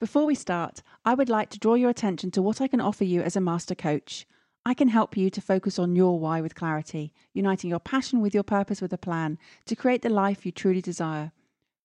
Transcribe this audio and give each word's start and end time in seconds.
Before 0.00 0.24
we 0.24 0.34
start, 0.34 0.82
I 1.04 1.12
would 1.12 1.28
like 1.28 1.50
to 1.50 1.58
draw 1.58 1.74
your 1.74 1.90
attention 1.90 2.30
to 2.30 2.40
what 2.40 2.62
I 2.62 2.68
can 2.68 2.80
offer 2.80 3.04
you 3.04 3.20
as 3.20 3.36
a 3.36 3.40
master 3.40 3.74
coach. 3.74 4.26
I 4.64 4.72
can 4.72 4.88
help 4.88 5.14
you 5.14 5.28
to 5.28 5.42
focus 5.42 5.78
on 5.78 5.94
your 5.94 6.18
why 6.18 6.40
with 6.40 6.54
clarity, 6.54 7.12
uniting 7.34 7.68
your 7.68 7.80
passion 7.80 8.22
with 8.22 8.32
your 8.32 8.42
purpose 8.42 8.80
with 8.80 8.94
a 8.94 8.98
plan 8.98 9.38
to 9.66 9.76
create 9.76 10.00
the 10.00 10.08
life 10.08 10.46
you 10.46 10.52
truly 10.52 10.80
desire. 10.80 11.32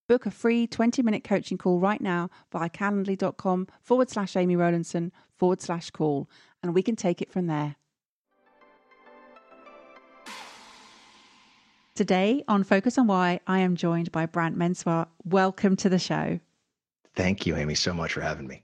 Book 0.07 0.25
a 0.25 0.31
free 0.31 0.65
20 0.65 1.01
minute 1.01 1.25
coaching 1.25 1.57
call 1.57 1.81
right 1.81 1.99
now 1.99 2.29
via 2.53 2.69
calendly.com 2.69 3.67
forward 3.81 4.09
slash 4.09 4.37
Amy 4.37 4.55
Rowlandson 4.55 5.11
forward 5.35 5.61
slash 5.61 5.89
call, 5.89 6.29
and 6.63 6.73
we 6.73 6.81
can 6.81 6.95
take 6.95 7.21
it 7.21 7.33
from 7.33 7.47
there. 7.47 7.75
Today 11.95 12.45
on 12.47 12.63
Focus 12.63 12.97
on 12.97 13.07
Why, 13.07 13.41
I 13.45 13.59
am 13.59 13.75
joined 13.75 14.13
by 14.13 14.25
Brant 14.25 14.57
Menswar. 14.57 15.07
Welcome 15.25 15.75
to 15.75 15.89
the 15.89 15.99
show. 15.99 16.39
Thank 17.15 17.45
you, 17.45 17.55
Amy, 17.55 17.75
so 17.75 17.93
much 17.93 18.13
for 18.13 18.21
having 18.21 18.47
me. 18.47 18.63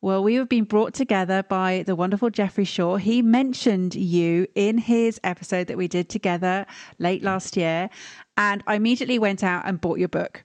Well, 0.00 0.24
we 0.24 0.34
have 0.34 0.48
been 0.48 0.64
brought 0.64 0.94
together 0.94 1.44
by 1.44 1.84
the 1.86 1.94
wonderful 1.94 2.28
Jeffrey 2.28 2.64
Shaw. 2.64 2.96
He 2.96 3.22
mentioned 3.22 3.94
you 3.94 4.48
in 4.56 4.78
his 4.78 5.20
episode 5.22 5.68
that 5.68 5.76
we 5.76 5.86
did 5.86 6.08
together 6.08 6.66
late 6.98 7.22
mm. 7.22 7.26
last 7.26 7.56
year. 7.56 7.88
And 8.36 8.64
I 8.66 8.74
immediately 8.74 9.20
went 9.20 9.44
out 9.44 9.62
and 9.64 9.80
bought 9.80 10.00
your 10.00 10.08
book. 10.08 10.42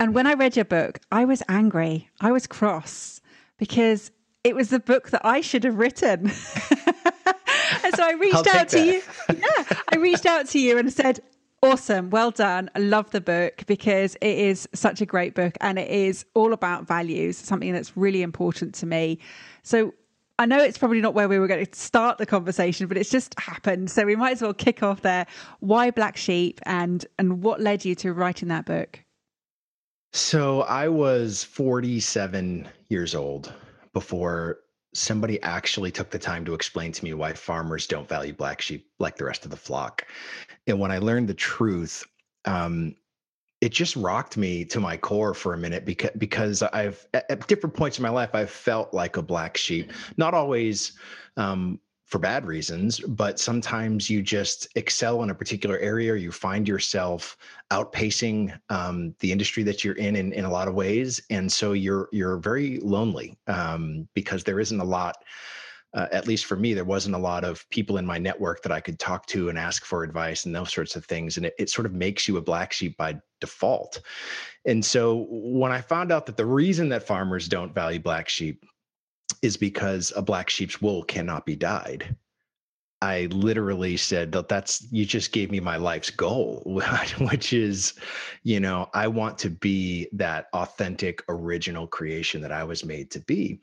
And 0.00 0.12
when 0.12 0.26
I 0.26 0.34
read 0.34 0.56
your 0.56 0.64
book, 0.64 0.98
I 1.12 1.24
was 1.24 1.40
angry. 1.48 2.10
I 2.20 2.32
was 2.32 2.48
cross 2.48 3.20
because 3.58 4.10
it 4.42 4.56
was 4.56 4.70
the 4.70 4.80
book 4.80 5.10
that 5.10 5.24
I 5.24 5.40
should 5.40 5.62
have 5.62 5.76
written. 5.76 6.22
and 6.26 7.94
so 7.94 8.02
I 8.02 8.16
reached 8.20 8.48
out 8.48 8.68
to 8.70 8.76
that. 8.76 8.86
you. 8.86 9.02
Yeah, 9.28 9.78
I 9.92 9.96
reached 9.98 10.26
out 10.26 10.48
to 10.48 10.58
you 10.58 10.78
and 10.78 10.92
said, 10.92 11.20
Awesome. 11.64 12.10
Well 12.10 12.30
done. 12.30 12.70
I 12.74 12.80
love 12.80 13.10
the 13.10 13.22
book 13.22 13.64
because 13.66 14.16
it 14.16 14.38
is 14.38 14.68
such 14.74 15.00
a 15.00 15.06
great 15.06 15.34
book 15.34 15.56
and 15.62 15.78
it 15.78 15.90
is 15.90 16.26
all 16.34 16.52
about 16.52 16.86
values, 16.86 17.38
something 17.38 17.72
that's 17.72 17.96
really 17.96 18.20
important 18.20 18.74
to 18.76 18.86
me. 18.86 19.18
So 19.62 19.94
I 20.38 20.44
know 20.44 20.58
it's 20.58 20.76
probably 20.76 21.00
not 21.00 21.14
where 21.14 21.26
we 21.26 21.38
were 21.38 21.46
going 21.46 21.64
to 21.64 21.78
start 21.78 22.18
the 22.18 22.26
conversation, 22.26 22.86
but 22.86 22.98
it's 22.98 23.08
just 23.08 23.34
happened. 23.40 23.90
So 23.90 24.04
we 24.04 24.14
might 24.14 24.32
as 24.32 24.42
well 24.42 24.52
kick 24.52 24.82
off 24.82 25.00
there. 25.00 25.26
Why 25.60 25.90
Black 25.90 26.18
Sheep 26.18 26.60
and 26.64 27.06
and 27.18 27.42
what 27.42 27.60
led 27.60 27.84
you 27.84 27.94
to 27.96 28.12
writing 28.12 28.48
that 28.48 28.66
book? 28.66 29.00
So 30.12 30.62
I 30.62 30.88
was 30.88 31.44
47 31.44 32.68
years 32.88 33.14
old 33.14 33.52
before 33.94 34.58
somebody 34.94 35.42
actually 35.42 35.90
took 35.90 36.10
the 36.10 36.18
time 36.18 36.44
to 36.44 36.54
explain 36.54 36.92
to 36.92 37.04
me 37.04 37.12
why 37.14 37.32
farmers 37.32 37.86
don't 37.86 38.08
value 38.08 38.32
black 38.32 38.60
sheep 38.60 38.88
like 38.98 39.16
the 39.16 39.24
rest 39.24 39.44
of 39.44 39.50
the 39.50 39.56
flock. 39.56 40.06
And 40.66 40.78
when 40.78 40.90
I 40.90 40.98
learned 40.98 41.28
the 41.28 41.34
truth, 41.34 42.04
um, 42.44 42.94
it 43.60 43.72
just 43.72 43.96
rocked 43.96 44.36
me 44.36 44.64
to 44.66 44.78
my 44.78 44.96
core 44.96 45.34
for 45.34 45.54
a 45.54 45.58
minute 45.58 45.84
because 45.84 46.10
because 46.18 46.62
I've 46.62 47.06
at, 47.14 47.46
different 47.46 47.74
points 47.74 47.98
in 47.98 48.02
my 48.02 48.10
life 48.10 48.34
I've 48.34 48.50
felt 48.50 48.92
like 48.92 49.16
a 49.16 49.22
black 49.22 49.56
sheep, 49.56 49.92
not 50.16 50.34
always 50.34 50.92
um, 51.36 51.80
for 52.14 52.20
bad 52.20 52.46
reasons, 52.46 53.00
but 53.00 53.40
sometimes 53.40 54.08
you 54.08 54.22
just 54.22 54.68
excel 54.76 55.24
in 55.24 55.30
a 55.30 55.34
particular 55.34 55.78
area 55.78 56.12
or 56.12 56.16
you 56.16 56.30
find 56.30 56.68
yourself 56.68 57.36
outpacing 57.72 58.56
um, 58.68 59.12
the 59.18 59.32
industry 59.32 59.64
that 59.64 59.82
you're 59.82 59.96
in, 59.96 60.14
in 60.14 60.32
in 60.32 60.44
a 60.44 60.48
lot 60.48 60.68
of 60.68 60.74
ways, 60.74 61.20
and 61.30 61.52
so 61.52 61.72
you're 61.72 62.08
you're 62.12 62.36
very 62.36 62.78
lonely 62.78 63.36
um, 63.48 64.06
because 64.14 64.44
there 64.44 64.60
isn't 64.60 64.78
a 64.78 64.84
lot. 64.84 65.24
Uh, 65.92 66.06
at 66.12 66.28
least 66.28 66.44
for 66.44 66.54
me, 66.54 66.72
there 66.72 66.84
wasn't 66.84 67.16
a 67.16 67.18
lot 67.18 67.42
of 67.42 67.68
people 67.70 67.98
in 67.98 68.06
my 68.06 68.18
network 68.18 68.62
that 68.62 68.70
I 68.70 68.80
could 68.80 69.00
talk 69.00 69.26
to 69.26 69.48
and 69.48 69.58
ask 69.58 69.84
for 69.84 70.04
advice 70.04 70.44
and 70.44 70.54
those 70.54 70.72
sorts 70.72 70.94
of 70.94 71.04
things. 71.04 71.36
And 71.36 71.46
it, 71.46 71.54
it 71.58 71.70
sort 71.70 71.86
of 71.86 71.94
makes 71.94 72.28
you 72.28 72.36
a 72.36 72.42
black 72.42 72.72
sheep 72.72 72.96
by 72.96 73.16
default. 73.40 74.00
And 74.64 74.84
so 74.84 75.26
when 75.30 75.70
I 75.70 75.80
found 75.80 76.10
out 76.10 76.26
that 76.26 76.36
the 76.36 76.46
reason 76.46 76.88
that 76.90 77.06
farmers 77.06 77.48
don't 77.48 77.74
value 77.74 78.00
black 78.00 78.28
sheep 78.28 78.64
is 79.42 79.56
because 79.56 80.12
a 80.16 80.22
black 80.22 80.50
sheep's 80.50 80.80
wool 80.80 81.02
cannot 81.02 81.46
be 81.46 81.56
dyed. 81.56 82.16
I 83.04 83.28
literally 83.32 83.98
said 83.98 84.32
that 84.32 84.48
that's 84.48 84.90
you 84.90 85.04
just 85.04 85.30
gave 85.30 85.50
me 85.50 85.60
my 85.60 85.76
life's 85.76 86.08
goal, 86.08 86.62
which 87.18 87.52
is, 87.52 87.92
you 88.44 88.60
know, 88.60 88.88
I 88.94 89.08
want 89.08 89.36
to 89.38 89.50
be 89.50 90.08
that 90.12 90.46
authentic, 90.54 91.22
original 91.28 91.86
creation 91.86 92.40
that 92.40 92.52
I 92.52 92.64
was 92.64 92.82
made 92.82 93.10
to 93.10 93.20
be. 93.20 93.60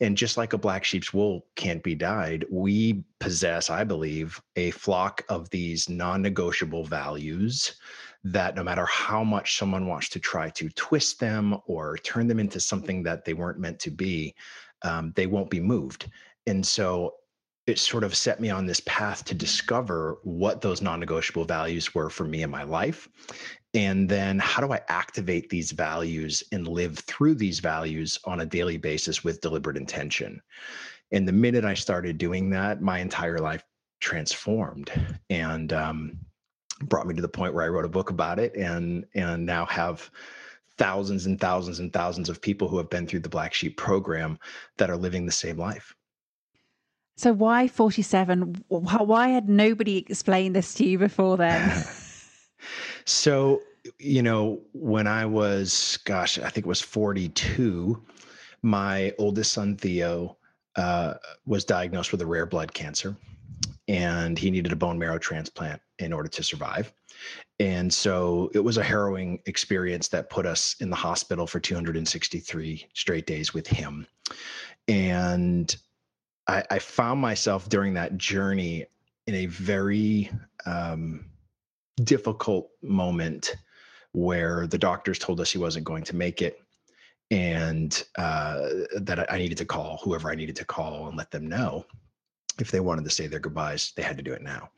And 0.00 0.16
just 0.16 0.38
like 0.38 0.54
a 0.54 0.58
black 0.58 0.84
sheep's 0.84 1.12
wool 1.12 1.44
can't 1.54 1.82
be 1.82 1.94
dyed, 1.94 2.46
we 2.50 3.04
possess, 3.20 3.68
I 3.68 3.84
believe, 3.84 4.40
a 4.56 4.70
flock 4.70 5.22
of 5.28 5.50
these 5.50 5.90
non 5.90 6.22
negotiable 6.22 6.84
values 6.84 7.74
that 8.24 8.56
no 8.56 8.64
matter 8.64 8.86
how 8.86 9.22
much 9.22 9.58
someone 9.58 9.86
wants 9.86 10.08
to 10.08 10.18
try 10.18 10.50
to 10.50 10.68
twist 10.70 11.20
them 11.20 11.56
or 11.66 11.98
turn 11.98 12.26
them 12.26 12.40
into 12.40 12.58
something 12.58 13.02
that 13.02 13.24
they 13.24 13.34
weren't 13.34 13.60
meant 13.60 13.78
to 13.80 13.90
be, 13.90 14.34
um, 14.82 15.12
they 15.16 15.26
won't 15.26 15.50
be 15.50 15.60
moved. 15.60 16.10
And 16.46 16.66
so 16.66 17.14
it 17.68 17.78
sort 17.78 18.02
of 18.02 18.16
set 18.16 18.40
me 18.40 18.48
on 18.48 18.64
this 18.64 18.80
path 18.86 19.24
to 19.26 19.34
discover 19.34 20.18
what 20.22 20.62
those 20.62 20.80
non-negotiable 20.80 21.44
values 21.44 21.94
were 21.94 22.08
for 22.08 22.24
me 22.24 22.42
in 22.42 22.50
my 22.50 22.62
life 22.62 23.08
and 23.74 24.08
then 24.08 24.38
how 24.38 24.66
do 24.66 24.72
i 24.72 24.80
activate 24.88 25.50
these 25.50 25.70
values 25.72 26.42
and 26.52 26.66
live 26.66 26.98
through 27.00 27.34
these 27.34 27.60
values 27.60 28.18
on 28.24 28.40
a 28.40 28.46
daily 28.46 28.78
basis 28.78 29.22
with 29.22 29.42
deliberate 29.42 29.76
intention 29.76 30.40
and 31.12 31.28
the 31.28 31.32
minute 31.32 31.64
i 31.64 31.74
started 31.74 32.16
doing 32.16 32.48
that 32.48 32.80
my 32.80 32.98
entire 32.98 33.38
life 33.38 33.62
transformed 34.00 34.90
and 35.28 35.72
um, 35.72 36.18
brought 36.84 37.06
me 37.06 37.14
to 37.14 37.22
the 37.22 37.28
point 37.28 37.52
where 37.52 37.64
i 37.64 37.68
wrote 37.68 37.84
a 37.84 37.88
book 37.88 38.08
about 38.08 38.38
it 38.38 38.54
and 38.56 39.04
and 39.14 39.44
now 39.44 39.66
have 39.66 40.10
thousands 40.78 41.26
and 41.26 41.40
thousands 41.40 41.80
and 41.80 41.92
thousands 41.92 42.28
of 42.28 42.40
people 42.40 42.68
who 42.68 42.78
have 42.78 42.90
been 42.90 43.06
through 43.06 43.20
the 43.20 43.28
black 43.28 43.52
sheep 43.52 43.76
program 43.76 44.38
that 44.76 44.90
are 44.90 44.96
living 44.96 45.26
the 45.26 45.32
same 45.32 45.58
life 45.58 45.94
so 47.18 47.32
why 47.32 47.66
47? 47.66 48.64
Why 48.68 49.28
had 49.28 49.48
nobody 49.48 49.98
explained 49.98 50.54
this 50.54 50.72
to 50.74 50.86
you 50.86 50.98
before 50.98 51.36
then? 51.36 51.84
so, 53.04 53.60
you 53.98 54.22
know, 54.22 54.60
when 54.72 55.08
I 55.08 55.26
was, 55.26 55.98
gosh, 56.04 56.38
I 56.38 56.48
think 56.48 56.64
it 56.64 56.68
was 56.68 56.80
42, 56.80 58.00
my 58.62 59.12
oldest 59.18 59.52
son, 59.52 59.76
Theo, 59.76 60.36
uh, 60.76 61.14
was 61.44 61.64
diagnosed 61.64 62.12
with 62.12 62.22
a 62.22 62.26
rare 62.26 62.46
blood 62.46 62.72
cancer 62.72 63.16
and 63.88 64.38
he 64.38 64.48
needed 64.48 64.70
a 64.70 64.76
bone 64.76 64.96
marrow 64.96 65.18
transplant 65.18 65.82
in 65.98 66.12
order 66.12 66.28
to 66.28 66.42
survive. 66.44 66.92
And 67.60 67.92
so 67.92 68.50
it 68.54 68.60
was 68.60 68.76
a 68.76 68.82
harrowing 68.82 69.40
experience 69.46 70.08
that 70.08 70.30
put 70.30 70.46
us 70.46 70.76
in 70.80 70.90
the 70.90 70.96
hospital 70.96 71.46
for 71.46 71.60
263 71.60 72.86
straight 72.94 73.26
days 73.26 73.52
with 73.52 73.66
him. 73.66 74.06
And 74.86 75.74
I, 76.46 76.64
I 76.70 76.78
found 76.78 77.20
myself 77.20 77.68
during 77.68 77.94
that 77.94 78.16
journey 78.16 78.86
in 79.26 79.34
a 79.34 79.46
very 79.46 80.30
um, 80.66 81.26
difficult 82.04 82.70
moment 82.82 83.56
where 84.12 84.66
the 84.66 84.78
doctors 84.78 85.18
told 85.18 85.40
us 85.40 85.50
he 85.50 85.58
wasn't 85.58 85.84
going 85.84 86.04
to 86.04 86.16
make 86.16 86.40
it 86.40 86.60
and 87.30 88.04
uh, 88.16 88.68
that 89.00 89.30
I 89.30 89.36
needed 89.36 89.58
to 89.58 89.66
call 89.66 90.00
whoever 90.02 90.30
I 90.30 90.34
needed 90.34 90.56
to 90.56 90.64
call 90.64 91.08
and 91.08 91.16
let 91.16 91.30
them 91.30 91.46
know 91.46 91.84
if 92.58 92.70
they 92.70 92.80
wanted 92.80 93.04
to 93.04 93.10
say 93.10 93.26
their 93.26 93.40
goodbyes, 93.40 93.92
they 93.96 94.02
had 94.02 94.16
to 94.16 94.22
do 94.22 94.32
it 94.32 94.42
now. 94.42 94.70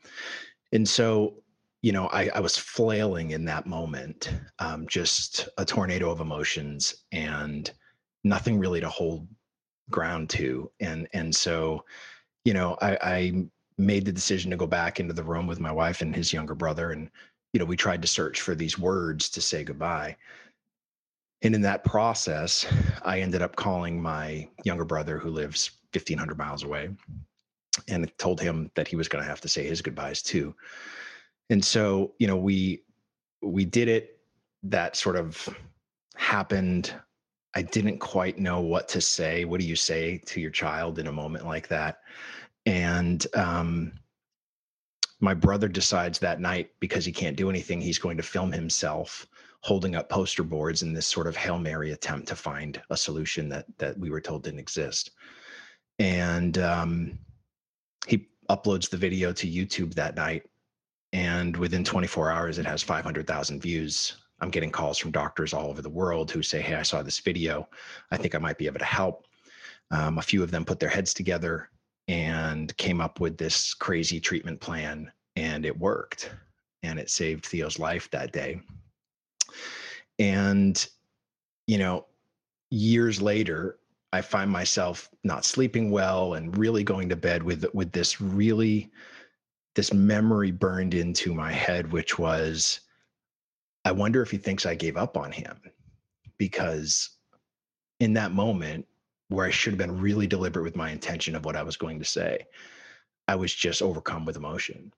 And 0.71 0.87
so, 0.87 1.35
you 1.81 1.91
know, 1.91 2.07
I, 2.07 2.29
I 2.35 2.39
was 2.39 2.57
flailing 2.57 3.31
in 3.31 3.45
that 3.45 3.65
moment, 3.65 4.31
um, 4.59 4.87
just 4.87 5.49
a 5.57 5.65
tornado 5.65 6.11
of 6.11 6.19
emotions 6.19 7.03
and 7.11 7.71
nothing 8.23 8.59
really 8.59 8.79
to 8.81 8.89
hold 8.89 9.27
ground 9.89 10.29
to. 10.31 10.71
And 10.79 11.07
and 11.13 11.35
so 11.35 11.83
you 12.45 12.53
know 12.53 12.77
I, 12.81 12.97
I 13.01 13.45
made 13.77 14.05
the 14.05 14.11
decision 14.11 14.51
to 14.51 14.57
go 14.57 14.67
back 14.67 14.99
into 14.99 15.13
the 15.13 15.23
room 15.23 15.47
with 15.47 15.59
my 15.59 15.71
wife 15.71 16.01
and 16.01 16.15
his 16.15 16.33
younger 16.33 16.55
brother 16.55 16.91
and 16.91 17.09
you 17.53 17.59
know 17.59 17.65
we 17.65 17.75
tried 17.75 18.01
to 18.01 18.07
search 18.07 18.41
for 18.41 18.55
these 18.55 18.79
words 18.79 19.29
to 19.29 19.41
say 19.41 19.63
goodbye. 19.63 20.15
And 21.43 21.55
in 21.55 21.61
that 21.61 21.83
process 21.83 22.65
i 23.03 23.19
ended 23.19 23.41
up 23.41 23.55
calling 23.55 24.01
my 24.01 24.47
younger 24.63 24.85
brother 24.85 25.17
who 25.17 25.29
lives 25.29 25.71
1500 25.93 26.37
miles 26.37 26.63
away 26.63 26.89
and 27.87 28.11
told 28.17 28.39
him 28.39 28.69
that 28.75 28.87
he 28.87 28.95
was 28.95 29.07
going 29.07 29.23
to 29.23 29.29
have 29.29 29.41
to 29.41 29.47
say 29.47 29.65
his 29.65 29.81
goodbyes 29.81 30.21
too 30.21 30.55
and 31.51 31.63
so 31.63 32.13
you 32.17 32.25
know 32.25 32.37
we 32.37 32.83
we 33.43 33.63
did 33.65 33.87
it 33.87 34.17
that 34.63 34.95
sort 34.95 35.15
of 35.15 35.47
happened 36.15 36.95
I 37.53 37.61
didn't 37.61 37.99
quite 37.99 38.39
know 38.39 38.61
what 38.61 38.87
to 38.89 39.01
say. 39.01 39.43
What 39.45 39.59
do 39.59 39.65
you 39.65 39.75
say 39.75 40.19
to 40.25 40.39
your 40.39 40.51
child 40.51 40.99
in 40.99 41.07
a 41.07 41.11
moment 41.11 41.45
like 41.45 41.67
that? 41.67 41.99
And 42.65 43.25
um, 43.35 43.91
my 45.19 45.33
brother 45.33 45.67
decides 45.67 46.19
that 46.19 46.39
night 46.39 46.69
because 46.79 47.03
he 47.05 47.11
can't 47.11 47.35
do 47.35 47.49
anything, 47.49 47.81
he's 47.81 47.99
going 47.99 48.17
to 48.17 48.23
film 48.23 48.51
himself 48.51 49.27
holding 49.63 49.95
up 49.95 50.09
poster 50.09 50.43
boards 50.43 50.81
in 50.81 50.91
this 50.93 51.05
sort 51.05 51.27
of 51.27 51.35
hail 51.35 51.59
mary 51.59 51.91
attempt 51.91 52.27
to 52.27 52.35
find 52.35 52.81
a 52.89 52.97
solution 52.97 53.47
that 53.49 53.65
that 53.77 53.97
we 53.99 54.09
were 54.09 54.21
told 54.21 54.43
didn't 54.43 54.59
exist. 54.59 55.11
And 55.99 56.57
um, 56.57 57.19
he 58.07 58.29
uploads 58.49 58.89
the 58.89 58.97
video 58.97 59.31
to 59.33 59.47
YouTube 59.47 59.93
that 59.93 60.15
night, 60.15 60.43
and 61.13 61.55
within 61.57 61.83
24 61.83 62.31
hours, 62.31 62.57
it 62.57 62.65
has 62.65 62.81
500,000 62.81 63.61
views. 63.61 64.17
I'm 64.39 64.49
getting 64.49 64.71
calls 64.71 64.97
from 64.97 65.11
doctors 65.11 65.53
all 65.53 65.69
over 65.69 65.81
the 65.81 65.89
world 65.89 66.31
who 66.31 66.41
say, 66.41 66.61
"Hey, 66.61 66.75
I 66.75 66.81
saw 66.81 67.03
this 67.03 67.19
video. 67.19 67.69
I 68.11 68.17
think 68.17 68.33
I 68.33 68.39
might 68.39 68.57
be 68.57 68.65
able 68.65 68.79
to 68.79 68.85
help." 68.85 69.27
Um, 69.91 70.17
a 70.17 70.21
few 70.21 70.41
of 70.41 70.51
them 70.51 70.65
put 70.65 70.79
their 70.79 70.89
heads 70.89 71.13
together 71.13 71.69
and 72.07 72.75
came 72.77 73.01
up 73.01 73.19
with 73.19 73.37
this 73.37 73.73
crazy 73.73 74.19
treatment 74.19 74.59
plan, 74.59 75.11
and 75.35 75.65
it 75.65 75.77
worked, 75.77 76.31
and 76.81 76.97
it 76.97 77.09
saved 77.09 77.45
Theo's 77.45 77.77
life 77.77 78.09
that 78.11 78.31
day. 78.31 78.61
And 80.17 80.87
you 81.67 81.77
know, 81.77 82.07
years 82.71 83.21
later, 83.21 83.77
I 84.13 84.21
find 84.21 84.49
myself 84.49 85.09
not 85.23 85.45
sleeping 85.45 85.91
well 85.91 86.33
and 86.33 86.57
really 86.57 86.83
going 86.83 87.09
to 87.09 87.15
bed 87.15 87.43
with 87.43 87.65
with 87.73 87.91
this 87.91 88.19
really 88.19 88.91
this 89.75 89.93
memory 89.93 90.51
burned 90.51 90.93
into 90.93 91.33
my 91.33 91.51
head, 91.51 91.91
which 91.91 92.19
was, 92.19 92.81
I 93.85 93.91
wonder 93.91 94.21
if 94.21 94.31
he 94.31 94.37
thinks 94.37 94.65
I 94.65 94.75
gave 94.75 94.97
up 94.97 95.17
on 95.17 95.31
him. 95.31 95.59
Because 96.37 97.09
in 97.99 98.13
that 98.13 98.31
moment 98.31 98.87
where 99.29 99.45
I 99.45 99.51
should 99.51 99.73
have 99.73 99.77
been 99.77 100.01
really 100.01 100.27
deliberate 100.27 100.63
with 100.63 100.75
my 100.75 100.89
intention 100.89 101.35
of 101.35 101.45
what 101.45 101.55
I 101.55 101.63
was 101.63 101.77
going 101.77 101.99
to 101.99 102.05
say, 102.05 102.45
I 103.27 103.35
was 103.35 103.53
just 103.53 103.81
overcome 103.81 104.25
with 104.25 104.35
emotion. 104.35 104.91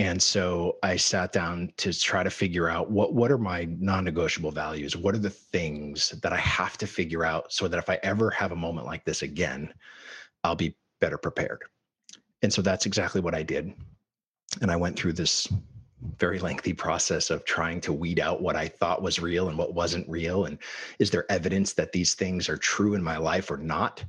And 0.00 0.20
so 0.20 0.78
I 0.82 0.96
sat 0.96 1.32
down 1.32 1.72
to 1.76 1.92
try 1.96 2.24
to 2.24 2.30
figure 2.30 2.68
out 2.68 2.90
what 2.90 3.14
what 3.14 3.30
are 3.30 3.38
my 3.38 3.68
non-negotiable 3.78 4.50
values? 4.50 4.96
What 4.96 5.14
are 5.14 5.18
the 5.18 5.30
things 5.30 6.10
that 6.22 6.32
I 6.32 6.38
have 6.38 6.76
to 6.78 6.86
figure 6.86 7.24
out 7.24 7.52
so 7.52 7.68
that 7.68 7.78
if 7.78 7.88
I 7.88 8.00
ever 8.02 8.30
have 8.30 8.50
a 8.50 8.56
moment 8.56 8.86
like 8.86 9.04
this 9.04 9.22
again, 9.22 9.72
I'll 10.42 10.56
be 10.56 10.76
better 11.00 11.18
prepared. 11.18 11.62
And 12.44 12.52
so 12.52 12.60
that's 12.60 12.84
exactly 12.84 13.22
what 13.22 13.34
I 13.34 13.42
did. 13.42 13.72
And 14.60 14.70
I 14.70 14.76
went 14.76 14.98
through 14.98 15.14
this 15.14 15.48
very 16.18 16.38
lengthy 16.38 16.74
process 16.74 17.30
of 17.30 17.46
trying 17.46 17.80
to 17.80 17.92
weed 17.92 18.20
out 18.20 18.42
what 18.42 18.54
I 18.54 18.68
thought 18.68 19.00
was 19.00 19.18
real 19.18 19.48
and 19.48 19.56
what 19.56 19.72
wasn't 19.72 20.06
real 20.06 20.44
and 20.44 20.58
is 20.98 21.10
there 21.10 21.30
evidence 21.32 21.72
that 21.72 21.92
these 21.92 22.12
things 22.12 22.50
are 22.50 22.58
true 22.58 22.92
in 22.92 23.02
my 23.02 23.16
life 23.16 23.50
or 23.50 23.56
not? 23.56 24.04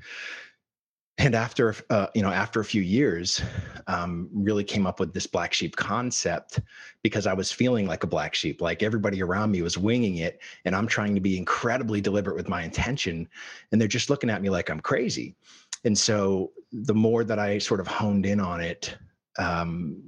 And 1.18 1.34
after 1.34 1.76
uh, 1.90 2.08
you 2.14 2.22
know 2.22 2.30
after 2.30 2.60
a 2.60 2.66
few 2.66 2.82
years 2.82 3.42
um, 3.88 4.30
really 4.34 4.64
came 4.64 4.86
up 4.86 5.00
with 5.00 5.14
this 5.14 5.28
black 5.28 5.54
sheep 5.54 5.76
concept 5.76 6.60
because 7.04 7.26
i 7.26 7.34
was 7.34 7.52
feeling 7.52 7.88
like 7.88 8.04
a 8.04 8.08
black 8.08 8.36
sheep 8.36 8.62
like 8.62 8.84
everybody 8.84 9.22
around 9.22 9.52
me 9.52 9.62
was 9.62 9.78
winging 9.78 10.18
it 10.18 10.42
and 10.66 10.76
i'm 10.76 10.88
trying 10.88 11.16
to 11.16 11.22
be 11.22 11.38
incredibly 11.38 12.02
deliberate 12.02 12.36
with 12.36 12.50
my 12.50 12.64
intention 12.64 13.28
and 13.72 13.80
they're 13.80 13.88
just 13.88 14.10
looking 14.10 14.30
at 14.30 14.42
me 14.42 14.50
like 14.50 14.70
i'm 14.70 14.80
crazy. 14.80 15.36
And 15.84 15.96
so 15.96 16.52
the 16.72 16.96
more 16.96 17.24
that 17.24 17.40
i 17.40 17.60
sort 17.60 17.80
of 17.80 17.88
honed 17.88 18.26
in 18.26 18.40
on 18.40 18.60
it 18.60 18.98
um, 19.38 20.02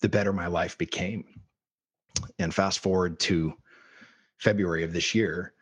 the 0.00 0.08
better 0.08 0.32
my 0.32 0.46
life 0.46 0.78
became. 0.78 1.24
And 2.38 2.54
fast 2.54 2.80
forward 2.80 3.18
to 3.20 3.54
february 4.38 4.84
of 4.84 4.92
this 4.92 5.14
year 5.14 5.54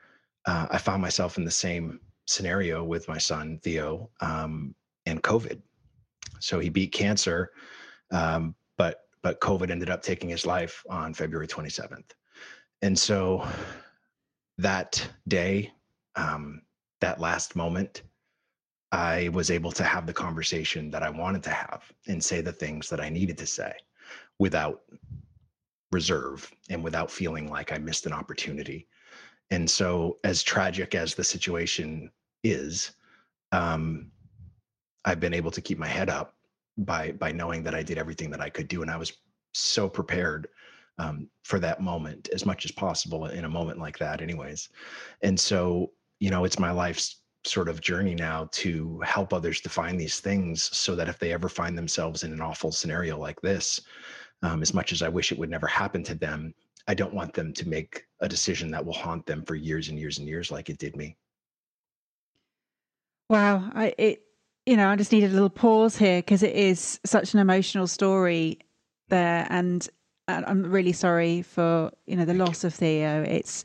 uh, 0.46 0.66
i 0.70 0.78
found 0.78 1.02
myself 1.02 1.36
in 1.38 1.44
the 1.44 1.50
same 1.50 2.00
scenario 2.26 2.82
with 2.84 3.08
my 3.08 3.18
son 3.18 3.60
theo 3.62 4.10
um, 4.20 4.74
and 5.08 5.22
COVID. 5.22 5.60
So 6.40 6.58
he 6.58 6.68
beat 6.68 6.92
cancer, 6.92 7.50
um, 8.10 8.54
but 8.76 9.02
but 9.22 9.40
COVID 9.40 9.70
ended 9.70 9.90
up 9.90 10.02
taking 10.02 10.28
his 10.28 10.46
life 10.46 10.84
on 10.88 11.12
February 11.12 11.48
27th. 11.48 12.12
And 12.82 12.96
so 12.96 13.46
that 14.58 15.04
day, 15.26 15.72
um, 16.14 16.62
that 17.00 17.20
last 17.20 17.56
moment, 17.56 18.02
I 18.92 19.28
was 19.30 19.50
able 19.50 19.72
to 19.72 19.84
have 19.84 20.06
the 20.06 20.12
conversation 20.12 20.90
that 20.90 21.02
I 21.02 21.10
wanted 21.10 21.42
to 21.44 21.50
have 21.50 21.82
and 22.06 22.22
say 22.22 22.40
the 22.40 22.52
things 22.52 22.88
that 22.88 23.00
I 23.00 23.08
needed 23.08 23.36
to 23.38 23.46
say 23.46 23.72
without 24.38 24.82
reserve 25.90 26.50
and 26.70 26.82
without 26.82 27.10
feeling 27.10 27.50
like 27.50 27.72
I 27.72 27.78
missed 27.78 28.06
an 28.06 28.12
opportunity. 28.12 28.86
And 29.50 29.68
so, 29.68 30.18
as 30.24 30.42
tragic 30.42 30.94
as 30.94 31.14
the 31.14 31.24
situation 31.24 32.10
is, 32.44 32.92
um, 33.52 34.10
I've 35.08 35.20
been 35.20 35.34
able 35.34 35.50
to 35.52 35.62
keep 35.62 35.78
my 35.78 35.86
head 35.86 36.10
up 36.10 36.34
by 36.76 37.12
by 37.12 37.32
knowing 37.32 37.62
that 37.64 37.74
I 37.74 37.82
did 37.82 37.98
everything 37.98 38.30
that 38.30 38.42
I 38.42 38.50
could 38.50 38.68
do, 38.68 38.82
and 38.82 38.90
I 38.90 38.96
was 38.98 39.12
so 39.54 39.88
prepared 39.88 40.48
um, 40.98 41.28
for 41.44 41.58
that 41.60 41.80
moment 41.80 42.28
as 42.34 42.44
much 42.44 42.66
as 42.66 42.72
possible 42.72 43.24
in 43.26 43.46
a 43.46 43.48
moment 43.48 43.78
like 43.78 43.98
that, 43.98 44.20
anyways. 44.20 44.68
And 45.22 45.38
so, 45.40 45.92
you 46.20 46.30
know, 46.30 46.44
it's 46.44 46.58
my 46.58 46.70
life's 46.70 47.22
sort 47.44 47.68
of 47.70 47.80
journey 47.80 48.14
now 48.14 48.48
to 48.52 49.00
help 49.00 49.32
others 49.32 49.62
define 49.62 49.96
these 49.96 50.20
things, 50.20 50.76
so 50.76 50.94
that 50.94 51.08
if 51.08 51.18
they 51.18 51.32
ever 51.32 51.48
find 51.48 51.76
themselves 51.78 52.22
in 52.22 52.32
an 52.32 52.42
awful 52.42 52.70
scenario 52.70 53.16
like 53.16 53.40
this, 53.40 53.80
um, 54.42 54.60
as 54.60 54.74
much 54.74 54.92
as 54.92 55.00
I 55.00 55.08
wish 55.08 55.32
it 55.32 55.38
would 55.38 55.50
never 55.50 55.66
happen 55.66 56.02
to 56.04 56.14
them, 56.14 56.52
I 56.86 56.94
don't 56.94 57.14
want 57.14 57.32
them 57.32 57.54
to 57.54 57.68
make 57.68 58.04
a 58.20 58.28
decision 58.28 58.70
that 58.72 58.84
will 58.84 58.92
haunt 58.92 59.24
them 59.24 59.42
for 59.46 59.54
years 59.54 59.88
and 59.88 59.98
years 59.98 60.18
and 60.18 60.28
years, 60.28 60.50
like 60.50 60.68
it 60.68 60.78
did 60.78 60.96
me. 60.96 61.16
Wow, 63.30 63.70
I 63.74 63.94
it 63.96 64.22
you 64.68 64.76
know, 64.76 64.90
I 64.90 64.96
just 64.96 65.12
needed 65.12 65.30
a 65.30 65.32
little 65.32 65.48
pause 65.48 65.96
here 65.96 66.18
because 66.18 66.42
it 66.42 66.54
is 66.54 67.00
such 67.06 67.32
an 67.32 67.40
emotional 67.40 67.86
story 67.86 68.58
there, 69.08 69.46
and, 69.48 69.88
and 70.28 70.44
I'm 70.44 70.70
really 70.70 70.92
sorry 70.92 71.40
for 71.40 71.90
you 72.06 72.16
know 72.16 72.26
the 72.26 72.34
loss 72.34 72.64
of 72.64 72.74
Theo. 72.74 73.22
It's 73.22 73.64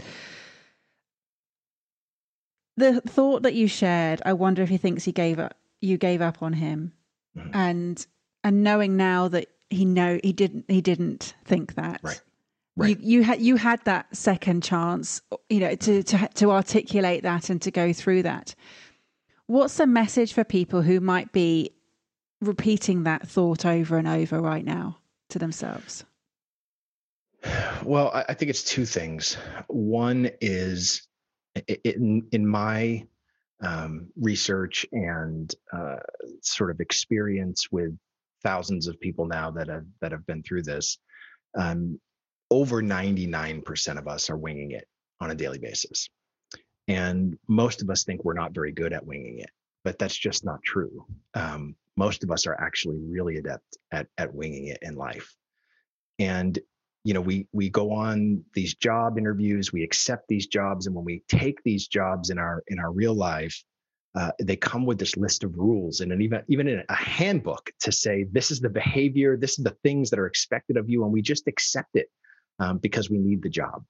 the 2.78 3.02
thought 3.02 3.44
that 3.44 3.54
you 3.54 3.68
shared. 3.68 4.22
I 4.26 4.32
wonder 4.32 4.62
if 4.64 4.70
he 4.70 4.78
thinks 4.78 5.04
he 5.04 5.12
gave 5.12 5.40
up. 5.40 5.58
You 5.82 5.98
gave 5.98 6.22
up 6.22 6.42
on 6.42 6.54
him, 6.54 6.94
mm-hmm. 7.38 7.50
and 7.54 8.08
and 8.46 8.64
knowing 8.64 8.96
now 8.96 9.28
that 9.28 9.50
he 9.70 9.84
know 9.84 10.22
he 10.24 10.32
didn't 10.32 10.64
he 10.70 10.80
didn't 10.80 11.36
think 11.44 11.76
that. 11.76 12.00
Right. 12.02 12.22
Right. 12.78 12.98
You, 13.02 13.18
you 13.18 13.24
had 13.24 13.42
you 13.42 13.58
had 13.58 13.84
that 13.84 14.16
second 14.16 14.64
chance, 14.64 15.22
you 15.50 15.60
know, 15.60 15.76
to, 15.76 16.02
to 16.02 16.30
to 16.36 16.52
articulate 16.52 17.24
that 17.24 17.50
and 17.50 17.62
to 17.62 17.72
go 17.72 17.92
through 17.92 18.24
that. 18.24 18.56
What's 19.48 19.78
the 19.78 19.88
message 19.88 20.34
for 20.34 20.44
people 20.44 20.82
who 20.82 21.00
might 21.00 21.32
be 21.32 21.72
repeating 22.42 23.04
that 23.04 23.28
thought 23.28 23.66
over 23.66 23.98
and 23.98 24.08
over 24.08 24.40
right 24.40 24.64
now 24.64 24.98
to 25.30 25.40
themselves? 25.40 26.06
Well, 27.84 28.12
I 28.14 28.34
think 28.34 28.50
it's 28.50 28.64
two 28.64 28.86
things. 28.86 29.38
One 29.68 30.32
is 30.40 31.08
in 31.84 32.26
in 32.32 32.48
my 32.48 33.06
um, 33.62 34.08
research 34.16 34.86
and 34.92 35.54
uh, 35.72 35.98
sort 36.42 36.72
of 36.72 36.80
experience 36.80 37.68
with 37.72 37.98
thousands 38.44 38.88
of 38.88 39.00
people 39.00 39.26
now 39.26 39.52
that 39.52 39.68
have 39.68 39.86
that 40.02 40.12
have 40.12 40.26
been 40.26 40.44
through 40.44 40.64
this. 40.64 40.98
Um, 41.56 42.00
over 42.50 42.82
99% 42.82 43.98
of 43.98 44.08
us 44.08 44.30
are 44.30 44.38
winging 44.38 44.72
it 44.72 44.88
on 45.20 45.32
a 45.32 45.36
daily 45.36 45.58
basis. 45.58 46.10
And 46.88 47.38
most 47.48 47.82
of 47.82 47.90
us 47.90 48.04
think 48.04 48.24
we're 48.24 48.34
not 48.34 48.54
very 48.54 48.72
good 48.72 48.94
at 48.94 49.06
winging 49.06 49.40
it, 49.40 49.50
but 49.84 49.98
that's 49.98 50.18
just 50.18 50.44
not 50.44 50.62
true. 50.64 51.06
Um, 51.34 51.76
most 51.96 52.24
of 52.24 52.32
us 52.32 52.46
are 52.48 52.60
actually 52.60 53.00
really 53.00 53.38
adept 53.38 53.78
at, 53.92 54.08
at 54.18 54.34
winging 54.34 54.68
it 54.68 54.80
in 54.82 54.96
life. 54.96 55.34
And 56.20 56.60
you 57.04 57.14
know, 57.14 57.22
we 57.22 57.48
we 57.52 57.70
go 57.70 57.92
on 57.92 58.44
these 58.54 58.76
job 58.76 59.18
interviews, 59.18 59.74
we 59.74 59.84
accept 59.84 60.28
these 60.30 60.48
jobs, 60.48 60.88
and 60.88 60.96
when 60.96 61.04
we 61.04 61.22
take 61.28 61.62
these 61.64 61.88
jobs 61.88 62.30
in 62.30 62.38
our 62.38 62.64
in 62.68 62.80
our 62.80 62.92
real 62.92 63.14
life, 63.14 63.62
uh, 64.16 64.32
they 64.42 64.56
come 64.56 64.86
with 64.86 65.00
this 65.00 65.18
list 65.18 65.44
of 65.44 65.58
rules 65.58 66.00
and 66.00 66.14
an 66.14 66.22
even 66.22 66.44
even 66.48 66.68
in 66.68 66.82
a 66.88 66.96
handbook 66.96 67.72
to 67.82 67.92
say 67.92 68.26
this 68.32 68.52
is 68.52 68.62
the 68.62 68.70
behavior, 68.70 69.36
this 69.36 69.58
is 69.58 69.66
the 69.66 69.76
things 69.84 70.10
that 70.10 70.20
are 70.20 70.28
expected 70.28 70.78
of 70.78 70.90
you, 70.90 71.04
and 71.04 71.12
we 71.12 71.22
just 71.22 71.48
accept 71.48 71.96
it 71.96 72.08
um, 72.60 72.78
because 72.78 73.10
we 73.10 73.18
need 73.18 73.42
the 73.42 73.50
job. 73.50 73.84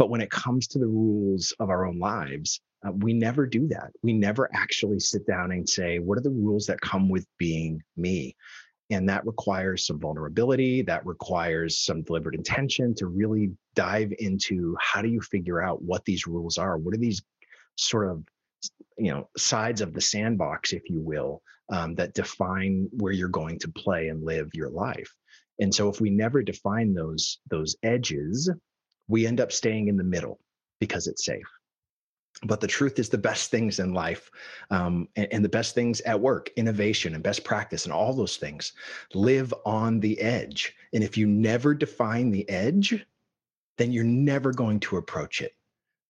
But 0.00 0.08
when 0.08 0.22
it 0.22 0.30
comes 0.30 0.66
to 0.68 0.78
the 0.78 0.86
rules 0.86 1.52
of 1.60 1.68
our 1.68 1.86
own 1.86 1.98
lives, 1.98 2.62
uh, 2.82 2.90
we 2.90 3.12
never 3.12 3.44
do 3.44 3.68
that. 3.68 3.90
We 4.02 4.14
never 4.14 4.48
actually 4.54 4.98
sit 4.98 5.26
down 5.26 5.52
and 5.52 5.68
say, 5.68 5.98
what 5.98 6.16
are 6.16 6.22
the 6.22 6.30
rules 6.30 6.64
that 6.68 6.80
come 6.80 7.10
with 7.10 7.26
being 7.36 7.82
me? 7.98 8.34
And 8.88 9.10
that 9.10 9.26
requires 9.26 9.86
some 9.86 10.00
vulnerability, 10.00 10.80
that 10.84 11.04
requires 11.04 11.84
some 11.84 12.00
deliberate 12.00 12.34
intention 12.34 12.94
to 12.94 13.08
really 13.08 13.50
dive 13.74 14.10
into 14.18 14.74
how 14.80 15.02
do 15.02 15.08
you 15.10 15.20
figure 15.20 15.62
out 15.62 15.82
what 15.82 16.06
these 16.06 16.26
rules 16.26 16.56
are? 16.56 16.78
What 16.78 16.94
are 16.94 16.98
these 16.98 17.20
sort 17.76 18.10
of 18.10 18.24
you 18.96 19.10
know 19.10 19.28
sides 19.36 19.82
of 19.82 19.92
the 19.92 20.00
sandbox 20.00 20.72
if 20.72 20.88
you 20.88 21.00
will 21.02 21.42
um, 21.70 21.94
that 21.96 22.14
define 22.14 22.88
where 22.92 23.12
you're 23.12 23.28
going 23.28 23.58
to 23.58 23.68
play 23.68 24.08
and 24.08 24.22
live 24.22 24.50
your 24.52 24.68
life 24.68 25.14
and 25.60 25.74
so 25.74 25.88
if 25.88 25.98
we 25.98 26.10
never 26.10 26.42
define 26.42 26.92
those 26.92 27.38
those 27.48 27.76
edges 27.82 28.50
we 29.10 29.26
end 29.26 29.40
up 29.40 29.52
staying 29.52 29.88
in 29.88 29.96
the 29.96 30.04
middle 30.04 30.38
because 30.78 31.06
it's 31.06 31.24
safe. 31.24 31.46
but 32.44 32.60
the 32.60 32.66
truth 32.66 32.98
is 32.98 33.08
the 33.10 33.18
best 33.18 33.50
things 33.50 33.80
in 33.80 33.92
life 33.92 34.30
um, 34.70 35.08
and, 35.16 35.28
and, 35.32 35.44
the 35.44 35.48
best 35.48 35.74
things 35.74 36.00
at 36.02 36.18
work 36.18 36.48
innovation 36.56 37.14
and 37.14 37.22
best 37.22 37.44
practice 37.44 37.84
and 37.84 37.92
all 37.92 38.14
those 38.14 38.38
things 38.38 38.72
live 39.12 39.52
on 39.66 40.00
the 40.00 40.18
edge. 40.20 40.74
And 40.94 41.04
if 41.04 41.18
you 41.18 41.26
never 41.26 41.74
define 41.74 42.30
the 42.30 42.48
edge 42.48 43.04
then 43.76 43.92
you're 43.92 44.04
never 44.04 44.52
going 44.52 44.78
to 44.78 44.98
approach 44.98 45.40
it. 45.40 45.54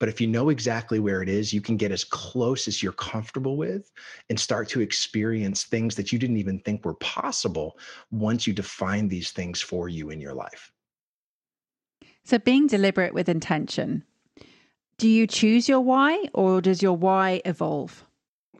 But 0.01 0.09
if 0.09 0.21
you 0.21 0.27
know 0.27 0.49
exactly 0.49 0.99
where 0.99 1.23
it 1.23 1.29
is 1.29 1.53
you 1.53 1.61
can 1.61 1.77
get 1.77 1.93
as 1.93 2.05
close 2.05 2.69
as 2.69 2.83
you're 2.83 2.93
comfortable 2.93 3.57
with 3.57 3.91
and 4.29 4.39
start 4.39 4.69
to 4.71 4.81
experience 4.81 5.65
things 5.65 5.95
that 5.95 6.13
you 6.13 6.19
didn't 6.19 6.39
even 6.39 6.59
think 6.61 6.85
were 6.85 6.95
possible 6.95 7.79
once 8.11 8.47
you 8.47 8.53
define 8.53 9.09
these 9.09 9.31
things 9.31 9.61
for 9.61 9.89
you 9.89 10.11
in 10.11 10.21
your 10.21 10.35
life 10.35 10.73
so 12.25 12.39
being 12.39 12.67
deliberate 12.67 13.15
with 13.15 13.29
intention 13.29 14.05
do 15.01 15.09
you 15.09 15.27
choose 15.27 15.67
your 15.67 15.81
why 15.81 16.27
or 16.35 16.61
does 16.61 16.83
your 16.83 16.95
why 16.95 17.41
evolve? 17.47 18.05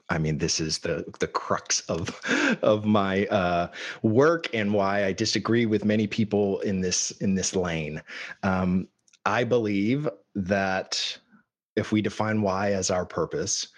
I 0.09 0.17
mean, 0.17 0.39
this 0.39 0.59
is 0.59 0.79
the 0.79 1.05
the 1.21 1.27
crux 1.27 1.81
of 1.81 2.19
of 2.63 2.87
my 2.87 3.27
uh, 3.27 3.69
work 4.01 4.49
and 4.55 4.73
why 4.73 5.05
I 5.05 5.13
disagree 5.13 5.67
with 5.67 5.85
many 5.85 6.07
people 6.07 6.61
in 6.61 6.81
this 6.81 7.11
in 7.21 7.35
this 7.35 7.55
lane. 7.55 8.03
Um, 8.43 8.89
I 9.27 9.45
believe 9.45 10.09
that 10.35 11.19
if 11.77 11.93
we 11.93 12.01
define 12.01 12.41
why 12.41 12.73
as 12.73 12.91
our 12.91 13.05
purpose, 13.05 13.69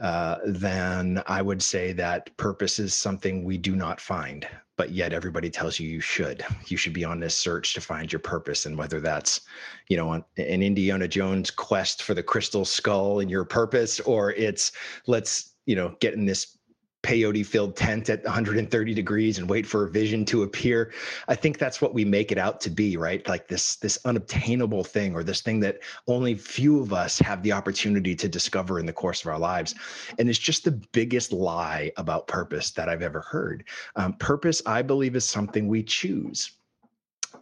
uh, 0.00 0.38
then 0.46 1.22
I 1.26 1.42
would 1.42 1.62
say 1.62 1.92
that 1.92 2.34
purpose 2.38 2.78
is 2.78 2.94
something 2.94 3.44
we 3.44 3.58
do 3.58 3.76
not 3.76 4.00
find, 4.00 4.48
but 4.78 4.92
yet 4.92 5.12
everybody 5.12 5.50
tells 5.50 5.78
you 5.78 5.88
you 5.88 6.00
should. 6.00 6.44
You 6.68 6.76
should 6.76 6.92
be 6.94 7.04
on 7.04 7.18
this 7.18 7.34
search 7.34 7.74
to 7.74 7.80
find 7.80 8.10
your 8.10 8.20
purpose, 8.20 8.64
and 8.64 8.78
whether 8.78 9.00
that's, 9.00 9.42
you 9.88 9.96
know, 9.96 10.12
an, 10.12 10.24
an 10.38 10.62
Indiana 10.62 11.08
Jones 11.08 11.50
quest 11.50 12.02
for 12.02 12.14
the 12.14 12.22
crystal 12.22 12.64
skull 12.64 13.18
and 13.18 13.30
your 13.30 13.44
purpose, 13.44 13.98
or 14.00 14.32
it's 14.32 14.72
let's 15.06 15.54
you 15.66 15.74
know 15.76 15.94
get 16.00 16.14
in 16.14 16.24
this 16.24 16.57
peyote 17.02 17.46
filled 17.46 17.76
tent 17.76 18.10
at 18.10 18.24
130 18.24 18.94
degrees 18.94 19.38
and 19.38 19.48
wait 19.48 19.66
for 19.66 19.84
a 19.84 19.90
vision 19.90 20.24
to 20.24 20.42
appear. 20.42 20.92
I 21.28 21.34
think 21.34 21.58
that's 21.58 21.80
what 21.80 21.94
we 21.94 22.04
make 22.04 22.32
it 22.32 22.38
out 22.38 22.60
to 22.62 22.70
be 22.70 22.96
right? 22.96 23.26
Like 23.28 23.48
this 23.48 23.76
this 23.76 23.98
unobtainable 24.04 24.84
thing 24.84 25.14
or 25.14 25.22
this 25.22 25.40
thing 25.40 25.60
that 25.60 25.78
only 26.06 26.34
few 26.34 26.80
of 26.80 26.92
us 26.92 27.18
have 27.20 27.42
the 27.42 27.52
opportunity 27.52 28.14
to 28.16 28.28
discover 28.28 28.80
in 28.80 28.86
the 28.86 28.92
course 28.92 29.22
of 29.22 29.28
our 29.28 29.38
lives. 29.38 29.74
And 30.18 30.28
it's 30.28 30.38
just 30.38 30.64
the 30.64 30.72
biggest 30.92 31.32
lie 31.32 31.92
about 31.96 32.26
purpose 32.26 32.70
that 32.72 32.88
i've 32.88 33.02
ever 33.02 33.20
heard. 33.20 33.64
Um, 33.96 34.14
purpose 34.14 34.60
i 34.66 34.82
believe 34.82 35.14
is 35.14 35.24
something 35.24 35.68
we 35.68 35.82
choose. 35.82 36.52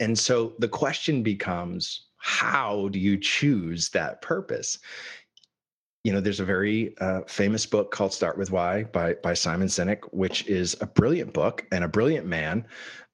And 0.00 0.18
so 0.18 0.52
the 0.58 0.68
question 0.68 1.22
becomes 1.22 2.08
how 2.18 2.88
do 2.88 2.98
you 2.98 3.16
choose 3.16 3.88
that 3.90 4.20
purpose 4.20 4.78
you 6.06 6.12
know, 6.12 6.20
there's 6.20 6.38
a 6.38 6.44
very 6.44 6.96
uh, 6.98 7.22
famous 7.26 7.66
book 7.66 7.90
called 7.90 8.12
Start 8.12 8.38
with 8.38 8.52
Why 8.52 8.84
by 8.84 9.14
by 9.14 9.34
Simon 9.34 9.66
Sinek, 9.66 10.02
which 10.12 10.46
is 10.46 10.76
a 10.80 10.86
brilliant 10.86 11.32
book 11.32 11.66
and 11.72 11.82
a 11.82 11.88
brilliant 11.88 12.28
man. 12.28 12.64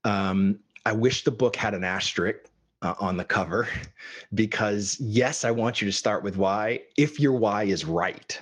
Um, 0.05 0.59
I 0.85 0.93
wish 0.93 1.25
the 1.25 1.31
book 1.31 1.57
had 1.57 1.73
an 1.73 1.85
asterisk 1.85 2.51
uh, 2.83 2.93
on 3.01 3.17
the 3.17 3.25
cover 3.25 3.67
because 4.35 5.01
yes, 5.01 5.43
I 5.43 5.51
want 5.51 5.81
you 5.81 5.87
to 5.87 5.93
start 5.93 6.23
with 6.23 6.37
why 6.37 6.83
if 6.99 7.19
your 7.19 7.33
why 7.33 7.63
is 7.63 7.87
right. 7.87 8.39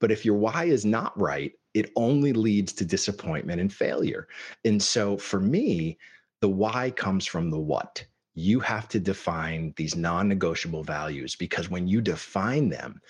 But 0.00 0.12
if 0.12 0.22
your 0.22 0.36
why 0.36 0.64
is 0.64 0.84
not 0.84 1.18
right, 1.18 1.52
it 1.72 1.90
only 1.96 2.34
leads 2.34 2.74
to 2.74 2.84
disappointment 2.84 3.58
and 3.58 3.72
failure. 3.72 4.28
And 4.66 4.82
so 4.82 5.16
for 5.16 5.40
me, 5.40 5.96
the 6.42 6.50
why 6.50 6.90
comes 6.90 7.24
from 7.24 7.48
the 7.48 7.58
what. 7.58 8.04
You 8.34 8.60
have 8.60 8.86
to 8.88 9.00
define 9.00 9.72
these 9.78 9.96
non 9.96 10.28
negotiable 10.28 10.82
values 10.82 11.36
because 11.36 11.70
when 11.70 11.88
you 11.88 12.02
define 12.02 12.68
them, 12.68 13.00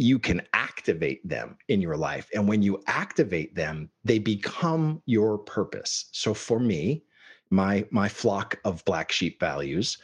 you 0.00 0.18
can 0.18 0.40
activate 0.54 1.26
them 1.28 1.58
in 1.68 1.82
your 1.82 1.96
life. 1.96 2.28
And 2.34 2.48
when 2.48 2.62
you 2.62 2.82
activate 2.86 3.54
them, 3.54 3.90
they 4.02 4.18
become 4.18 5.02
your 5.04 5.36
purpose. 5.36 6.06
So 6.12 6.32
for 6.32 6.58
me, 6.58 7.04
my 7.50 7.84
my 7.90 8.08
flock 8.08 8.58
of 8.64 8.84
black 8.86 9.12
sheep 9.12 9.38
values 9.38 9.98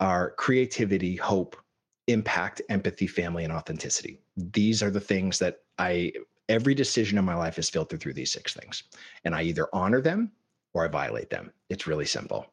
are 0.00 0.32
creativity, 0.32 1.16
hope, 1.16 1.56
impact, 2.08 2.60
empathy, 2.68 3.06
family, 3.06 3.44
and 3.44 3.52
authenticity. 3.52 4.20
These 4.36 4.82
are 4.82 4.90
the 4.90 5.00
things 5.00 5.38
that 5.38 5.60
I 5.78 6.12
every 6.50 6.74
decision 6.74 7.16
in 7.16 7.24
my 7.24 7.34
life 7.34 7.58
is 7.58 7.70
filtered 7.70 8.00
through 8.00 8.14
these 8.14 8.32
six 8.32 8.52
things. 8.52 8.82
And 9.24 9.34
I 9.34 9.42
either 9.42 9.68
honor 9.72 10.02
them 10.02 10.32
or 10.74 10.84
I 10.84 10.88
violate 10.88 11.30
them. 11.30 11.52
It's 11.70 11.86
really 11.86 12.06
simple. 12.06 12.52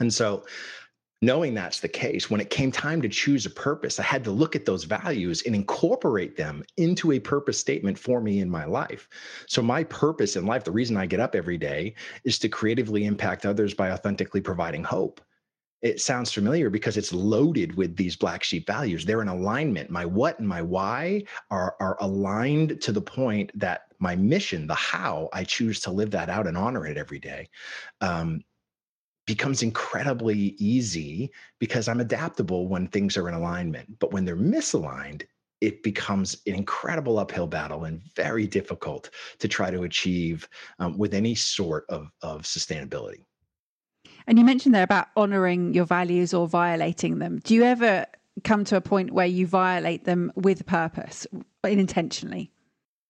And 0.00 0.12
so 0.12 0.44
knowing 1.22 1.54
that's 1.54 1.80
the 1.80 1.88
case, 1.88 2.30
when 2.30 2.40
it 2.40 2.50
came 2.50 2.70
time 2.70 3.00
to 3.02 3.08
choose 3.08 3.46
a 3.46 3.50
purpose, 3.50 3.98
I 3.98 4.02
had 4.02 4.24
to 4.24 4.30
look 4.30 4.54
at 4.54 4.66
those 4.66 4.84
values 4.84 5.42
and 5.46 5.54
incorporate 5.54 6.36
them 6.36 6.62
into 6.76 7.12
a 7.12 7.18
purpose 7.18 7.58
statement 7.58 7.98
for 7.98 8.20
me 8.20 8.40
in 8.40 8.50
my 8.50 8.64
life. 8.64 9.08
So, 9.46 9.62
my 9.62 9.84
purpose 9.84 10.36
in 10.36 10.46
life, 10.46 10.64
the 10.64 10.72
reason 10.72 10.96
I 10.96 11.06
get 11.06 11.20
up 11.20 11.34
every 11.34 11.58
day 11.58 11.94
is 12.24 12.38
to 12.40 12.48
creatively 12.48 13.04
impact 13.04 13.46
others 13.46 13.74
by 13.74 13.92
authentically 13.92 14.40
providing 14.40 14.84
hope. 14.84 15.20
It 15.82 16.00
sounds 16.00 16.32
familiar 16.32 16.70
because 16.70 16.96
it's 16.96 17.12
loaded 17.12 17.76
with 17.76 17.96
these 17.96 18.16
black 18.16 18.42
sheep 18.42 18.66
values. 18.66 19.04
They're 19.04 19.22
in 19.22 19.28
alignment. 19.28 19.90
My 19.90 20.04
what 20.04 20.38
and 20.38 20.48
my 20.48 20.62
why 20.62 21.22
are, 21.50 21.76
are 21.80 21.96
aligned 22.00 22.80
to 22.80 22.92
the 22.92 23.00
point 23.00 23.52
that 23.54 23.82
my 23.98 24.16
mission, 24.16 24.66
the 24.66 24.74
how, 24.74 25.28
I 25.32 25.44
choose 25.44 25.80
to 25.80 25.90
live 25.90 26.10
that 26.12 26.28
out 26.28 26.46
and 26.46 26.56
honor 26.56 26.86
it 26.86 26.96
every 26.96 27.18
day. 27.18 27.48
Um, 28.00 28.42
becomes 29.26 29.62
incredibly 29.62 30.54
easy 30.58 31.30
because 31.58 31.88
I'm 31.88 32.00
adaptable 32.00 32.68
when 32.68 32.86
things 32.86 33.16
are 33.16 33.28
in 33.28 33.34
alignment. 33.34 33.98
But 33.98 34.12
when 34.12 34.24
they're 34.24 34.36
misaligned, 34.36 35.24
it 35.60 35.82
becomes 35.82 36.40
an 36.46 36.54
incredible 36.54 37.18
uphill 37.18 37.46
battle 37.46 37.84
and 37.84 38.00
very 38.14 38.46
difficult 38.46 39.10
to 39.38 39.48
try 39.48 39.70
to 39.70 39.82
achieve 39.82 40.48
um, 40.78 40.96
with 40.96 41.14
any 41.14 41.34
sort 41.34 41.86
of, 41.88 42.10
of 42.22 42.42
sustainability. 42.42 43.24
And 44.26 44.38
you 44.38 44.44
mentioned 44.44 44.74
there 44.74 44.82
about 44.82 45.08
honoring 45.16 45.72
your 45.74 45.84
values 45.84 46.34
or 46.34 46.46
violating 46.46 47.18
them. 47.18 47.40
Do 47.40 47.54
you 47.54 47.64
ever 47.64 48.06
come 48.44 48.64
to 48.64 48.76
a 48.76 48.80
point 48.80 49.12
where 49.12 49.26
you 49.26 49.46
violate 49.46 50.04
them 50.04 50.32
with 50.34 50.66
purpose, 50.66 51.26
intentionally? 51.64 52.50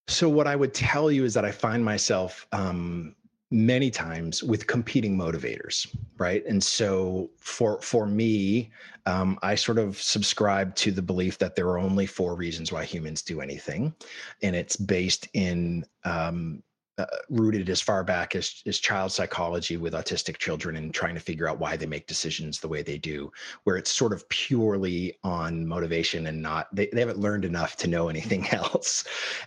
So, 0.08 0.28
what 0.28 0.46
I 0.46 0.54
would 0.54 0.72
tell 0.72 1.10
you 1.10 1.24
is 1.24 1.34
that 1.34 1.44
I 1.44 1.50
find 1.50 1.84
myself 1.84 2.46
um, 2.52 3.16
many 3.56 3.90
times 3.90 4.42
with 4.42 4.66
competing 4.66 5.16
motivators 5.16 5.94
right? 6.18 6.44
And 6.46 6.62
so 6.62 7.30
for 7.38 7.80
for 7.80 8.06
me 8.06 8.70
um, 9.06 9.38
i 9.42 9.54
sort 9.54 9.78
of 9.78 10.00
subscribe 10.00 10.74
to 10.74 10.90
the 10.90 11.02
belief 11.02 11.38
that 11.38 11.54
there 11.54 11.68
are 11.68 11.78
only 11.78 12.06
four 12.06 12.34
reasons 12.34 12.72
why 12.72 12.84
humans 12.84 13.22
do 13.22 13.40
anything 13.40 13.94
and 14.42 14.56
it's 14.56 14.76
based 14.76 15.28
in 15.32 15.84
um, 16.04 16.62
uh, 16.98 17.04
rooted 17.28 17.68
as 17.68 17.80
far 17.80 18.02
back 18.02 18.34
as, 18.34 18.62
as 18.66 18.78
child 18.78 19.12
psychology 19.12 19.76
with 19.76 19.92
autistic 19.92 20.38
children 20.38 20.76
and 20.76 20.94
trying 20.94 21.14
to 21.14 21.20
figure 21.20 21.48
out 21.48 21.58
why 21.58 21.76
they 21.76 21.84
make 21.84 22.06
decisions 22.06 22.58
the 22.58 22.68
way 22.68 22.82
they 22.82 22.96
do, 22.96 23.30
where 23.64 23.76
it's 23.76 23.90
sort 23.90 24.14
of 24.14 24.26
purely 24.30 25.18
on 25.22 25.66
motivation 25.66 26.26
and 26.26 26.40
not, 26.40 26.74
they, 26.74 26.88
they 26.92 27.00
haven't 27.00 27.18
learned 27.18 27.44
enough 27.44 27.76
to 27.76 27.88
know 27.88 28.08
anything 28.08 28.48
else. 28.52 29.04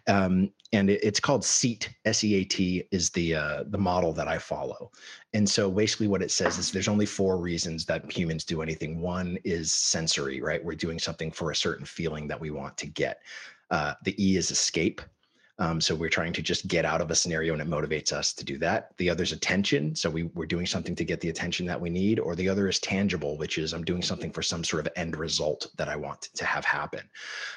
Um, 0.08 0.52
and 0.74 0.92
it, 0.92 1.04
it's 1.04 1.20
called 1.20 1.44
SEAT, 1.44 1.90
S 2.06 2.24
E 2.24 2.36
A 2.36 2.44
T 2.44 2.84
is 2.92 3.10
the, 3.10 3.34
uh, 3.34 3.64
the 3.68 3.78
model 3.78 4.14
that 4.14 4.28
I 4.28 4.38
follow. 4.38 4.92
And 5.34 5.50
so 5.50 5.72
basically 5.72 6.08
what 6.08 6.22
it 6.22 6.32
says 6.32 6.60
is 6.60 6.72
there's 6.72 6.88
only 6.88 7.08
four 7.08 7.38
reasons 7.38 7.86
that 7.86 8.12
humans 8.12 8.44
do 8.44 8.62
anything. 8.62 9.02
One 9.02 9.40
is 9.44 9.74
sensory, 9.74 10.42
right? 10.42 10.64
We're 10.64 10.76
doing 10.76 11.00
something 11.00 11.32
for 11.32 11.50
a 11.50 11.56
certain 11.56 11.86
feeling 11.86 12.28
that 12.28 12.40
we 12.40 12.52
want 12.52 12.78
to 12.78 12.88
get. 12.88 13.22
Uh, 13.72 13.94
the 14.04 14.16
E 14.24 14.38
is 14.38 14.52
escape 14.52 15.02
um, 15.60 15.82
so 15.82 15.94
we're 15.94 16.10
trying 16.10 16.32
to 16.34 16.42
just 16.42 16.68
get 16.68 16.86
out 16.86 17.02
of 17.02 17.12
a 17.12 17.16
scenario 17.16 17.52
and 17.52 17.62
it 17.62 17.70
motivates 17.70 18.14
us 18.14 18.32
to 18.34 18.46
do 18.46 18.58
that. 18.60 18.92
The 18.98 19.10
other 19.10 19.24
is 19.24 19.34
attention. 19.34 19.94
So 19.94 20.10
we, 20.10 20.24
we're 20.24 20.46
doing 20.46 20.66
something 20.66 20.96
to 20.96 21.04
get 21.04 21.20
the 21.20 21.30
attention 21.30 21.66
that 21.66 21.80
we 21.80 21.90
need. 21.90 22.18
Or 22.18 22.34
the 22.34 22.48
other 22.48 22.70
is 22.70 22.80
tangible, 22.80 23.38
which 23.38 23.58
is 23.58 23.74
I'm 23.74 23.84
doing 23.84 24.02
something 24.02 24.32
for 24.32 24.42
some 24.42 24.64
sort 24.64 24.88
of 24.88 24.94
end 24.96 25.18
result 25.18 25.68
that 25.76 25.90
I 25.90 25.98
want 25.98 26.22
to 26.34 26.46
have 26.46 26.64
happen. 26.64 27.02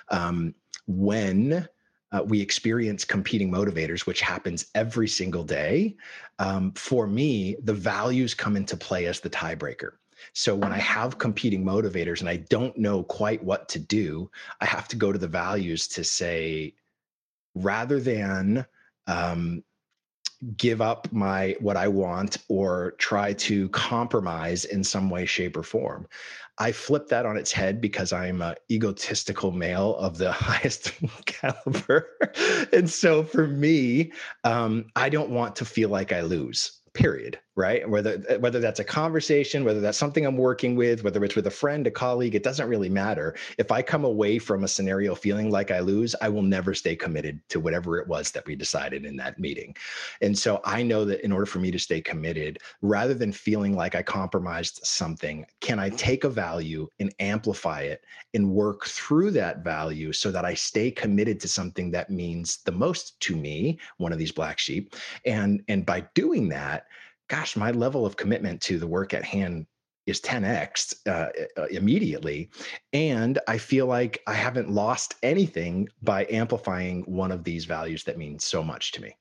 Um, 0.09 0.53
when 0.89 1.69
uh, 2.11 2.25
we 2.27 2.41
experience 2.41 3.05
competing 3.05 3.51
motivators, 3.51 4.05
which 4.05 4.21
happens 4.21 4.67
every 4.75 5.09
single 5.09 5.45
day, 5.45 5.97
um, 6.41 6.73
for 6.73 7.07
me, 7.07 7.57
the 7.63 7.73
values 7.73 8.35
come 8.35 8.57
into 8.57 8.77
play 8.77 9.07
as 9.07 9.21
the 9.21 9.31
tiebreaker. 9.31 9.93
So 10.35 10.55
when 10.55 10.73
I 10.73 10.79
have 10.79 11.19
competing 11.19 11.65
motivators 11.65 12.21
and 12.21 12.29
I 12.29 12.37
don't 12.37 12.77
know 12.77 13.05
quite 13.05 13.43
what 13.43 13.69
to 13.71 13.79
do, 13.79 14.31
I 14.61 14.67
have 14.67 14.89
to 14.89 14.97
go 14.97 15.13
to 15.13 15.19
the 15.19 15.29
values 15.29 15.89
to 15.89 16.05
say, 16.05 16.75
rather 17.55 18.01
than 18.01 18.67
um, 19.07 19.63
give 20.57 20.81
up 20.81 21.11
my 21.13 21.57
what 21.61 21.77
I 21.77 21.89
want 21.89 22.39
or 22.49 22.93
try 22.99 23.33
to 23.35 23.69
compromise 23.71 24.65
in 24.65 24.83
some 24.83 25.09
way, 25.11 25.25
shape, 25.27 25.57
or 25.57 25.63
form. 25.63 26.09
I 26.59 26.73
flip 26.73 27.09
that 27.09 27.27
on 27.27 27.37
its 27.37 27.53
head 27.53 27.81
because 27.81 28.13
I'm 28.13 28.43
an 28.43 28.57
egotistical 28.71 29.53
male 29.53 29.97
of 29.97 30.19
the 30.19 30.33
highest 30.33 30.93
caliber. 31.27 32.09
and 32.73 32.91
so 32.91 33.23
for 33.23 33.47
me, 33.47 34.13
um, 34.45 34.87
I 34.97 35.09
don't 35.09 35.31
want 35.31 35.57
to 35.57 35.65
feel 35.65 35.89
like 35.89 36.13
I 36.13 36.23
lose 36.23 36.81
period 36.95 37.39
right? 37.55 37.89
Whether 37.89 38.23
uh, 38.31 38.39
whether 38.39 38.61
that's 38.61 38.81
a 38.81 38.85
conversation 38.85 39.65
whether 39.65 39.81
that's 39.81 39.99
something 39.99 40.25
i'm 40.25 40.39
working 40.39 40.75
with 40.75 41.05
whether 41.05 41.23
it's 41.23 41.37
with 41.37 41.47
a 41.47 41.51
friend 41.51 41.87
a 41.87 41.91
colleague 41.91 42.35
it 42.35 42.43
doesn't 42.43 42.69
really 42.69 42.89
matter. 42.89 43.35
If 43.59 43.71
i 43.71 43.83
come 43.83 44.05
away 44.05 44.39
from 44.39 44.65
a 44.65 44.69
scenario 44.69 45.15
feeling 45.15 45.51
like 45.51 45.71
i 45.71 45.81
lose 45.81 46.15
i 46.23 46.29
will 46.29 46.43
never 46.43 46.73
stay 46.75 46.97
committed 46.97 47.41
to 47.51 47.61
whatever 47.61 47.99
it 47.99 48.09
was 48.09 48.31
that 48.31 48.47
we 48.47 48.57
decided 48.57 49.05
in 49.05 49.17
that 49.17 49.39
meeting. 49.39 49.77
And 50.23 50.39
so 50.39 50.61
i 50.65 50.83
know 50.83 51.05
that 51.05 51.25
in 51.25 51.33
order 51.33 51.47
for 51.47 51.59
me 51.59 51.71
to 51.71 51.79
stay 51.79 52.01
committed 52.01 52.59
rather 52.81 53.15
than 53.15 53.33
feeling 53.33 53.77
like 53.77 53.95
i 53.95 54.03
compromised 54.03 54.81
something 54.83 55.45
can 55.61 55.79
i 55.79 55.91
take 55.91 56.25
a 56.25 56.31
value 56.31 56.89
and 57.01 57.15
amplify 57.21 57.83
it 57.83 58.03
and 58.35 58.51
work 58.51 58.87
through 58.87 59.31
that 59.33 59.63
value 59.63 60.13
so 60.13 60.31
that 60.31 60.45
i 60.45 60.55
stay 60.55 60.91
committed 60.91 61.39
to 61.41 61.49
something 61.49 61.91
that 61.91 62.09
means 62.09 62.59
the 62.65 62.73
most 62.73 63.21
to 63.21 63.37
me 63.37 63.79
one 63.99 64.13
of 64.13 64.19
these 64.19 64.33
black 64.33 64.59
sheep 64.59 64.95
and 65.27 65.63
and 65.69 65.85
by 65.85 66.01
doing 66.15 66.49
that 66.49 66.87
gosh, 67.29 67.57
my 67.57 67.71
level 67.71 68.05
of 68.07 68.17
commitment 68.17 68.61
to 68.63 68.79
the 68.79 68.87
work 68.87 69.15
at 69.15 69.25
hand 69.25 69.67
is 70.07 70.21
10x 70.21 70.95
uh, 71.07 71.31
uh, 71.61 71.67
immediately. 71.67 72.51
And 72.93 73.39
I 73.47 73.59
feel 73.59 73.87
like 73.87 74.21
I 74.27 74.35
haven't 74.35 74.71
lost 74.71 75.15
anything 75.23 75.89
by 76.03 76.27
amplifying 76.29 77.03
one 77.03 77.31
of 77.31 77.45
these 77.45 77.65
values 77.65 78.05
that 78.05 78.19
means 78.19 78.45
so 78.45 78.65
much 78.65 78.93
to 78.93 79.03
me. 79.03 79.17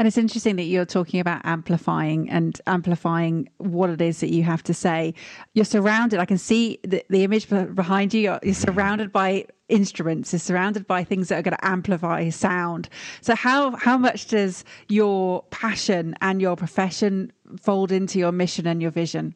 And 0.00 0.06
it's 0.06 0.16
interesting 0.16 0.56
that 0.56 0.62
you're 0.62 0.86
talking 0.86 1.20
about 1.20 1.42
amplifying 1.44 2.30
and 2.30 2.58
amplifying 2.66 3.50
what 3.58 3.90
it 3.90 4.00
is 4.00 4.20
that 4.20 4.32
you 4.32 4.42
have 4.44 4.62
to 4.62 4.72
say. 4.72 5.12
You're 5.52 5.66
surrounded, 5.66 6.20
I 6.20 6.24
can 6.24 6.38
see 6.38 6.78
the, 6.84 7.04
the 7.10 7.22
image 7.22 7.50
behind 7.50 8.14
you, 8.14 8.22
you're, 8.22 8.40
you're 8.42 8.54
surrounded 8.54 9.12
by 9.12 9.44
instruments, 9.68 10.32
you're 10.32 10.40
surrounded 10.40 10.86
by 10.86 11.04
things 11.04 11.28
that 11.28 11.38
are 11.38 11.42
going 11.42 11.54
to 11.54 11.66
amplify 11.66 12.30
sound. 12.30 12.88
So, 13.20 13.34
how, 13.34 13.76
how 13.76 13.98
much 13.98 14.28
does 14.28 14.64
your 14.88 15.42
passion 15.50 16.14
and 16.22 16.40
your 16.40 16.56
profession 16.56 17.30
fold 17.60 17.92
into 17.92 18.18
your 18.18 18.32
mission 18.32 18.66
and 18.66 18.80
your 18.80 18.92
vision? 18.92 19.34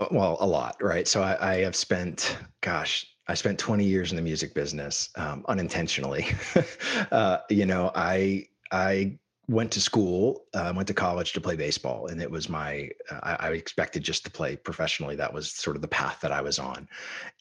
Uh, 0.00 0.08
well, 0.10 0.36
a 0.40 0.46
lot, 0.48 0.82
right? 0.82 1.06
So, 1.06 1.22
I, 1.22 1.52
I 1.52 1.54
have 1.58 1.76
spent, 1.76 2.36
gosh, 2.60 3.06
I 3.28 3.34
spent 3.34 3.60
20 3.60 3.84
years 3.84 4.10
in 4.10 4.16
the 4.16 4.22
music 4.22 4.52
business 4.52 5.10
um, 5.14 5.44
unintentionally. 5.46 6.26
uh, 7.12 7.38
you 7.50 7.66
know, 7.66 7.92
I 7.94 8.48
I 8.72 9.18
went 9.48 9.70
to 9.72 9.80
school, 9.80 10.44
uh, 10.54 10.72
went 10.74 10.88
to 10.88 10.94
college 10.94 11.32
to 11.32 11.40
play 11.40 11.56
baseball, 11.56 12.06
and 12.08 12.20
it 12.20 12.30
was 12.30 12.48
my. 12.48 12.90
Uh, 13.10 13.20
I, 13.22 13.48
I, 13.48 13.50
expected 13.50 14.02
just 14.02 14.24
to 14.24 14.30
play 14.30 14.56
professionally. 14.56 15.16
That 15.16 15.32
was 15.32 15.52
sort 15.52 15.76
of 15.76 15.82
the 15.82 15.88
path 15.88 16.18
that 16.22 16.32
I 16.32 16.40
was 16.40 16.58
on, 16.58 16.88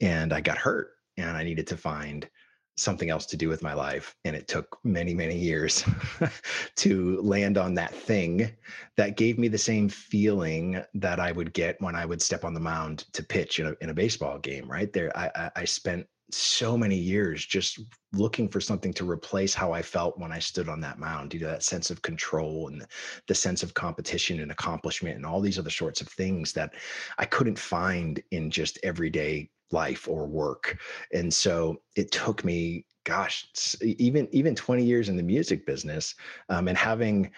and 0.02 0.32
I 0.34 0.42
got 0.42 0.58
hurt, 0.58 0.92
and 1.18 1.36
I 1.36 1.44
needed 1.44 1.68
to 1.68 1.78
find 1.78 2.30
something 2.78 3.10
else 3.10 3.26
to 3.26 3.38
do 3.38 3.48
with 3.48 3.64
my 3.64 3.74
life, 3.74 4.16
and 4.26 4.36
it 4.36 4.48
took 4.48 4.78
many, 4.84 5.14
many 5.14 5.38
years 5.38 5.86
to 6.76 7.22
land 7.22 7.58
on 7.58 7.74
that 7.74 7.96
thing 7.96 8.52
that 8.98 9.16
gave 9.16 9.40
me 9.40 9.48
the 9.48 9.58
same 9.58 9.88
feeling 9.88 10.84
that 10.94 11.20
I 11.20 11.32
would 11.32 11.54
get 11.54 11.82
when 11.82 11.96
I 11.96 12.06
would 12.06 12.22
step 12.22 12.44
on 12.44 12.54
the 12.54 12.60
mound 12.60 13.06
to 13.14 13.24
pitch 13.24 13.60
in 13.60 13.68
a 13.68 13.76
in 13.82 13.90
a 13.90 13.94
baseball 13.94 14.38
game. 14.38 14.70
Right 14.70 14.92
there, 14.92 15.16
I, 15.18 15.32
I, 15.36 15.52
I 15.58 15.66
spent 15.66 16.06
so 16.32 16.78
many 16.78 16.96
years 16.96 17.46
just 17.46 17.80
looking 18.14 18.48
for 18.50 18.60
something 18.60 18.94
to 18.94 19.10
replace 19.10 19.54
how 19.54 19.72
I 19.72 19.82
felt 19.82 20.18
when 20.18 20.32
I 20.32 20.40
stood 20.40 20.70
on 20.70 20.82
that 20.82 21.00
mound, 21.00 21.34
you 21.34 21.40
know, 21.40 21.48
that 21.48 21.64
sense 21.64 21.92
of 21.92 22.02
control 22.02 22.68
and 22.68 22.86
the 23.28 23.36
sense 23.36 23.64
of 23.64 23.74
competition 23.74 24.40
and 24.40 24.52
accomplishment 24.52 25.16
and 25.16 25.26
all 25.26 25.42
these 25.42 25.60
other 25.60 25.70
sorts 25.70 26.02
of 26.02 26.08
things 26.08 26.54
that 26.54 26.74
I 27.18 27.26
couldn't 27.26 27.60
find 27.60 28.22
in 28.32 28.50
just 28.50 28.80
everyday 28.84 29.50
life 29.72 30.08
or 30.08 30.26
work. 30.26 30.80
And 31.14 31.34
so 31.34 31.78
it 31.96 32.12
took 32.12 32.44
me, 32.44 32.86
gosh, 33.04 33.48
even 33.82 34.28
even 34.32 34.56
20 34.56 34.84
years 34.84 35.10
in 35.10 35.18
the 35.18 35.24
music 35.24 35.66
business 35.66 36.16
um, 36.50 36.68
and 36.68 36.78
having 36.78 37.32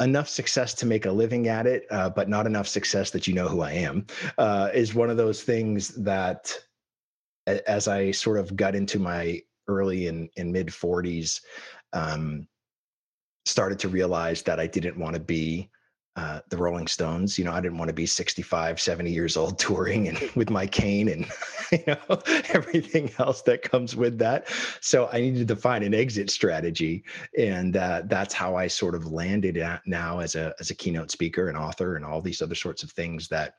enough 0.00 0.28
success 0.28 0.74
to 0.74 0.86
make 0.86 1.06
a 1.06 1.12
living 1.12 1.48
at 1.48 1.66
it, 1.66 1.86
uh, 1.90 2.08
but 2.10 2.28
not 2.28 2.46
enough 2.46 2.68
success 2.68 3.10
that 3.10 3.26
you 3.26 3.34
know 3.34 3.48
who 3.48 3.60
I 3.60 3.72
am, 3.72 4.06
uh, 4.38 4.70
is 4.72 4.94
one 4.94 5.10
of 5.10 5.16
those 5.16 5.42
things 5.42 5.88
that 6.02 6.58
as 7.46 7.88
I 7.88 8.10
sort 8.10 8.38
of 8.38 8.56
got 8.56 8.74
into 8.74 8.98
my 8.98 9.40
early 9.68 10.08
and, 10.08 10.28
and 10.36 10.52
mid 10.52 10.68
40s, 10.68 11.40
um, 11.92 12.46
started 13.44 13.78
to 13.80 13.88
realize 13.88 14.42
that 14.42 14.58
I 14.58 14.66
didn't 14.66 14.98
want 14.98 15.14
to 15.14 15.20
be 15.20 15.70
uh, 16.16 16.40
the 16.48 16.56
Rolling 16.56 16.86
Stones. 16.86 17.38
You 17.38 17.44
know, 17.44 17.52
I 17.52 17.60
didn't 17.60 17.76
want 17.76 17.88
to 17.88 17.94
be 17.94 18.06
65, 18.06 18.80
70 18.80 19.10
years 19.10 19.36
old 19.36 19.58
touring 19.58 20.08
and 20.08 20.18
with 20.34 20.48
my 20.48 20.66
cane 20.66 21.08
and 21.08 21.26
you 21.72 21.82
know 21.86 22.22
everything 22.52 23.10
else 23.18 23.42
that 23.42 23.62
comes 23.62 23.96
with 23.96 24.18
that. 24.18 24.48
So 24.80 25.08
I 25.12 25.20
needed 25.20 25.48
to 25.48 25.56
find 25.56 25.82
an 25.84 25.94
exit 25.94 26.30
strategy, 26.30 27.04
and 27.38 27.76
uh, 27.76 28.02
that's 28.06 28.32
how 28.32 28.56
I 28.56 28.68
sort 28.68 28.94
of 28.94 29.10
landed 29.10 29.56
at 29.58 29.82
now 29.86 30.20
as 30.20 30.34
a 30.36 30.54
as 30.60 30.70
a 30.70 30.74
keynote 30.74 31.10
speaker 31.10 31.48
and 31.48 31.58
author 31.58 31.96
and 31.96 32.04
all 32.04 32.22
these 32.22 32.42
other 32.42 32.54
sorts 32.54 32.82
of 32.82 32.92
things 32.92 33.28
that 33.28 33.54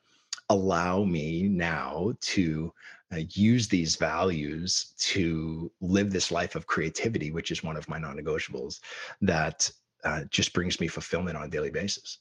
allow 0.49 1.03
me 1.03 1.43
now 1.43 2.13
to 2.21 2.71
uh, 3.13 3.19
use 3.31 3.67
these 3.67 3.95
values 3.95 4.93
to 4.97 5.71
live 5.81 6.12
this 6.12 6.31
life 6.31 6.55
of 6.55 6.67
creativity, 6.67 7.31
which 7.31 7.51
is 7.51 7.63
one 7.63 7.77
of 7.77 7.88
my 7.88 7.97
non 7.97 8.17
negotiables 8.17 8.79
that 9.21 9.69
uh, 10.03 10.23
just 10.29 10.53
brings 10.53 10.79
me 10.79 10.88
fulfillment 10.88 11.38
on 11.38 11.43
a 11.43 11.49
daily 11.49 11.71
basis. 11.71 12.19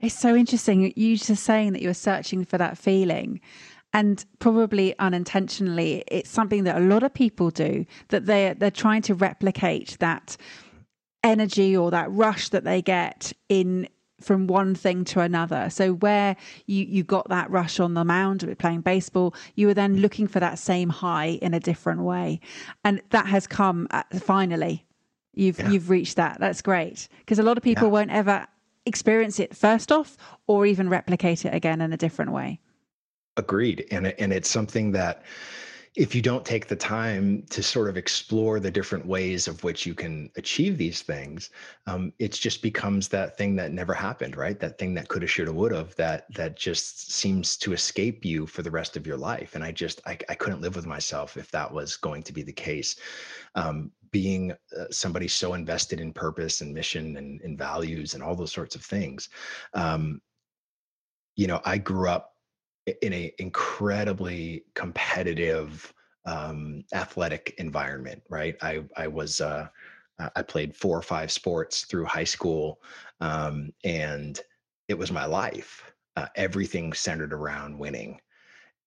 It's 0.00 0.14
so 0.14 0.34
interesting. 0.34 0.92
You 0.96 1.16
just 1.16 1.44
saying 1.44 1.72
that 1.72 1.82
you 1.82 1.88
were 1.88 1.94
searching 1.94 2.44
for 2.44 2.58
that 2.58 2.76
feeling. 2.76 3.40
And 3.92 4.24
probably 4.40 4.98
unintentionally, 4.98 6.02
it's 6.08 6.28
something 6.28 6.64
that 6.64 6.76
a 6.76 6.80
lot 6.84 7.04
of 7.04 7.14
people 7.14 7.50
do 7.50 7.86
that 8.08 8.26
they're, 8.26 8.52
they're 8.54 8.70
trying 8.72 9.02
to 9.02 9.14
replicate 9.14 9.96
that 10.00 10.36
energy 11.22 11.76
or 11.76 11.92
that 11.92 12.10
rush 12.10 12.48
that 12.48 12.64
they 12.64 12.82
get 12.82 13.32
in 13.48 13.88
from 14.24 14.46
one 14.46 14.74
thing 14.74 15.04
to 15.06 15.20
another. 15.20 15.68
So 15.70 15.94
where 15.94 16.36
you 16.66 16.84
you 16.84 17.04
got 17.04 17.28
that 17.28 17.50
rush 17.50 17.80
on 17.80 17.94
the 17.94 18.04
mound 18.04 18.42
with 18.42 18.58
playing 18.58 18.80
baseball, 18.80 19.34
you 19.54 19.66
were 19.66 19.74
then 19.74 19.98
looking 19.98 20.26
for 20.26 20.40
that 20.40 20.58
same 20.58 20.88
high 20.88 21.38
in 21.42 21.54
a 21.54 21.60
different 21.60 22.02
way, 22.02 22.40
and 22.84 23.02
that 23.10 23.26
has 23.26 23.46
come 23.46 23.86
at, 23.90 24.10
finally. 24.22 24.86
You've 25.34 25.58
yeah. 25.58 25.70
you've 25.70 25.90
reached 25.90 26.16
that. 26.16 26.38
That's 26.40 26.62
great 26.62 27.08
because 27.20 27.38
a 27.38 27.42
lot 27.42 27.56
of 27.56 27.62
people 27.62 27.88
yeah. 27.88 27.92
won't 27.92 28.10
ever 28.10 28.46
experience 28.86 29.40
it 29.40 29.56
first 29.56 29.90
off, 29.90 30.16
or 30.46 30.66
even 30.66 30.88
replicate 30.88 31.44
it 31.44 31.54
again 31.54 31.80
in 31.80 31.92
a 31.92 31.96
different 31.96 32.32
way. 32.32 32.60
Agreed, 33.36 33.86
and 33.90 34.06
and 34.18 34.32
it's 34.32 34.48
something 34.48 34.92
that 34.92 35.24
if 35.96 36.12
you 36.12 36.20
don't 36.20 36.44
take 36.44 36.66
the 36.66 36.74
time 36.74 37.44
to 37.50 37.62
sort 37.62 37.88
of 37.88 37.96
explore 37.96 38.58
the 38.58 38.70
different 38.70 39.06
ways 39.06 39.46
of 39.46 39.62
which 39.62 39.86
you 39.86 39.94
can 39.94 40.28
achieve 40.36 40.76
these 40.76 41.02
things, 41.02 41.50
um, 41.86 42.12
it 42.18 42.32
just 42.32 42.62
becomes 42.62 43.06
that 43.08 43.38
thing 43.38 43.54
that 43.54 43.72
never 43.72 43.94
happened, 43.94 44.36
right? 44.36 44.58
That 44.58 44.76
thing 44.76 44.92
that 44.94 45.06
coulda, 45.06 45.28
shoulda, 45.28 45.52
woulda, 45.52 45.86
that 45.96 46.26
that 46.34 46.56
just 46.56 47.12
seems 47.12 47.56
to 47.58 47.72
escape 47.72 48.24
you 48.24 48.44
for 48.44 48.62
the 48.62 48.72
rest 48.72 48.96
of 48.96 49.06
your 49.06 49.16
life. 49.16 49.54
And 49.54 49.62
I 49.62 49.70
just 49.70 50.00
I, 50.04 50.18
I 50.28 50.34
couldn't 50.34 50.60
live 50.60 50.74
with 50.74 50.86
myself 50.86 51.36
if 51.36 51.50
that 51.52 51.72
was 51.72 51.96
going 51.96 52.24
to 52.24 52.32
be 52.32 52.42
the 52.42 52.52
case. 52.52 52.96
Um, 53.54 53.92
being 54.10 54.52
uh, 54.52 54.84
somebody 54.90 55.26
so 55.26 55.54
invested 55.54 56.00
in 56.00 56.12
purpose 56.12 56.60
and 56.60 56.72
mission 56.72 57.16
and, 57.16 57.40
and, 57.40 57.58
values 57.58 58.14
and 58.14 58.22
all 58.22 58.36
those 58.36 58.52
sorts 58.52 58.76
of 58.76 58.84
things, 58.84 59.28
um, 59.74 60.20
you 61.34 61.48
know, 61.48 61.60
I 61.64 61.78
grew 61.78 62.08
up 62.08 62.33
in 63.02 63.12
a 63.12 63.32
incredibly 63.38 64.64
competitive 64.74 65.92
um, 66.26 66.82
athletic 66.94 67.54
environment 67.58 68.22
right? 68.28 68.56
I 68.62 68.84
i 68.96 69.06
was 69.06 69.40
uh, 69.40 69.68
i 70.36 70.42
played 70.42 70.76
four 70.76 70.96
or 70.96 71.02
five 71.02 71.30
sports 71.30 71.84
through 71.84 72.04
high 72.04 72.24
school 72.24 72.80
um, 73.20 73.70
and 73.84 74.40
it 74.88 74.98
was 74.98 75.10
my 75.10 75.26
life 75.26 75.94
uh, 76.16 76.26
everything 76.36 76.92
centered 76.92 77.32
around 77.32 77.78
winning. 77.78 78.20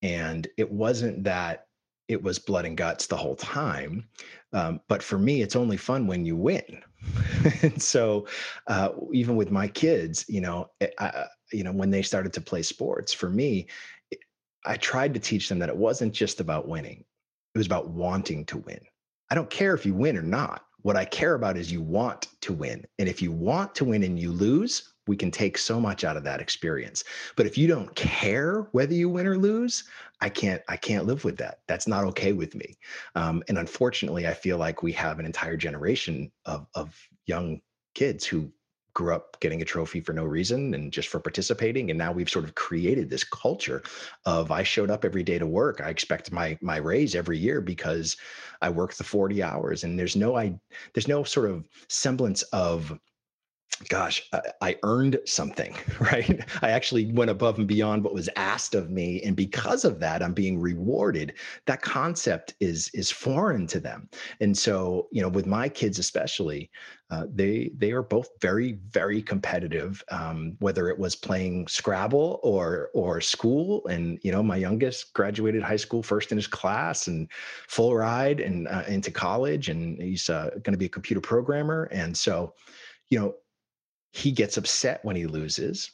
And 0.01 0.47
it 0.57 0.71
wasn't 0.71 1.23
that 1.23 1.66
it 2.08 2.22
was 2.22 2.39
blood 2.39 2.65
and 2.65 2.78
guts 2.78 3.08
the 3.08 3.17
whole 3.17 3.36
time 3.36 4.08
um, 4.54 4.80
but 4.88 5.04
for 5.04 5.17
me 5.17 5.41
it's 5.41 5.56
only 5.56 5.78
fun 5.78 6.08
when 6.08 6.26
you 6.26 6.36
win. 6.36 6.63
And 7.62 7.82
so 7.82 8.28
uh, 8.67 8.89
even 9.13 9.36
with 9.36 9.52
my 9.52 9.67
kids 9.67 10.26
you 10.28 10.41
know 10.41 10.70
eh, 10.82 10.89
I, 11.00 11.26
you 11.52 11.63
know 11.63 11.72
when 11.72 11.89
they 11.89 12.02
started 12.02 12.34
to 12.34 12.41
play 12.41 12.62
sports 12.62 13.13
for 13.13 13.30
me 13.30 13.67
i 14.65 14.76
tried 14.76 15.13
to 15.13 15.20
teach 15.20 15.48
them 15.48 15.60
that 15.60 15.70
it 15.70 15.78
wasn't 15.78 16.13
just 16.13 16.39
about 16.39 16.67
winning 16.67 17.06
it 17.54 17.58
was 17.58 17.67
about 17.67 17.89
wanting 17.89 18.46
to 18.46 18.58
win. 18.58 18.80
I 19.32 19.36
don't 19.36 19.50
care 19.50 19.74
if 19.74 19.86
you 19.86 19.96
win 19.96 20.17
or 20.17 20.22
not. 20.22 20.63
What 20.82 20.96
i 20.96 21.06
care 21.06 21.34
about 21.34 21.58
is 21.58 21.72
you 21.72 21.82
want 21.82 22.28
to 22.41 22.54
win 22.54 22.86
and 23.00 23.10
if 23.10 23.22
you 23.22 23.32
want 23.32 23.74
to 23.76 23.86
win 23.86 24.04
and 24.04 24.20
you 24.20 24.32
lose 24.32 24.93
we 25.08 25.15
can 25.15 25.32
take 25.32 25.58
so 25.58 25.80
much 25.80 26.04
out 26.04 26.17
of 26.17 26.24
that 26.24 26.41
experience. 26.41 27.04
But 27.36 27.46
if 27.46 27.58
you 27.58 27.67
don't 27.67 27.93
care 27.96 28.67
whether 28.72 28.93
you 28.93 29.10
win 29.10 29.28
or 29.28 29.38
lose 29.38 29.84
i 30.22 30.30
can't 30.30 30.62
i 30.67 30.76
can't 30.76 31.06
live 31.06 31.24
with 31.24 31.38
that. 31.38 31.60
That's 31.67 31.88
not 31.88 32.04
okay 32.06 32.34
with 32.34 32.56
me. 32.56 32.78
Um, 33.15 33.43
and 33.48 33.58
unfortunately 33.58 34.28
i 34.28 34.34
feel 34.34 34.58
like 34.58 34.84
we 34.84 34.91
have 34.93 35.20
an 35.20 35.26
entire 35.26 35.58
generation 35.58 36.32
of 36.46 36.67
of 36.76 36.96
young 37.26 37.62
kids 37.93 38.26
who 38.26 38.52
grew 38.98 39.13
up 39.13 39.39
getting 39.41 39.62
a 39.62 39.65
trophy 39.65 40.02
for 40.02 40.12
no 40.12 40.24
reason 40.24 40.74
and 40.74 40.91
just 40.91 41.08
for 41.08 41.20
participating. 41.20 41.91
And 41.91 42.00
now 42.00 42.12
we've 42.12 42.28
sort 42.28 42.46
of 42.46 42.56
created 42.56 43.12
this 43.12 43.24
culture 43.24 43.84
of 44.26 44.50
i 44.50 44.63
showed 44.63 44.89
up 44.89 45.06
every 45.06 45.22
day 45.22 45.38
to 45.38 45.46
work. 45.46 45.82
I 45.82 45.89
expect 45.89 46.32
my 46.32 46.58
my 46.62 46.78
raise 46.78 47.13
every 47.13 47.38
year 47.38 47.62
because 47.62 48.17
i 48.63 48.70
work 48.70 48.96
the 48.96 49.04
40 49.04 49.43
hours. 49.43 49.84
And 49.84 50.00
there's 50.00 50.15
no 50.15 50.36
i 50.36 50.60
there's 50.93 51.08
no 51.08 51.24
sort 51.24 51.52
of 51.52 51.67
semblance 51.89 52.41
of 52.65 53.00
gosh, 53.89 54.27
I, 54.34 54.41
I, 54.62 54.75
earned 54.84 55.19
something, 55.25 55.75
right? 55.99 56.43
I 56.62 56.69
actually 56.69 57.12
went 57.12 57.30
above 57.30 57.58
and 57.58 57.67
beyond 57.67 58.03
what 58.03 58.13
was 58.13 58.30
asked 58.36 58.75
of 58.75 58.89
me, 58.89 59.21
and 59.23 59.36
because 59.36 59.86
of 59.86 59.99
that, 59.99 60.23
I'm 60.23 60.34
being 60.34 60.60
rewarded. 60.60 61.34
That 61.65 61.82
concept 61.82 62.56
is 62.60 62.89
is 62.93 63.12
foreign 63.12 63.67
to 63.67 63.80
them, 63.80 64.10
and 64.41 64.58
so 64.58 65.08
you 65.12 65.21
know, 65.21 65.30
with 65.30 65.45
my 65.45 65.69
kids 65.69 65.99
especially, 65.99 66.71
uh, 67.12 67.25
they 67.34 67.71
they 67.77 67.91
are 67.91 68.01
both 68.01 68.30
very 68.41 68.80
very 68.89 69.21
competitive. 69.21 70.03
Um, 70.10 70.56
whether 70.60 70.89
it 70.89 70.97
was 70.97 71.15
playing 71.15 71.67
Scrabble 71.67 72.39
or 72.43 72.89
or 72.93 73.21
school, 73.21 73.86
and 73.88 74.19
you 74.23 74.32
know, 74.32 74.41
my 74.41 74.58
youngest 74.58 75.13
graduated 75.13 75.62
high 75.62 75.77
school 75.77 76.01
first 76.01 76.32
in 76.32 76.38
his 76.38 76.47
class 76.47 77.08
and 77.08 77.30
full 77.67 77.95
ride 77.95 78.39
and 78.39 78.67
uh, 78.67 78.84
into 78.88 79.12
college, 79.12 79.69
and 79.69 80.01
he's 80.01 80.30
uh, 80.30 80.49
going 80.63 80.73
to 80.73 80.77
be 80.77 80.86
a 80.86 80.89
computer 80.89 81.21
programmer, 81.21 81.84
and 81.91 82.17
so 82.17 82.53
you 83.10 83.19
know 83.19 83.36
he 84.17 84.32
gets 84.32 84.58
upset 84.58 85.03
when 85.03 85.15
he 85.15 85.27
loses 85.27 85.91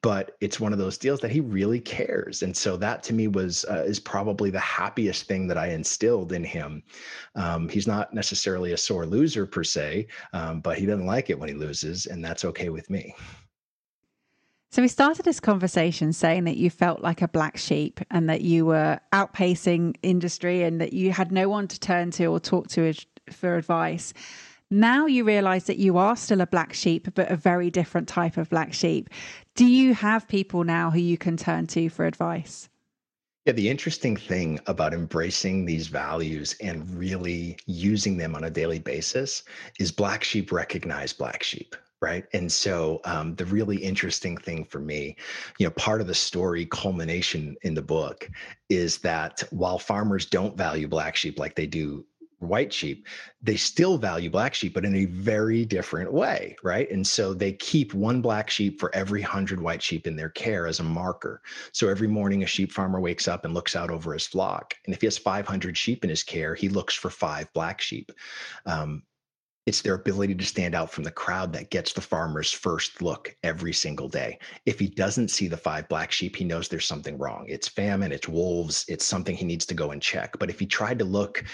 but 0.00 0.36
it's 0.40 0.60
one 0.60 0.72
of 0.72 0.78
those 0.78 0.96
deals 0.96 1.18
that 1.20 1.30
he 1.30 1.40
really 1.40 1.80
cares 1.80 2.42
and 2.42 2.56
so 2.56 2.76
that 2.76 3.02
to 3.02 3.12
me 3.12 3.26
was 3.26 3.64
uh, 3.68 3.82
is 3.84 3.98
probably 3.98 4.48
the 4.48 4.60
happiest 4.60 5.26
thing 5.26 5.48
that 5.48 5.58
i 5.58 5.68
instilled 5.68 6.32
in 6.32 6.44
him. 6.44 6.82
Um, 7.34 7.68
he's 7.68 7.88
not 7.88 8.14
necessarily 8.14 8.72
a 8.72 8.76
sore 8.76 9.06
loser 9.06 9.44
per 9.44 9.64
se 9.64 10.06
um, 10.32 10.60
but 10.60 10.78
he 10.78 10.86
doesn't 10.86 11.06
like 11.06 11.30
it 11.30 11.38
when 11.38 11.48
he 11.48 11.54
loses 11.54 12.06
and 12.06 12.24
that's 12.24 12.44
okay 12.44 12.68
with 12.68 12.88
me. 12.90 13.14
So 14.70 14.80
we 14.80 14.88
started 14.88 15.26
this 15.26 15.40
conversation 15.40 16.14
saying 16.14 16.44
that 16.44 16.56
you 16.56 16.70
felt 16.70 17.02
like 17.02 17.20
a 17.20 17.28
black 17.28 17.58
sheep 17.58 18.00
and 18.10 18.30
that 18.30 18.40
you 18.40 18.64
were 18.64 18.98
outpacing 19.12 19.96
industry 20.02 20.62
and 20.62 20.80
that 20.80 20.94
you 20.94 21.12
had 21.12 21.30
no 21.30 21.48
one 21.50 21.68
to 21.68 21.78
turn 21.78 22.10
to 22.12 22.26
or 22.26 22.40
talk 22.40 22.68
to 22.68 22.94
for 23.30 23.56
advice 23.56 24.14
now 24.72 25.06
you 25.06 25.22
realize 25.24 25.64
that 25.64 25.78
you 25.78 25.98
are 25.98 26.16
still 26.16 26.40
a 26.40 26.46
black 26.46 26.72
sheep, 26.72 27.08
but 27.14 27.30
a 27.30 27.36
very 27.36 27.70
different 27.70 28.08
type 28.08 28.36
of 28.36 28.48
black 28.48 28.72
sheep. 28.72 29.10
Do 29.54 29.66
you 29.66 29.94
have 29.94 30.26
people 30.26 30.64
now 30.64 30.90
who 30.90 30.98
you 30.98 31.18
can 31.18 31.36
turn 31.36 31.66
to 31.68 31.88
for 31.90 32.06
advice? 32.06 32.68
Yeah, 33.44 33.52
the 33.52 33.68
interesting 33.68 34.16
thing 34.16 34.60
about 34.66 34.94
embracing 34.94 35.66
these 35.66 35.88
values 35.88 36.54
and 36.60 36.88
really 36.96 37.58
using 37.66 38.16
them 38.16 38.34
on 38.34 38.44
a 38.44 38.50
daily 38.50 38.78
basis 38.78 39.42
is 39.78 39.92
black 39.92 40.24
sheep 40.24 40.52
recognize 40.52 41.12
black 41.12 41.42
sheep 41.42 41.76
right 42.00 42.24
and 42.32 42.50
so 42.50 43.00
um, 43.04 43.34
the 43.36 43.46
really 43.46 43.76
interesting 43.76 44.36
thing 44.36 44.64
for 44.64 44.80
me 44.80 45.16
you 45.58 45.66
know 45.66 45.70
part 45.70 46.00
of 46.00 46.06
the 46.06 46.14
story 46.14 46.66
culmination 46.66 47.56
in 47.62 47.74
the 47.74 47.82
book 47.82 48.28
is 48.68 48.98
that 48.98 49.42
while 49.50 49.78
farmers 49.78 50.26
don't 50.26 50.56
value 50.56 50.88
black 50.88 51.16
sheep 51.16 51.38
like 51.38 51.54
they 51.54 51.66
do 51.66 52.04
white 52.42 52.72
sheep, 52.72 53.06
they 53.42 53.56
still 53.56 53.98
value 53.98 54.30
black 54.30 54.54
sheep, 54.54 54.74
but 54.74 54.84
in 54.84 54.94
a 54.94 55.06
very 55.06 55.64
different 55.64 56.12
way, 56.12 56.56
right? 56.62 56.90
And 56.90 57.06
so 57.06 57.34
they 57.34 57.52
keep 57.52 57.94
one 57.94 58.20
black 58.20 58.50
sheep 58.50 58.78
for 58.78 58.94
every 58.94 59.22
hundred 59.22 59.60
white 59.60 59.82
sheep 59.82 60.06
in 60.06 60.16
their 60.16 60.30
care 60.30 60.66
as 60.66 60.80
a 60.80 60.84
marker. 60.84 61.42
So 61.72 61.88
every 61.88 62.08
morning, 62.08 62.42
a 62.42 62.46
sheep 62.46 62.72
farmer 62.72 63.00
wakes 63.00 63.28
up 63.28 63.44
and 63.44 63.54
looks 63.54 63.76
out 63.76 63.90
over 63.90 64.12
his 64.12 64.26
flock. 64.26 64.74
And 64.84 64.94
if 64.94 65.00
he 65.00 65.06
has 65.06 65.18
500 65.18 65.76
sheep 65.76 66.04
in 66.04 66.10
his 66.10 66.22
care, 66.22 66.54
he 66.54 66.68
looks 66.68 66.94
for 66.94 67.10
five 67.10 67.52
black 67.52 67.80
sheep. 67.80 68.12
Um, 68.66 69.02
it's 69.64 69.80
their 69.82 69.94
ability 69.94 70.34
to 70.34 70.44
stand 70.44 70.74
out 70.74 70.90
from 70.90 71.04
the 71.04 71.10
crowd 71.10 71.52
that 71.52 71.70
gets 71.70 71.92
the 71.92 72.00
farmer's 72.00 72.50
first 72.50 73.00
look 73.00 73.34
every 73.44 73.72
single 73.72 74.08
day. 74.08 74.38
If 74.66 74.78
he 74.78 74.88
doesn't 74.88 75.28
see 75.28 75.46
the 75.46 75.56
five 75.56 75.88
black 75.88 76.10
sheep, 76.10 76.34
he 76.34 76.44
knows 76.44 76.68
there's 76.68 76.86
something 76.86 77.16
wrong. 77.16 77.46
It's 77.48 77.68
famine, 77.68 78.10
it's 78.10 78.26
wolves, 78.26 78.84
it's 78.88 79.04
something 79.04 79.36
he 79.36 79.44
needs 79.44 79.64
to 79.66 79.74
go 79.74 79.92
and 79.92 80.02
check. 80.02 80.36
But 80.38 80.50
if 80.50 80.58
he 80.58 80.66
tried 80.66 80.98
to 80.98 81.04
look 81.04 81.44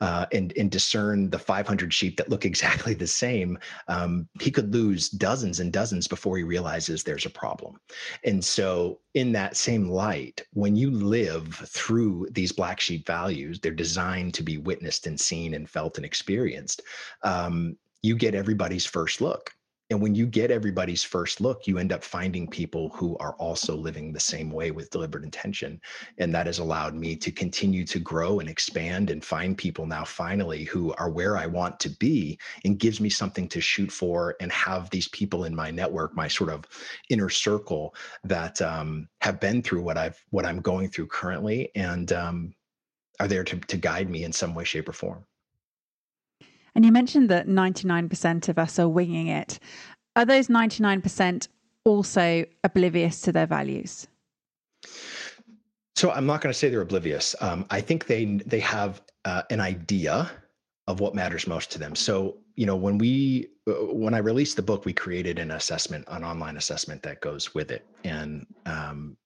uh, 0.00 0.24
and, 0.32 0.54
and 0.56 0.70
discern 0.70 1.28
the 1.28 1.38
500 1.38 1.92
sheep 1.92 2.16
that 2.16 2.30
look 2.30 2.44
exactly 2.46 2.94
the 2.94 3.06
same, 3.06 3.58
um, 3.88 4.26
he 4.40 4.50
could 4.50 4.72
lose 4.72 5.10
dozens 5.10 5.60
and 5.60 5.70
dozens 5.72 6.08
before 6.08 6.38
he 6.38 6.44
realizes 6.44 7.02
there's 7.02 7.26
a 7.26 7.30
problem. 7.30 7.78
And 8.24 8.42
so, 8.42 9.00
in 9.14 9.32
that 9.32 9.56
same 9.56 9.88
light, 9.88 10.42
when 10.52 10.76
you 10.76 10.90
live 10.92 11.54
through 11.66 12.28
these 12.30 12.52
black 12.52 12.78
sheep 12.78 13.04
values, 13.04 13.58
they're 13.58 13.72
designed 13.72 14.32
to 14.34 14.44
be 14.44 14.58
witnessed 14.58 15.08
and 15.08 15.18
seen 15.18 15.54
and 15.54 15.68
felt 15.68 15.96
and 15.96 16.04
experienced. 16.04 16.82
Um, 17.24 17.67
you 18.02 18.16
get 18.16 18.34
everybody's 18.34 18.86
first 18.86 19.20
look. 19.20 19.52
And 19.90 20.02
when 20.02 20.14
you 20.14 20.26
get 20.26 20.50
everybody's 20.50 21.02
first 21.02 21.40
look, 21.40 21.66
you 21.66 21.78
end 21.78 21.92
up 21.92 22.04
finding 22.04 22.46
people 22.46 22.90
who 22.90 23.16
are 23.18 23.32
also 23.36 23.74
living 23.74 24.12
the 24.12 24.20
same 24.20 24.50
way 24.50 24.70
with 24.70 24.90
deliberate 24.90 25.24
intention. 25.24 25.80
And 26.18 26.34
that 26.34 26.44
has 26.44 26.58
allowed 26.58 26.94
me 26.94 27.16
to 27.16 27.32
continue 27.32 27.86
to 27.86 27.98
grow 27.98 28.40
and 28.40 28.50
expand 28.50 29.08
and 29.08 29.24
find 29.24 29.56
people 29.56 29.86
now 29.86 30.04
finally 30.04 30.64
who 30.64 30.92
are 30.98 31.08
where 31.08 31.38
I 31.38 31.46
want 31.46 31.80
to 31.80 31.88
be 31.88 32.38
and 32.66 32.78
gives 32.78 33.00
me 33.00 33.08
something 33.08 33.48
to 33.48 33.62
shoot 33.62 33.90
for 33.90 34.36
and 34.40 34.52
have 34.52 34.90
these 34.90 35.08
people 35.08 35.44
in 35.44 35.56
my 35.56 35.70
network, 35.70 36.14
my 36.14 36.28
sort 36.28 36.50
of 36.50 36.66
inner 37.08 37.30
circle 37.30 37.94
that 38.24 38.60
um, 38.60 39.08
have 39.22 39.40
been 39.40 39.62
through 39.62 39.80
what 39.80 39.96
I've 39.96 40.22
what 40.28 40.44
I'm 40.44 40.60
going 40.60 40.90
through 40.90 41.06
currently 41.06 41.70
and 41.74 42.12
um, 42.12 42.54
are 43.20 43.28
there 43.28 43.44
to, 43.44 43.56
to 43.58 43.76
guide 43.78 44.10
me 44.10 44.24
in 44.24 44.32
some 44.32 44.54
way, 44.54 44.64
shape, 44.64 44.88
or 44.88 44.92
form. 44.92 45.24
And 46.78 46.84
you 46.84 46.92
mentioned 46.92 47.28
that 47.30 47.48
99% 47.48 48.48
of 48.48 48.56
us 48.56 48.78
are 48.78 48.88
winging 48.88 49.26
it. 49.26 49.58
Are 50.14 50.24
those 50.24 50.46
99% 50.46 51.48
also 51.84 52.44
oblivious 52.62 53.20
to 53.22 53.32
their 53.32 53.48
values? 53.48 54.06
So 55.96 56.12
I'm 56.12 56.24
not 56.24 56.40
going 56.40 56.52
to 56.52 56.56
say 56.56 56.68
they're 56.68 56.80
oblivious. 56.80 57.34
Um, 57.40 57.66
I 57.70 57.80
think 57.80 58.06
they 58.06 58.26
they 58.46 58.60
have 58.60 59.02
uh, 59.24 59.42
an 59.50 59.60
idea 59.60 60.30
of 60.86 61.00
what 61.00 61.16
matters 61.16 61.48
most 61.48 61.72
to 61.72 61.80
them. 61.80 61.96
So 61.96 62.36
you 62.54 62.64
know 62.64 62.76
when 62.76 62.96
we 62.96 63.48
uh, 63.66 63.72
when 63.92 64.14
I 64.14 64.18
released 64.18 64.54
the 64.54 64.62
book, 64.62 64.84
we 64.84 64.92
created 64.92 65.40
an 65.40 65.50
assessment, 65.50 66.04
an 66.06 66.22
online 66.22 66.56
assessment 66.56 67.02
that 67.02 67.20
goes 67.20 67.56
with 67.56 67.72
it, 67.72 67.84
and 68.04 68.46
um, 68.66 69.16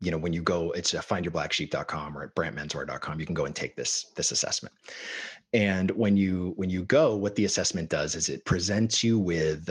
you 0.00 0.10
know 0.10 0.18
when 0.18 0.32
you 0.32 0.42
go, 0.42 0.72
it's 0.72 0.92
findyourblacksheep.com 0.92 2.18
or 2.18 2.24
at 2.24 2.34
brantmenswar.com. 2.34 3.20
You 3.20 3.26
can 3.26 3.34
go 3.36 3.44
and 3.44 3.54
take 3.54 3.76
this 3.76 4.06
this 4.16 4.32
assessment. 4.32 4.74
And 5.54 5.92
when 5.92 6.16
you 6.16 6.52
when 6.56 6.68
you 6.68 6.84
go, 6.84 7.16
what 7.16 7.36
the 7.36 7.44
assessment 7.44 7.88
does 7.88 8.16
is 8.16 8.28
it 8.28 8.44
presents 8.44 9.02
you 9.02 9.18
with 9.18 9.70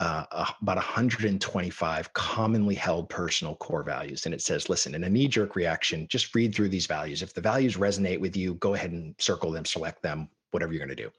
uh, 0.00 0.24
about 0.62 0.76
125 0.76 2.12
commonly 2.12 2.74
held 2.74 3.08
personal 3.08 3.56
core 3.56 3.82
values. 3.82 4.26
And 4.26 4.34
it 4.34 4.40
says, 4.40 4.68
listen, 4.68 4.94
in 4.94 5.04
a 5.04 5.08
knee 5.08 5.28
jerk 5.28 5.56
reaction, 5.56 6.06
just 6.08 6.34
read 6.34 6.54
through 6.54 6.68
these 6.68 6.86
values. 6.86 7.20
If 7.20 7.34
the 7.34 7.40
values 7.40 7.76
resonate 7.76 8.20
with 8.20 8.36
you, 8.36 8.54
go 8.54 8.74
ahead 8.74 8.92
and 8.92 9.14
circle 9.18 9.50
them, 9.50 9.64
select 9.64 10.02
them, 10.02 10.28
whatever 10.52 10.72
you're 10.72 10.84
going 10.84 10.96
to 10.96 11.02
do. 11.02 11.10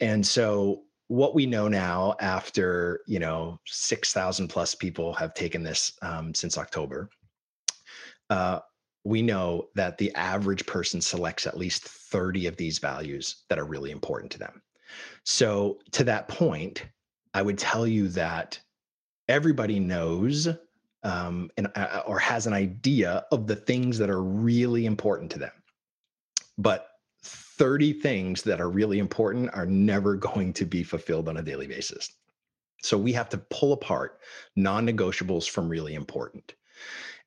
And 0.00 0.24
so 0.24 0.84
what 1.08 1.34
we 1.34 1.44
know 1.44 1.66
now 1.68 2.14
after, 2.20 3.00
you 3.06 3.18
know, 3.18 3.58
6,000 3.66 4.48
plus 4.48 4.74
people 4.74 5.12
have 5.14 5.34
taken 5.34 5.62
this 5.62 5.92
um, 6.00 6.32
since 6.34 6.56
October, 6.56 7.10
uh, 8.30 8.60
we 9.04 9.20
know 9.20 9.68
that 9.74 9.98
the 9.98 10.12
average 10.14 10.64
person 10.66 11.00
selects 11.00 11.46
at 11.46 11.58
least 11.58 11.84
30 11.84 12.46
of 12.46 12.56
these 12.56 12.78
values 12.78 13.44
that 13.48 13.58
are 13.58 13.66
really 13.66 13.90
important 13.90 14.32
to 14.32 14.38
them. 14.38 14.62
So, 15.24 15.78
to 15.92 16.04
that 16.04 16.28
point, 16.28 16.86
I 17.34 17.42
would 17.42 17.58
tell 17.58 17.86
you 17.86 18.08
that 18.08 18.58
everybody 19.28 19.80
knows 19.80 20.48
um, 21.02 21.50
and, 21.56 21.70
uh, 21.74 22.02
or 22.06 22.18
has 22.18 22.46
an 22.46 22.54
idea 22.54 23.24
of 23.30 23.46
the 23.46 23.56
things 23.56 23.98
that 23.98 24.08
are 24.08 24.22
really 24.22 24.86
important 24.86 25.30
to 25.32 25.38
them. 25.38 25.52
But 26.56 26.88
30 27.22 27.94
things 27.94 28.42
that 28.42 28.60
are 28.60 28.70
really 28.70 28.98
important 28.98 29.50
are 29.52 29.66
never 29.66 30.14
going 30.16 30.52
to 30.54 30.64
be 30.64 30.82
fulfilled 30.82 31.28
on 31.28 31.36
a 31.36 31.42
daily 31.42 31.66
basis. 31.66 32.10
So 32.82 32.96
we 32.96 33.12
have 33.12 33.28
to 33.30 33.38
pull 33.38 33.72
apart 33.72 34.20
non-negotiables 34.56 35.48
from 35.48 35.68
really 35.68 35.94
important. 35.94 36.54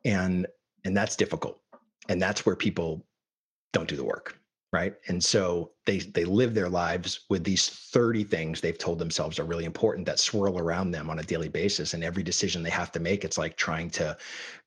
And 0.06 0.48
and 0.86 0.96
that's 0.96 1.16
difficult 1.16 1.60
and 2.10 2.22
that's 2.22 2.46
where 2.46 2.56
people 2.56 3.06
don't 3.74 3.88
do 3.88 3.96
the 3.96 4.04
work 4.04 4.40
right? 4.74 4.96
And 5.08 5.24
so 5.24 5.72
they 5.86 6.00
they 6.00 6.26
live 6.26 6.54
their 6.54 6.70
lives 6.70 7.22
with 7.30 7.44
these 7.44 7.70
30 7.70 8.24
things 8.26 8.60
they've 8.60 8.78
told 8.78 9.00
themselves 9.00 9.40
are 9.40 9.46
really 9.46 9.66
important 9.66 10.06
that 10.06 10.20
swirl 10.20 10.60
around 10.60 10.92
them 10.92 11.10
on 11.10 11.20
a 11.20 11.24
daily 11.24 11.48
basis 11.48 11.94
and 11.94 12.04
every 12.04 12.24
decision 12.24 12.64
they 12.64 12.70
have 12.70 12.92
to 12.92 13.00
make 13.00 13.24
it's 13.24 13.38
like 13.38 13.56
trying 13.56 13.90
to 13.92 14.18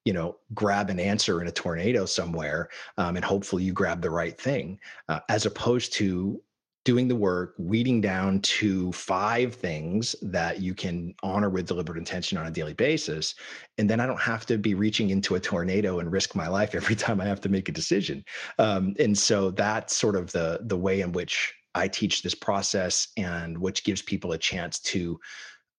you 0.04 0.12
know 0.12 0.36
grab 0.54 0.88
an 0.88 0.98
answer 0.98 1.42
in 1.42 1.48
a 1.48 1.52
tornado 1.52 2.06
somewhere 2.06 2.68
um, 2.96 3.16
and 3.16 3.24
hopefully 3.24 3.62
you 3.62 3.72
grab 3.72 4.00
the 4.00 4.10
right 4.10 4.40
thing 4.40 4.78
uh, 5.08 5.20
as 5.28 5.44
opposed 5.44 5.92
to 5.92 6.42
doing 6.84 7.08
the 7.08 7.16
work, 7.16 7.54
weeding 7.58 8.00
down 8.00 8.40
to 8.40 8.90
five 8.92 9.54
things 9.54 10.16
that 10.22 10.60
you 10.60 10.74
can 10.74 11.14
honor 11.22 11.50
with 11.50 11.66
deliberate 11.66 11.98
intention 11.98 12.38
on 12.38 12.46
a 12.46 12.50
daily 12.50 12.72
basis. 12.72 13.34
And 13.76 13.88
then 13.88 14.00
I 14.00 14.06
don't 14.06 14.20
have 14.20 14.46
to 14.46 14.56
be 14.56 14.74
reaching 14.74 15.10
into 15.10 15.34
a 15.34 15.40
tornado 15.40 15.98
and 15.98 16.10
risk 16.10 16.34
my 16.34 16.48
life 16.48 16.74
every 16.74 16.96
time 16.96 17.20
I 17.20 17.26
have 17.26 17.40
to 17.42 17.48
make 17.48 17.68
a 17.68 17.72
decision. 17.72 18.24
Um, 18.58 18.94
and 18.98 19.16
so 19.16 19.50
that's 19.50 19.96
sort 19.96 20.16
of 20.16 20.32
the 20.32 20.60
the 20.62 20.76
way 20.76 21.00
in 21.00 21.12
which 21.12 21.54
I 21.74 21.86
teach 21.86 22.22
this 22.22 22.34
process 22.34 23.08
and 23.16 23.56
which 23.56 23.84
gives 23.84 24.02
people 24.02 24.32
a 24.32 24.38
chance 24.38 24.80
to 24.80 25.20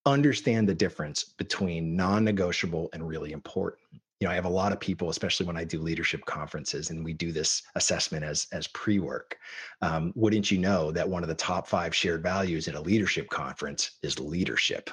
understand 0.06 0.68
the 0.70 0.76
difference 0.76 1.24
between 1.24 1.96
non-negotiable 1.96 2.90
and 2.94 3.08
really 3.08 3.34
important 3.34 3.82
you 4.22 4.28
know, 4.28 4.32
I 4.32 4.36
have 4.36 4.46
a 4.46 4.50
lot 4.50 4.72
of 4.72 4.80
people, 4.80 5.10
especially 5.10 5.48
when 5.48 5.58
I 5.58 5.64
do 5.64 5.82
leadership 5.82 6.24
conferences 6.26 6.92
and 6.92 7.04
we 7.04 7.12
do 7.12 7.32
this 7.32 7.64
assessment 7.74 8.24
as 8.24 8.48
as 8.52 8.68
pre-work. 8.68 9.40
Um, 9.82 10.14
wouldn't 10.16 10.52
you 10.52 10.60
know 10.60 10.92
that 10.92 11.10
one 11.10 11.24
of 11.24 11.30
the 11.30 11.36
top 11.36 11.68
five 11.68 11.96
shared 11.96 12.22
values 12.22 12.68
at 12.68 12.76
a 12.76 12.82
leadership 12.82 13.30
conference 13.30 13.98
is 14.04 14.20
leadership? 14.20 14.92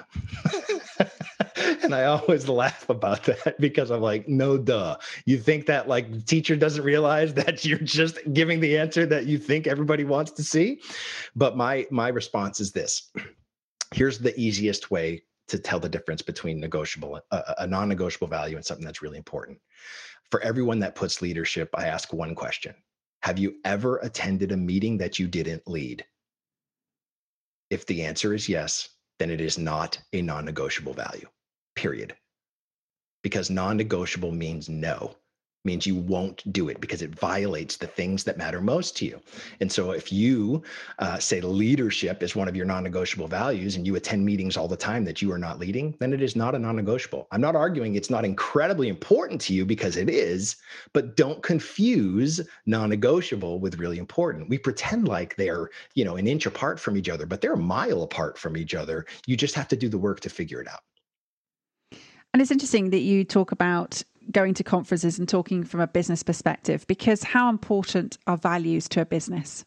and 1.82 1.94
I 1.94 2.04
always 2.04 2.48
laugh 2.48 2.88
about 2.88 3.24
that 3.24 3.60
because 3.60 3.90
I'm 3.90 4.00
like, 4.00 4.26
no, 4.28 4.56
duh. 4.56 4.96
You 5.26 5.36
think 5.36 5.66
that 5.66 5.88
like 5.88 6.10
the 6.10 6.22
teacher 6.22 6.56
doesn't 6.56 6.82
realize 6.82 7.34
that 7.34 7.66
you're 7.66 7.78
just 7.78 8.18
giving 8.32 8.60
the 8.60 8.78
answer 8.78 9.04
that 9.04 9.26
you 9.26 9.36
think 9.36 9.66
everybody 9.66 10.04
wants 10.04 10.30
to 10.32 10.42
see? 10.42 10.80
But 11.36 11.54
my 11.54 11.86
my 11.90 12.08
response 12.08 12.60
is 12.60 12.72
this. 12.72 13.12
Here's 13.92 14.18
the 14.18 14.38
easiest 14.40 14.90
way 14.90 15.22
to 15.48 15.58
tell 15.58 15.80
the 15.80 15.88
difference 15.88 16.22
between 16.22 16.60
negotiable 16.60 17.20
uh, 17.30 17.54
a 17.58 17.66
non-negotiable 17.66 18.28
value 18.28 18.56
and 18.56 18.64
something 18.64 18.84
that's 18.84 19.02
really 19.02 19.18
important. 19.18 19.58
For 20.30 20.42
everyone 20.42 20.78
that 20.80 20.94
puts 20.94 21.22
leadership 21.22 21.70
i 21.74 21.86
ask 21.86 22.12
one 22.12 22.34
question. 22.34 22.74
Have 23.22 23.38
you 23.38 23.56
ever 23.64 23.98
attended 23.98 24.52
a 24.52 24.56
meeting 24.56 24.98
that 24.98 25.18
you 25.18 25.26
didn't 25.26 25.66
lead? 25.66 26.04
If 27.70 27.86
the 27.86 28.02
answer 28.02 28.34
is 28.34 28.48
yes 28.48 28.88
then 29.18 29.30
it 29.30 29.40
is 29.40 29.58
not 29.58 29.98
a 30.12 30.22
non-negotiable 30.22 30.94
value 30.94 31.26
period. 31.74 32.14
Because 33.22 33.50
non-negotiable 33.50 34.32
means 34.32 34.68
no 34.68 35.16
means 35.64 35.86
you 35.86 35.96
won't 35.96 36.50
do 36.52 36.68
it 36.68 36.80
because 36.80 37.02
it 37.02 37.18
violates 37.18 37.76
the 37.76 37.86
things 37.86 38.24
that 38.24 38.38
matter 38.38 38.60
most 38.60 38.96
to 38.96 39.04
you. 39.04 39.20
And 39.60 39.70
so, 39.70 39.90
if 39.90 40.12
you 40.12 40.62
uh, 40.98 41.18
say 41.18 41.40
leadership 41.40 42.22
is 42.22 42.36
one 42.36 42.48
of 42.48 42.56
your 42.56 42.66
non 42.66 42.82
negotiable 42.82 43.28
values 43.28 43.76
and 43.76 43.86
you 43.86 43.96
attend 43.96 44.24
meetings 44.24 44.56
all 44.56 44.68
the 44.68 44.76
time 44.76 45.04
that 45.04 45.20
you 45.20 45.32
are 45.32 45.38
not 45.38 45.58
leading, 45.58 45.94
then 45.98 46.12
it 46.12 46.22
is 46.22 46.36
not 46.36 46.54
a 46.54 46.58
non 46.58 46.76
negotiable. 46.76 47.26
I'm 47.32 47.40
not 47.40 47.56
arguing 47.56 47.94
it's 47.94 48.10
not 48.10 48.24
incredibly 48.24 48.88
important 48.88 49.40
to 49.42 49.54
you 49.54 49.64
because 49.64 49.96
it 49.96 50.08
is, 50.08 50.56
but 50.92 51.16
don't 51.16 51.42
confuse 51.42 52.40
non 52.66 52.88
negotiable 52.88 53.58
with 53.58 53.78
really 53.78 53.98
important. 53.98 54.48
We 54.48 54.58
pretend 54.58 55.08
like 55.08 55.36
they're, 55.36 55.70
you 55.94 56.04
know, 56.04 56.16
an 56.16 56.26
inch 56.26 56.46
apart 56.46 56.80
from 56.80 56.96
each 56.96 57.08
other, 57.08 57.26
but 57.26 57.40
they're 57.40 57.54
a 57.54 57.58
mile 57.58 58.02
apart 58.02 58.38
from 58.38 58.56
each 58.56 58.74
other. 58.74 59.06
You 59.26 59.36
just 59.36 59.54
have 59.54 59.68
to 59.68 59.76
do 59.76 59.88
the 59.88 59.98
work 59.98 60.20
to 60.20 60.30
figure 60.30 60.60
it 60.60 60.68
out. 60.68 60.80
And 62.32 62.42
it's 62.42 62.50
interesting 62.50 62.90
that 62.90 63.00
you 63.00 63.24
talk 63.24 63.52
about 63.52 64.02
going 64.30 64.54
to 64.54 64.64
conferences 64.64 65.18
and 65.18 65.28
talking 65.28 65.64
from 65.64 65.80
a 65.80 65.86
business 65.86 66.22
perspective 66.22 66.86
because 66.86 67.22
how 67.22 67.48
important 67.48 68.18
are 68.26 68.36
values 68.36 68.88
to 68.90 69.00
a 69.00 69.06
business? 69.06 69.64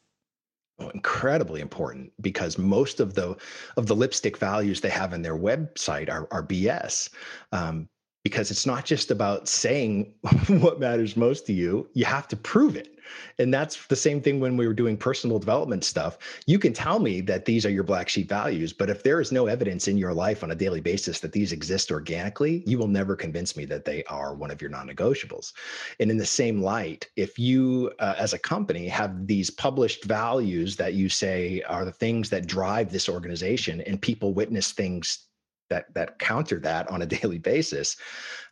Oh, 0.79 0.89
incredibly 0.89 1.61
important 1.61 2.11
because 2.21 2.57
most 2.57 2.99
of 2.99 3.13
the 3.13 3.35
of 3.77 3.85
the 3.85 3.95
lipstick 3.95 4.37
values 4.37 4.81
they 4.81 4.89
have 4.89 5.13
in 5.13 5.21
their 5.21 5.37
website 5.37 6.09
are, 6.09 6.27
are 6.31 6.43
BS. 6.43 7.09
Um, 7.51 7.87
because 8.23 8.51
it's 8.51 8.65
not 8.67 8.85
just 8.85 9.09
about 9.09 9.47
saying 9.47 10.13
what 10.47 10.79
matters 10.79 11.17
most 11.17 11.45
to 11.47 11.53
you 11.53 11.89
you 11.93 12.05
have 12.05 12.27
to 12.27 12.35
prove 12.35 12.75
it 12.75 12.90
and 13.39 13.53
that's 13.53 13.87
the 13.87 13.95
same 13.95 14.21
thing 14.21 14.39
when 14.39 14.57
we 14.57 14.67
were 14.67 14.73
doing 14.73 14.97
personal 14.97 15.39
development 15.39 15.83
stuff. 15.83 16.17
You 16.45 16.59
can 16.59 16.73
tell 16.73 16.99
me 16.99 17.21
that 17.21 17.45
these 17.45 17.65
are 17.65 17.69
your 17.69 17.83
black 17.83 18.09
sheep 18.09 18.29
values 18.29 18.73
but 18.73 18.89
if 18.89 19.03
there 19.03 19.21
is 19.21 19.31
no 19.31 19.47
evidence 19.47 19.87
in 19.87 19.97
your 19.97 20.13
life 20.13 20.43
on 20.43 20.51
a 20.51 20.55
daily 20.55 20.81
basis 20.81 21.19
that 21.19 21.31
these 21.31 21.51
exist 21.51 21.91
organically 21.91 22.63
you 22.65 22.77
will 22.77 22.87
never 22.87 23.15
convince 23.15 23.55
me 23.55 23.65
that 23.65 23.85
they 23.85 24.03
are 24.05 24.33
one 24.35 24.51
of 24.51 24.61
your 24.61 24.71
non-negotiables. 24.71 25.53
And 25.99 26.11
in 26.11 26.17
the 26.17 26.25
same 26.25 26.61
light 26.61 27.09
if 27.15 27.37
you 27.37 27.91
uh, 27.99 28.15
as 28.17 28.33
a 28.33 28.39
company 28.39 28.87
have 28.87 29.27
these 29.27 29.49
published 29.49 30.05
values 30.05 30.75
that 30.77 30.93
you 30.93 31.09
say 31.09 31.61
are 31.67 31.85
the 31.85 31.91
things 31.91 32.29
that 32.29 32.47
drive 32.47 32.91
this 32.91 33.09
organization 33.09 33.81
and 33.81 34.01
people 34.01 34.33
witness 34.33 34.71
things 34.71 35.27
that 35.71 35.91
that 35.95 36.19
counter 36.19 36.59
that 36.59 36.87
on 36.91 37.01
a 37.01 37.05
daily 37.17 37.39
basis 37.39 37.97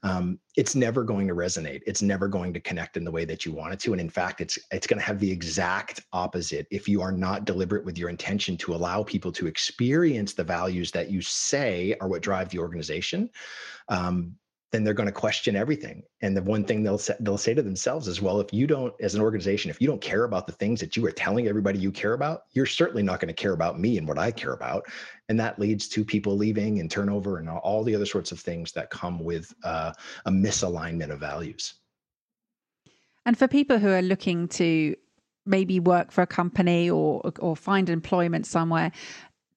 um, 0.03 0.39
it's 0.55 0.75
never 0.75 1.03
going 1.03 1.27
to 1.27 1.35
resonate. 1.35 1.81
It's 1.85 2.01
never 2.01 2.27
going 2.27 2.53
to 2.53 2.59
connect 2.59 2.95
in 2.95 3.03
the 3.03 3.11
way 3.11 3.25
that 3.25 3.45
you 3.45 3.51
want 3.51 3.73
it 3.73 3.79
to. 3.81 3.91
And 3.91 3.99
in 3.99 4.09
fact 4.09 4.39
it's 4.41 4.57
it's 4.71 4.87
going 4.87 4.99
to 4.99 5.05
have 5.05 5.19
the 5.19 5.31
exact 5.31 6.01
opposite 6.13 6.67
if 6.71 6.87
you 6.87 7.01
are 7.01 7.11
not 7.11 7.45
deliberate 7.45 7.85
with 7.85 7.97
your 7.97 8.09
intention 8.09 8.55
to 8.57 8.73
allow 8.73 9.03
people 9.03 9.31
to 9.33 9.47
experience 9.47 10.33
the 10.33 10.43
values 10.43 10.91
that 10.91 11.11
you 11.11 11.21
say 11.21 11.95
are 11.99 12.07
what 12.07 12.21
drive 12.21 12.49
the 12.49 12.59
organization. 12.59 13.29
Um, 13.89 14.35
then 14.71 14.83
they're 14.83 14.93
going 14.93 15.07
to 15.07 15.13
question 15.13 15.55
everything. 15.55 16.03
And 16.21 16.37
the 16.37 16.43
one 16.43 16.63
thing 16.63 16.83
they'll 16.83 16.99
say, 16.99 17.15
they'll 17.19 17.37
say 17.37 17.53
to 17.53 17.63
themselves 17.63 18.07
is, 18.07 18.21
well, 18.21 18.39
if 18.39 18.53
you 18.53 18.67
don't, 18.67 18.93
as 19.01 19.15
an 19.15 19.21
organization, 19.21 19.71
if 19.71 19.81
you 19.81 19.87
don't 19.87 20.01
care 20.01 20.25
about 20.25 20.45
the 20.45 20.53
things 20.53 20.79
that 20.79 20.95
you 20.95 21.05
are 21.07 21.11
telling 21.11 21.47
everybody 21.47 21.79
you 21.79 21.91
care 21.91 22.13
about, 22.13 22.43
you're 22.51 22.65
certainly 22.67 23.01
not 23.01 23.19
going 23.19 23.33
to 23.33 23.33
care 23.33 23.53
about 23.53 23.79
me 23.79 23.97
and 23.97 24.07
what 24.07 24.19
I 24.19 24.31
care 24.31 24.53
about. 24.53 24.85
And 25.27 25.39
that 25.39 25.57
leads 25.59 25.87
to 25.89 26.05
people 26.05 26.37
leaving 26.37 26.79
and 26.79 26.89
turnover 26.89 27.37
and 27.37 27.49
all 27.49 27.83
the 27.83 27.95
other 27.95 28.05
sorts 28.05 28.31
of 28.31 28.39
things 28.39 28.71
that 28.73 28.91
come 28.91 29.19
with 29.19 29.53
uh, 29.63 29.91
a 30.25 30.31
misalignment 30.31 31.11
of 31.11 31.19
values. 31.19 31.73
And 33.25 33.37
for 33.37 33.47
people 33.47 33.79
who 33.79 33.89
are 33.89 34.01
looking 34.01 34.47
to 34.49 34.95
maybe 35.45 35.79
work 35.79 36.11
for 36.11 36.21
a 36.21 36.27
company 36.27 36.89
or 36.89 37.21
or 37.39 37.55
find 37.55 37.89
employment 37.89 38.45
somewhere, 38.45 38.91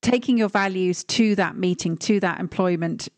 taking 0.01 0.39
your 0.39 0.49
values 0.49 1.05
to 1.05 1.35
that 1.37 1.57
meeting, 1.57 1.97
to 1.99 2.21
that 2.21 2.41
employment 2.41 3.09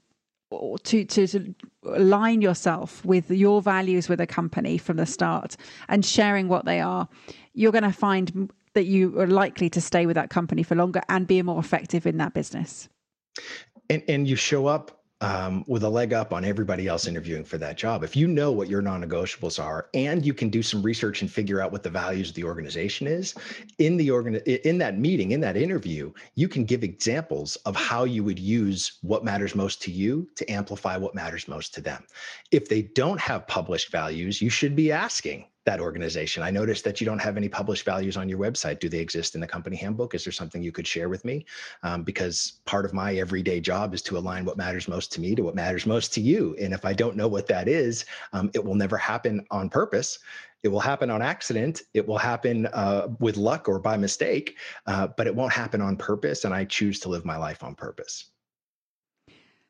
to, 0.85 1.05
to, 1.05 1.27
to 1.27 1.55
align 1.85 2.43
yourself 2.43 3.05
with 3.05 3.31
your 3.31 3.63
values 3.63 4.09
with 4.09 4.21
a 4.21 4.27
company 4.27 4.79
from 4.79 4.97
the 4.97 5.07
start 5.07 5.57
and 5.89 6.05
sharing 6.05 6.49
what 6.49 6.65
they 6.65 6.81
are, 6.81 7.09
you're 7.55 7.73
going 7.73 7.85
to 7.85 7.93
find 7.93 8.51
that 8.75 8.85
you 8.85 9.19
are 9.21 9.27
likely 9.27 9.71
to 9.71 9.81
stay 9.81 10.07
with 10.07 10.17
that 10.17 10.31
company 10.31 10.63
for 10.63 10.75
longer 10.75 11.01
and 11.09 11.27
be 11.27 11.41
more 11.43 11.61
effective 11.61 12.07
in 12.07 12.17
that 12.19 12.35
business. 12.35 12.89
And 13.91 14.03
and 14.09 14.29
you 14.29 14.37
show 14.37 14.67
up 14.67 15.04
um, 15.21 15.65
with 15.67 15.85
a 15.85 15.89
leg 15.89 16.13
up 16.13 16.33
on 16.33 16.45
everybody 16.45 16.87
else 16.87 17.07
interviewing 17.07 17.45
for 17.45 17.57
that 17.59 17.77
job. 17.77 18.03
If 18.03 18.17
you 18.17 18.27
know 18.27 18.53
what 18.53 18.69
your 18.69 18.83
non-negotiables 18.83 19.63
are, 19.63 19.89
and 19.95 20.25
you 20.25 20.35
can 20.35 20.49
do 20.51 20.63
some 20.63 20.83
research 20.83 21.23
and 21.23 21.31
figure 21.31 21.61
out 21.61 21.73
what 21.73 21.83
the 21.83 21.91
values 21.91 22.31
of 22.31 22.35
the 22.35 22.45
organization 22.45 23.07
is, 23.07 23.35
in 23.79 23.97
the 23.97 24.11
organ 24.11 24.37
in 24.37 24.79
that 24.79 24.99
meeting, 24.99 25.31
in 25.31 25.41
that 25.41 25.57
interview, 25.57 26.13
you 26.35 26.49
can 26.49 26.65
give 26.65 26.83
examples 26.83 27.57
of 27.65 27.77
how 27.77 28.05
you 28.05 28.25
would 28.25 28.39
use 28.39 28.99
what 29.03 29.25
matters 29.25 29.55
most 29.55 29.81
to 29.83 29.91
you 29.91 30.29
to 30.37 30.51
amplify 30.51 30.97
what 30.97 31.15
matters 31.15 31.49
most 31.49 31.75
to 31.75 31.81
them. 31.81 32.05
If 32.51 32.69
they 32.69 32.83
don't 32.83 33.21
have 33.21 33.47
published 33.47 33.91
values, 33.91 34.43
you 34.43 34.51
should 34.51 34.77
be 34.77 34.93
asking, 34.93 35.47
that 35.65 35.81
organization. 35.81 36.43
I 36.43 36.51
noticed 36.51 36.85
that 36.85 37.01
you 37.01 37.05
don't 37.05 37.21
have 37.21 37.37
any 37.37 37.49
published 37.49 37.85
values 37.85 38.17
on 38.17 38.29
your 38.29 38.39
website. 38.39 38.81
Do 38.81 38.89
they 38.89 38.99
exist 38.99 39.35
in 39.35 39.41
the 39.41 39.47
company 39.47 39.77
handbook? 39.77 40.15
Is 40.15 40.25
there 40.25 40.33
something 40.33 40.63
you 40.63 40.73
could 40.73 40.87
share 40.87 41.09
with 41.09 41.25
me? 41.25 41.47
Um, 41.83 42.03
because 42.03 42.61
part 42.67 42.85
of 42.85 42.93
my 42.93 43.15
everyday 43.15 43.61
job 43.61 43.95
is 43.95 44.03
to 44.03 44.19
align 44.19 44.45
what 44.45 44.57
matters 44.57 44.89
most 44.89 45.13
to 45.13 45.21
me 45.21 45.35
to 45.35 45.43
what 45.43 45.55
matters 45.55 45.87
most 45.87 46.13
to 46.15 46.21
you. 46.21 46.55
And 46.61 46.75
if 46.75 46.85
I 46.85 46.93
don't 46.93 47.17
know 47.17 47.29
what 47.29 47.47
that 47.47 47.69
is, 47.69 48.05
um, 48.33 48.51
it 48.55 48.65
will 48.65 48.75
never 48.75 48.97
happen 48.97 49.45
on 49.51 49.71
purpose. 49.71 50.19
It 50.63 50.69
will 50.69 50.81
happen 50.81 51.11
on 51.11 51.21
accident. 51.23 51.83
It 51.93 52.07
will 52.07 52.19
happen 52.19 52.67
uh, 52.67 53.09
with 53.21 53.37
luck 53.37 53.69
or 53.69 53.79
by 53.79 53.97
mistake, 53.97 54.57
uh, 54.87 55.09
but 55.17 55.27
it 55.27 55.35
won't 55.35 55.53
happen 55.53 55.81
on 55.83 55.97
purpose. 55.97 56.45
And 56.45 56.55
I 56.55 56.65
choose 56.65 57.01
to 57.01 57.09
live 57.11 57.25
my 57.25 57.37
life 57.37 57.63
on 57.63 57.75
purpose. 57.75 58.31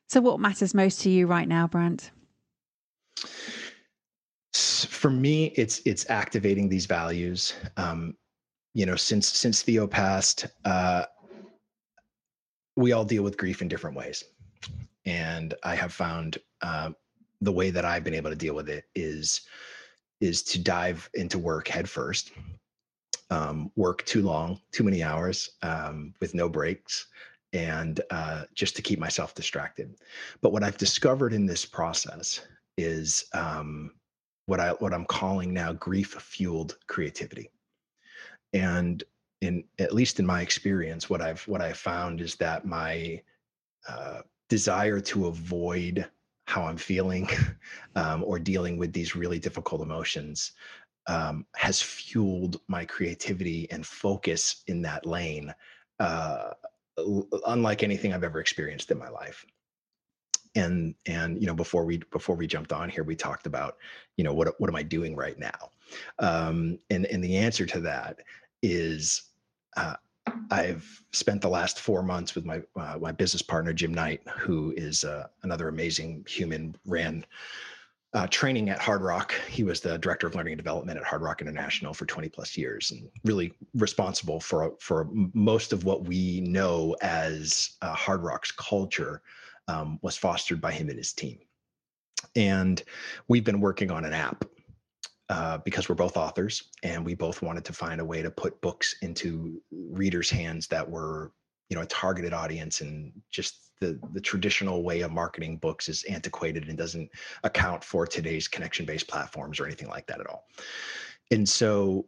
So, 0.08 0.20
what 0.20 0.38
matters 0.38 0.74
most 0.74 1.00
to 1.00 1.10
you 1.10 1.26
right 1.26 1.48
now, 1.48 1.66
Brant? 1.66 2.12
For 4.56 5.10
me 5.10 5.46
it's 5.56 5.80
it's 5.84 6.08
activating 6.10 6.68
these 6.68 6.86
values 6.86 7.54
um, 7.76 8.16
you 8.72 8.86
know 8.86 8.96
since 8.96 9.28
since 9.28 9.62
theo 9.62 9.86
passed 9.86 10.46
uh, 10.64 11.04
we 12.76 12.92
all 12.92 13.04
deal 13.04 13.22
with 13.22 13.36
grief 13.36 13.62
in 13.62 13.68
different 13.68 13.96
ways. 13.96 14.24
And 15.06 15.54
i 15.62 15.74
have 15.74 15.92
found 15.92 16.38
uh, 16.62 16.90
the 17.40 17.52
way 17.52 17.70
that 17.70 17.84
i've 17.84 18.04
been 18.04 18.14
able 18.14 18.30
to 18.30 18.36
deal 18.36 18.54
with 18.54 18.68
it 18.68 18.84
is 18.94 19.42
is 20.20 20.42
to 20.42 20.58
dive 20.58 21.10
into 21.14 21.38
work 21.38 21.68
head 21.68 21.88
first. 21.88 22.32
Um, 23.30 23.72
work 23.74 24.04
too 24.04 24.22
long 24.22 24.60
too 24.70 24.84
many 24.84 25.02
hours 25.02 25.50
um, 25.62 26.14
with 26.20 26.34
no 26.34 26.48
breaks 26.48 27.06
and 27.52 28.00
uh, 28.10 28.44
just 28.54 28.76
to 28.76 28.82
keep 28.82 28.98
myself 28.98 29.34
distracted. 29.34 29.94
But 30.40 30.52
what 30.52 30.62
i've 30.62 30.78
discovered 30.78 31.32
in 31.32 31.46
this 31.46 31.64
process 31.64 32.40
is 32.76 33.24
um, 33.32 33.92
what 34.46 34.60
I 34.60 34.70
what 34.70 34.92
I'm 34.92 35.06
calling 35.06 35.52
now 35.52 35.72
grief 35.72 36.12
fueled 36.12 36.76
creativity. 36.86 37.50
And 38.52 39.02
in 39.40 39.64
at 39.78 39.94
least 39.94 40.20
in 40.20 40.26
my 40.26 40.42
experience, 40.42 41.08
what 41.08 41.22
I've 41.22 41.42
what 41.48 41.62
I've 41.62 41.78
found 41.78 42.20
is 42.20 42.36
that 42.36 42.66
my 42.66 43.20
uh, 43.88 44.20
desire 44.48 45.00
to 45.00 45.26
avoid 45.26 46.08
how 46.46 46.64
I'm 46.64 46.76
feeling 46.76 47.28
um, 47.96 48.22
or 48.24 48.38
dealing 48.38 48.76
with 48.76 48.92
these 48.92 49.16
really 49.16 49.38
difficult 49.38 49.80
emotions 49.80 50.52
um, 51.06 51.46
has 51.54 51.82
fueled 51.82 52.60
my 52.68 52.84
creativity 52.84 53.70
and 53.70 53.86
focus 53.86 54.62
in 54.66 54.80
that 54.82 55.04
lane, 55.04 55.54
uh, 56.00 56.50
unlike 57.46 57.82
anything 57.82 58.12
I've 58.12 58.24
ever 58.24 58.40
experienced 58.40 58.90
in 58.90 58.98
my 58.98 59.08
life 59.08 59.44
and 60.54 60.94
and 61.06 61.40
you 61.40 61.46
know 61.46 61.54
before 61.54 61.84
we 61.84 61.98
before 62.12 62.36
we 62.36 62.46
jumped 62.46 62.72
on 62.72 62.88
here 62.88 63.04
we 63.04 63.16
talked 63.16 63.46
about 63.46 63.76
you 64.16 64.24
know 64.24 64.32
what 64.32 64.48
what 64.60 64.68
am 64.68 64.76
i 64.76 64.82
doing 64.82 65.16
right 65.16 65.38
now 65.38 65.70
um 66.18 66.78
and 66.90 67.06
and 67.06 67.22
the 67.22 67.36
answer 67.36 67.66
to 67.66 67.80
that 67.80 68.20
is 68.62 69.30
uh, 69.76 69.94
I've 70.50 71.02
spent 71.12 71.42
the 71.42 71.48
last 71.48 71.80
four 71.80 72.02
months 72.02 72.34
with 72.34 72.44
my 72.44 72.62
uh, 72.76 72.98
my 73.00 73.12
business 73.12 73.42
partner 73.42 73.72
Jim 73.72 73.92
Knight, 73.92 74.22
who 74.28 74.72
is 74.76 75.04
uh, 75.04 75.26
another 75.42 75.68
amazing 75.68 76.24
human. 76.28 76.74
Ran 76.86 77.26
uh, 78.14 78.26
training 78.28 78.70
at 78.70 78.78
Hard 78.78 79.02
Rock. 79.02 79.34
He 79.48 79.64
was 79.64 79.80
the 79.80 79.98
director 79.98 80.26
of 80.26 80.34
learning 80.34 80.52
and 80.52 80.58
development 80.58 80.98
at 80.98 81.04
Hard 81.04 81.22
Rock 81.22 81.40
International 81.40 81.92
for 81.92 82.06
20 82.06 82.28
plus 82.28 82.56
years, 82.56 82.90
and 82.92 83.08
really 83.24 83.52
responsible 83.74 84.40
for 84.40 84.74
for 84.80 85.08
most 85.12 85.72
of 85.72 85.84
what 85.84 86.04
we 86.04 86.40
know 86.40 86.96
as 87.02 87.76
uh, 87.82 87.94
Hard 87.94 88.22
Rock's 88.22 88.52
culture 88.52 89.22
um, 89.68 89.98
was 90.02 90.16
fostered 90.16 90.60
by 90.60 90.72
him 90.72 90.88
and 90.88 90.98
his 90.98 91.12
team. 91.12 91.38
And 92.36 92.82
we've 93.28 93.44
been 93.44 93.60
working 93.60 93.90
on 93.90 94.04
an 94.04 94.12
app 94.12 94.44
uh, 95.28 95.58
because 95.58 95.88
we're 95.88 95.94
both 95.94 96.16
authors, 96.16 96.70
and 96.82 97.04
we 97.04 97.14
both 97.14 97.42
wanted 97.42 97.64
to 97.64 97.72
find 97.72 98.00
a 98.00 98.04
way 98.04 98.22
to 98.22 98.30
put 98.30 98.60
books 98.60 98.96
into 99.02 99.60
readers' 99.70 100.30
hands 100.30 100.66
that 100.68 100.88
were 100.88 101.32
you 101.68 101.76
know 101.76 101.82
a 101.82 101.86
targeted 101.86 102.32
audience 102.32 102.80
and 102.80 103.12
just 103.30 103.72
the 103.80 103.98
the 104.12 104.20
traditional 104.20 104.82
way 104.82 105.00
of 105.00 105.10
marketing 105.10 105.56
books 105.56 105.88
is 105.88 106.04
antiquated 106.04 106.68
and 106.68 106.78
doesn't 106.78 107.10
account 107.42 107.82
for 107.82 108.06
today's 108.06 108.48
connection 108.48 108.84
based 108.84 109.08
platforms 109.08 109.58
or 109.58 109.66
anything 109.66 109.88
like 109.88 110.06
that 110.06 110.20
at 110.20 110.26
all 110.26 110.44
and 111.30 111.48
so 111.48 112.06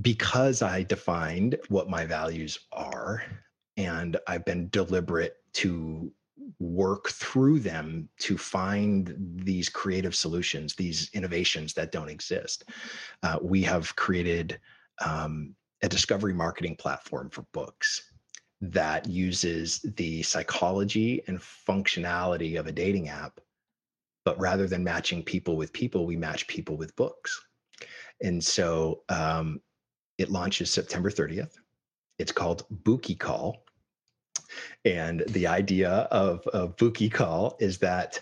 because 0.00 0.60
i 0.60 0.82
defined 0.82 1.56
what 1.68 1.88
my 1.88 2.04
values 2.04 2.58
are 2.72 3.22
and 3.76 4.16
i've 4.26 4.44
been 4.44 4.68
deliberate 4.70 5.36
to 5.52 6.12
work 6.58 7.08
through 7.08 7.60
them 7.60 8.08
to 8.18 8.38
find 8.38 9.14
these 9.36 9.68
creative 9.68 10.14
solutions 10.14 10.74
these 10.74 11.10
innovations 11.12 11.74
that 11.74 11.92
don't 11.92 12.08
exist. 12.08 12.64
Uh, 13.22 13.38
we 13.42 13.62
have 13.62 13.94
created 13.96 14.60
um, 15.04 15.54
a 15.82 15.88
discovery 15.88 16.32
marketing 16.32 16.76
platform 16.76 17.30
for 17.30 17.44
books 17.52 18.10
that 18.60 19.06
uses 19.06 19.80
the 19.96 20.22
psychology 20.22 21.22
and 21.26 21.38
functionality 21.38 22.58
of 22.58 22.66
a 22.66 22.72
dating 22.72 23.08
app 23.08 23.38
but 24.24 24.38
rather 24.40 24.66
than 24.66 24.82
matching 24.82 25.22
people 25.22 25.56
with 25.56 25.72
people 25.72 26.06
we 26.06 26.16
match 26.16 26.46
people 26.48 26.76
with 26.76 26.96
books. 26.96 27.44
And 28.22 28.42
so 28.42 29.02
um, 29.08 29.60
it 30.18 30.30
launches 30.30 30.70
september 30.70 31.10
30th 31.10 31.52
it's 32.18 32.32
called 32.32 32.64
Bookie 32.70 33.14
Call 33.14 33.65
and 34.84 35.22
the 35.28 35.46
idea 35.46 35.90
of, 36.10 36.46
of 36.48 36.76
Bookie 36.76 37.10
Call 37.10 37.56
is 37.60 37.78
that 37.78 38.20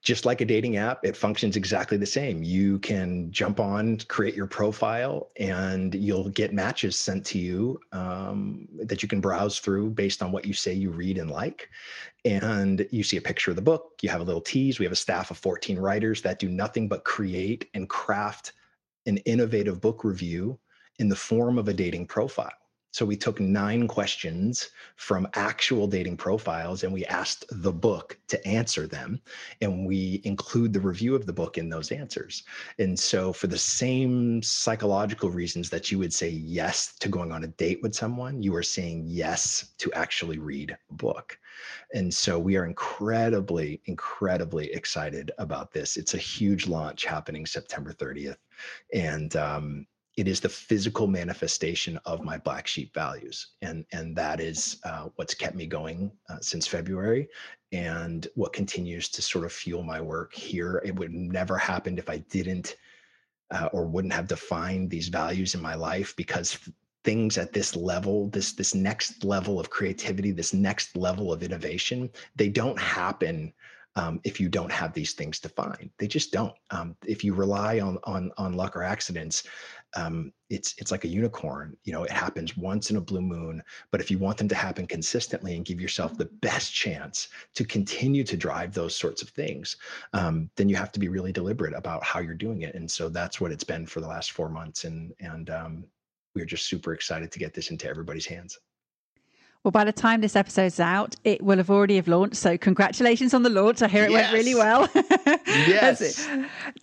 just 0.00 0.24
like 0.24 0.40
a 0.40 0.44
dating 0.44 0.76
app, 0.76 1.04
it 1.04 1.16
functions 1.16 1.56
exactly 1.56 1.98
the 1.98 2.06
same. 2.06 2.42
You 2.42 2.78
can 2.78 3.30
jump 3.32 3.58
on, 3.58 3.98
create 4.08 4.34
your 4.34 4.46
profile, 4.46 5.28
and 5.38 5.94
you'll 5.94 6.28
get 6.30 6.52
matches 6.52 6.96
sent 6.96 7.26
to 7.26 7.38
you 7.38 7.80
um, 7.92 8.68
that 8.76 9.02
you 9.02 9.08
can 9.08 9.20
browse 9.20 9.58
through 9.58 9.90
based 9.90 10.22
on 10.22 10.30
what 10.30 10.44
you 10.44 10.54
say 10.54 10.72
you 10.72 10.90
read 10.90 11.18
and 11.18 11.30
like. 11.30 11.68
And 12.24 12.86
you 12.92 13.02
see 13.02 13.16
a 13.16 13.20
picture 13.20 13.50
of 13.50 13.56
the 13.56 13.62
book, 13.62 13.98
you 14.00 14.08
have 14.08 14.20
a 14.20 14.24
little 14.24 14.40
tease. 14.40 14.78
We 14.78 14.84
have 14.84 14.92
a 14.92 14.96
staff 14.96 15.30
of 15.30 15.38
14 15.38 15.78
writers 15.78 16.22
that 16.22 16.38
do 16.38 16.48
nothing 16.48 16.88
but 16.88 17.04
create 17.04 17.68
and 17.74 17.88
craft 17.88 18.52
an 19.06 19.18
innovative 19.18 19.80
book 19.80 20.04
review 20.04 20.58
in 21.00 21.08
the 21.08 21.16
form 21.16 21.58
of 21.58 21.68
a 21.68 21.74
dating 21.74 22.06
profile. 22.06 22.52
So 22.98 23.06
we 23.06 23.16
took 23.16 23.38
nine 23.38 23.86
questions 23.86 24.70
from 24.96 25.28
actual 25.34 25.86
dating 25.86 26.16
profiles 26.16 26.82
and 26.82 26.92
we 26.92 27.06
asked 27.06 27.44
the 27.48 27.70
book 27.70 28.18
to 28.26 28.44
answer 28.44 28.88
them. 28.88 29.20
And 29.60 29.86
we 29.86 30.20
include 30.24 30.72
the 30.72 30.80
review 30.80 31.14
of 31.14 31.24
the 31.24 31.32
book 31.32 31.58
in 31.58 31.68
those 31.68 31.92
answers. 31.92 32.42
And 32.80 32.98
so, 32.98 33.32
for 33.32 33.46
the 33.46 33.56
same 33.56 34.42
psychological 34.42 35.30
reasons 35.30 35.70
that 35.70 35.92
you 35.92 35.98
would 36.00 36.12
say 36.12 36.28
yes 36.30 36.96
to 36.98 37.08
going 37.08 37.30
on 37.30 37.44
a 37.44 37.46
date 37.46 37.78
with 37.82 37.94
someone, 37.94 38.42
you 38.42 38.52
are 38.56 38.64
saying 38.64 39.04
yes 39.06 39.74
to 39.78 39.92
actually 39.92 40.40
read 40.40 40.76
a 40.90 40.94
book. 40.94 41.38
And 41.94 42.12
so, 42.12 42.36
we 42.36 42.56
are 42.56 42.64
incredibly, 42.64 43.80
incredibly 43.84 44.72
excited 44.72 45.30
about 45.38 45.70
this. 45.72 45.96
It's 45.96 46.14
a 46.14 46.18
huge 46.18 46.66
launch 46.66 47.04
happening 47.04 47.46
September 47.46 47.92
30th. 47.92 48.38
And, 48.92 49.36
um, 49.36 49.86
it 50.18 50.26
is 50.26 50.40
the 50.40 50.48
physical 50.48 51.06
manifestation 51.06 51.96
of 52.04 52.24
my 52.24 52.36
black 52.36 52.66
sheep 52.66 52.92
values 52.92 53.52
and 53.62 53.84
and 53.92 54.16
that 54.16 54.40
is 54.40 54.80
uh, 54.84 55.08
what's 55.14 55.32
kept 55.32 55.54
me 55.54 55.64
going 55.64 56.10
uh, 56.28 56.38
since 56.40 56.66
february 56.66 57.28
and 57.70 58.26
what 58.34 58.52
continues 58.52 59.08
to 59.08 59.22
sort 59.22 59.44
of 59.44 59.52
fuel 59.52 59.84
my 59.84 60.00
work 60.00 60.34
here 60.34 60.82
it 60.84 60.94
would 60.94 61.14
never 61.14 61.56
happened 61.56 61.98
if 61.98 62.10
i 62.10 62.18
didn't 62.30 62.76
uh, 63.52 63.68
or 63.72 63.86
wouldn't 63.86 64.12
have 64.12 64.26
defined 64.26 64.90
these 64.90 65.08
values 65.08 65.54
in 65.54 65.62
my 65.62 65.76
life 65.76 66.14
because 66.16 66.58
things 67.04 67.38
at 67.38 67.52
this 67.52 67.76
level 67.76 68.28
this 68.30 68.52
this 68.54 68.74
next 68.74 69.22
level 69.24 69.60
of 69.60 69.70
creativity 69.70 70.32
this 70.32 70.52
next 70.52 70.96
level 70.96 71.32
of 71.32 71.44
innovation 71.44 72.10
they 72.34 72.48
don't 72.48 72.78
happen 72.78 73.52
um, 73.98 74.20
if 74.22 74.38
you 74.38 74.48
don't 74.48 74.70
have 74.70 74.92
these 74.92 75.12
things 75.12 75.40
defined. 75.40 75.90
They 75.98 76.06
just 76.06 76.32
don't. 76.32 76.54
Um, 76.70 76.94
if 77.04 77.24
you 77.24 77.34
rely 77.34 77.80
on 77.80 77.98
on 78.04 78.30
on 78.38 78.52
luck 78.52 78.76
or 78.76 78.84
accidents, 78.84 79.42
um, 79.96 80.32
it's 80.50 80.74
it's 80.78 80.90
like 80.90 81.04
a 81.04 81.08
unicorn. 81.08 81.76
You 81.84 81.92
know, 81.92 82.04
it 82.04 82.10
happens 82.10 82.56
once 82.56 82.90
in 82.90 82.96
a 82.96 83.00
blue 83.00 83.20
moon. 83.20 83.62
But 83.90 84.00
if 84.00 84.10
you 84.10 84.18
want 84.18 84.36
them 84.38 84.48
to 84.48 84.54
happen 84.54 84.86
consistently 84.86 85.56
and 85.56 85.64
give 85.64 85.80
yourself 85.80 86.16
the 86.16 86.26
best 86.26 86.72
chance 86.72 87.28
to 87.54 87.64
continue 87.64 88.24
to 88.24 88.36
drive 88.36 88.72
those 88.72 88.94
sorts 88.94 89.22
of 89.22 89.30
things, 89.30 89.76
um, 90.12 90.50
then 90.56 90.68
you 90.68 90.76
have 90.76 90.92
to 90.92 91.00
be 91.00 91.08
really 91.08 91.32
deliberate 91.32 91.74
about 91.74 92.04
how 92.04 92.20
you're 92.20 92.34
doing 92.34 92.62
it. 92.62 92.74
And 92.74 92.90
so 92.90 93.08
that's 93.08 93.40
what 93.40 93.52
it's 93.52 93.64
been 93.64 93.86
for 93.86 94.00
the 94.00 94.08
last 94.08 94.32
four 94.32 94.48
months. 94.48 94.84
And 94.84 95.12
and 95.20 95.50
um, 95.50 95.84
we're 96.34 96.44
just 96.44 96.66
super 96.66 96.92
excited 96.92 97.32
to 97.32 97.38
get 97.38 97.54
this 97.54 97.70
into 97.70 97.88
everybody's 97.88 98.26
hands. 98.26 98.58
Well, 99.68 99.72
by 99.72 99.84
the 99.84 99.92
time 99.92 100.22
this 100.22 100.34
episode's 100.34 100.80
out, 100.80 101.14
it 101.24 101.42
will 101.42 101.58
have 101.58 101.68
already 101.68 101.96
have 101.96 102.08
launched. 102.08 102.36
So 102.36 102.56
congratulations 102.56 103.34
on 103.34 103.42
the 103.42 103.50
launch. 103.50 103.82
I 103.82 103.88
hear 103.88 104.04
it 104.04 104.10
yes. 104.10 104.32
went 104.32 104.32
really 104.32 104.54
well. 104.54 104.88
yes. 105.46 106.26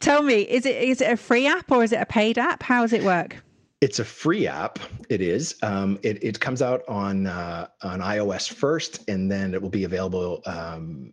Tell 0.02 0.22
me, 0.22 0.42
is 0.42 0.68
it 0.68 0.76
is 0.76 1.02
it 1.02 1.12
a 1.12 1.18
free 1.18 1.48
app 1.48 1.72
or 1.72 1.84
is 1.84 1.94
it 1.94 2.00
a 2.00 2.06
paid 2.06 2.38
app? 2.38 2.62
How 2.62 2.84
does 2.84 2.94
it 2.94 3.02
work? 3.02 3.38
It's 3.82 3.98
a 3.98 4.06
free 4.06 4.46
app. 4.46 4.78
It 5.10 5.20
is. 5.20 5.56
Um, 5.64 5.98
it, 6.04 6.24
it 6.24 6.40
comes 6.40 6.62
out 6.62 6.84
on 6.88 7.26
uh, 7.26 7.70
on 7.82 8.02
iOS 8.02 8.54
first, 8.54 9.10
and 9.10 9.32
then 9.32 9.56
it 9.56 9.62
will 9.64 9.72
be 9.72 9.86
available 9.86 10.44
um, 10.46 11.12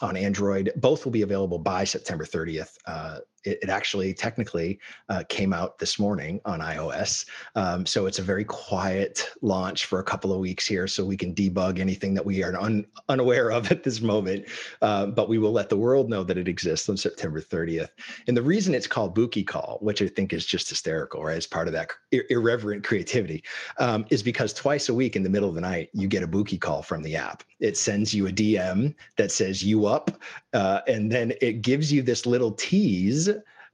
on 0.00 0.16
Android. 0.16 0.72
Both 0.74 1.04
will 1.04 1.12
be 1.12 1.22
available 1.22 1.60
by 1.60 1.84
September 1.84 2.24
30th. 2.24 2.74
Uh, 2.84 3.18
it, 3.44 3.58
it 3.62 3.68
actually 3.68 4.14
technically 4.14 4.78
uh, 5.08 5.22
came 5.28 5.52
out 5.52 5.78
this 5.78 5.98
morning 5.98 6.40
on 6.44 6.60
iOS. 6.60 7.26
Um, 7.54 7.86
so 7.86 8.06
it's 8.06 8.18
a 8.18 8.22
very 8.22 8.44
quiet 8.44 9.30
launch 9.42 9.86
for 9.86 10.00
a 10.00 10.04
couple 10.04 10.32
of 10.32 10.38
weeks 10.38 10.66
here 10.66 10.86
so 10.86 11.04
we 11.04 11.16
can 11.16 11.34
debug 11.34 11.78
anything 11.78 12.14
that 12.14 12.24
we 12.24 12.42
are 12.42 12.58
un, 12.58 12.86
unaware 13.08 13.50
of 13.50 13.70
at 13.70 13.82
this 13.82 14.00
moment. 14.00 14.46
Uh, 14.80 15.06
but 15.06 15.28
we 15.28 15.38
will 15.38 15.52
let 15.52 15.68
the 15.68 15.76
world 15.76 16.08
know 16.08 16.22
that 16.24 16.38
it 16.38 16.48
exists 16.48 16.88
on 16.88 16.96
September 16.96 17.40
30th. 17.40 17.88
And 18.26 18.36
the 18.36 18.42
reason 18.42 18.74
it's 18.74 18.86
called 18.86 19.14
Bookie 19.14 19.44
Call, 19.44 19.78
which 19.80 20.02
I 20.02 20.08
think 20.08 20.32
is 20.32 20.46
just 20.46 20.68
hysterical, 20.68 21.22
right? 21.24 21.36
As 21.36 21.46
part 21.46 21.66
of 21.66 21.74
that 21.74 21.90
ir- 22.10 22.24
irreverent 22.30 22.84
creativity, 22.84 23.42
um, 23.78 24.06
is 24.10 24.22
because 24.22 24.52
twice 24.52 24.88
a 24.88 24.94
week 24.94 25.16
in 25.16 25.22
the 25.22 25.30
middle 25.30 25.48
of 25.48 25.54
the 25.54 25.60
night, 25.60 25.90
you 25.92 26.08
get 26.08 26.22
a 26.22 26.26
Bookie 26.26 26.58
call 26.58 26.82
from 26.82 27.02
the 27.02 27.16
app. 27.16 27.42
It 27.60 27.76
sends 27.76 28.12
you 28.12 28.26
a 28.26 28.32
DM 28.32 28.94
that 29.16 29.30
says 29.30 29.62
you 29.62 29.86
up, 29.86 30.10
uh, 30.52 30.80
and 30.88 31.10
then 31.10 31.32
it 31.40 31.62
gives 31.62 31.92
you 31.92 32.02
this 32.02 32.26
little 32.26 32.52
tease 32.52 33.28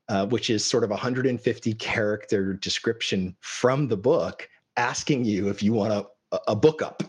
uh, 0.08 0.26
which 0.26 0.50
is 0.50 0.64
sort 0.64 0.84
of 0.84 0.90
a 0.90 0.94
150 0.94 1.74
character 1.74 2.54
description 2.54 3.36
from 3.40 3.88
the 3.88 3.96
book 3.96 4.48
asking 4.76 5.24
you 5.24 5.48
if 5.48 5.62
you 5.62 5.72
want 5.72 5.92
a, 5.92 6.40
a 6.46 6.56
book 6.56 6.82
up. 6.82 7.02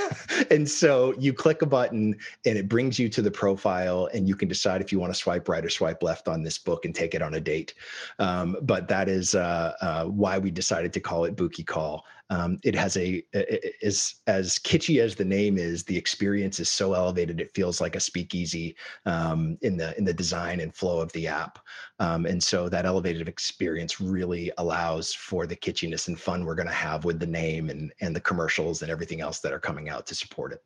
and 0.50 0.68
so 0.68 1.14
you 1.18 1.32
click 1.32 1.62
a 1.62 1.66
button 1.66 2.16
and 2.44 2.58
it 2.58 2.68
brings 2.68 2.98
you 2.98 3.08
to 3.08 3.22
the 3.22 3.30
profile 3.30 4.08
and 4.12 4.28
you 4.28 4.34
can 4.34 4.48
decide 4.48 4.80
if 4.80 4.92
you 4.92 4.98
want 4.98 5.12
to 5.12 5.18
swipe 5.18 5.48
right 5.48 5.64
or 5.64 5.68
swipe 5.68 6.02
left 6.02 6.28
on 6.28 6.42
this 6.42 6.58
book 6.58 6.84
and 6.84 6.94
take 6.94 7.14
it 7.14 7.22
on 7.22 7.34
a 7.34 7.40
date. 7.40 7.74
Um, 8.18 8.56
but 8.62 8.88
that 8.88 9.08
is 9.08 9.34
uh, 9.34 9.74
uh, 9.80 10.04
why 10.06 10.38
we 10.38 10.50
decided 10.50 10.92
to 10.94 11.00
call 11.00 11.24
it 11.24 11.36
Bookie 11.36 11.64
Call. 11.64 12.04
Um, 12.30 12.58
it 12.62 12.74
has 12.74 12.96
a 12.96 13.22
is 13.32 14.14
as 14.26 14.58
kitschy 14.58 15.02
as 15.02 15.14
the 15.14 15.24
name 15.24 15.58
is. 15.58 15.84
The 15.84 15.96
experience 15.96 16.60
is 16.60 16.68
so 16.68 16.94
elevated; 16.94 17.40
it 17.40 17.54
feels 17.54 17.80
like 17.80 17.94
a 17.94 18.00
speakeasy 18.00 18.76
um, 19.04 19.58
in 19.62 19.76
the 19.76 19.96
in 19.98 20.04
the 20.04 20.14
design 20.14 20.60
and 20.60 20.74
flow 20.74 21.00
of 21.00 21.12
the 21.12 21.26
app. 21.26 21.58
Um, 21.98 22.24
and 22.24 22.42
so 22.42 22.68
that 22.68 22.86
elevated 22.86 23.28
experience 23.28 24.00
really 24.00 24.50
allows 24.58 25.12
for 25.12 25.46
the 25.46 25.56
kitschiness 25.56 26.08
and 26.08 26.18
fun 26.18 26.44
we're 26.44 26.54
going 26.54 26.68
to 26.68 26.74
have 26.74 27.04
with 27.04 27.20
the 27.20 27.26
name 27.26 27.68
and 27.70 27.92
and 28.00 28.16
the 28.16 28.20
commercials 28.20 28.82
and 28.82 28.90
everything 28.90 29.20
else 29.20 29.40
that 29.40 29.52
are 29.52 29.60
coming 29.60 29.88
out 29.88 30.06
to 30.06 30.14
support 30.14 30.52
it. 30.52 30.62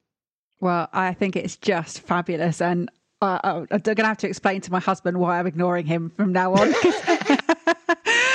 Well, 0.60 0.88
I 0.92 1.14
think 1.14 1.36
it's 1.36 1.56
just 1.56 2.00
fabulous, 2.00 2.60
and 2.60 2.90
uh, 3.20 3.40
uh 3.42 3.66
I'm 3.70 3.80
going 3.80 3.96
to 3.96 4.04
have 4.04 4.18
to 4.18 4.28
explain 4.28 4.60
to 4.62 4.72
my 4.72 4.80
husband 4.80 5.18
why 5.18 5.38
I'm 5.38 5.46
ignoring 5.46 5.86
him 5.86 6.10
from 6.10 6.32
now 6.32 6.54
on. 6.54 6.72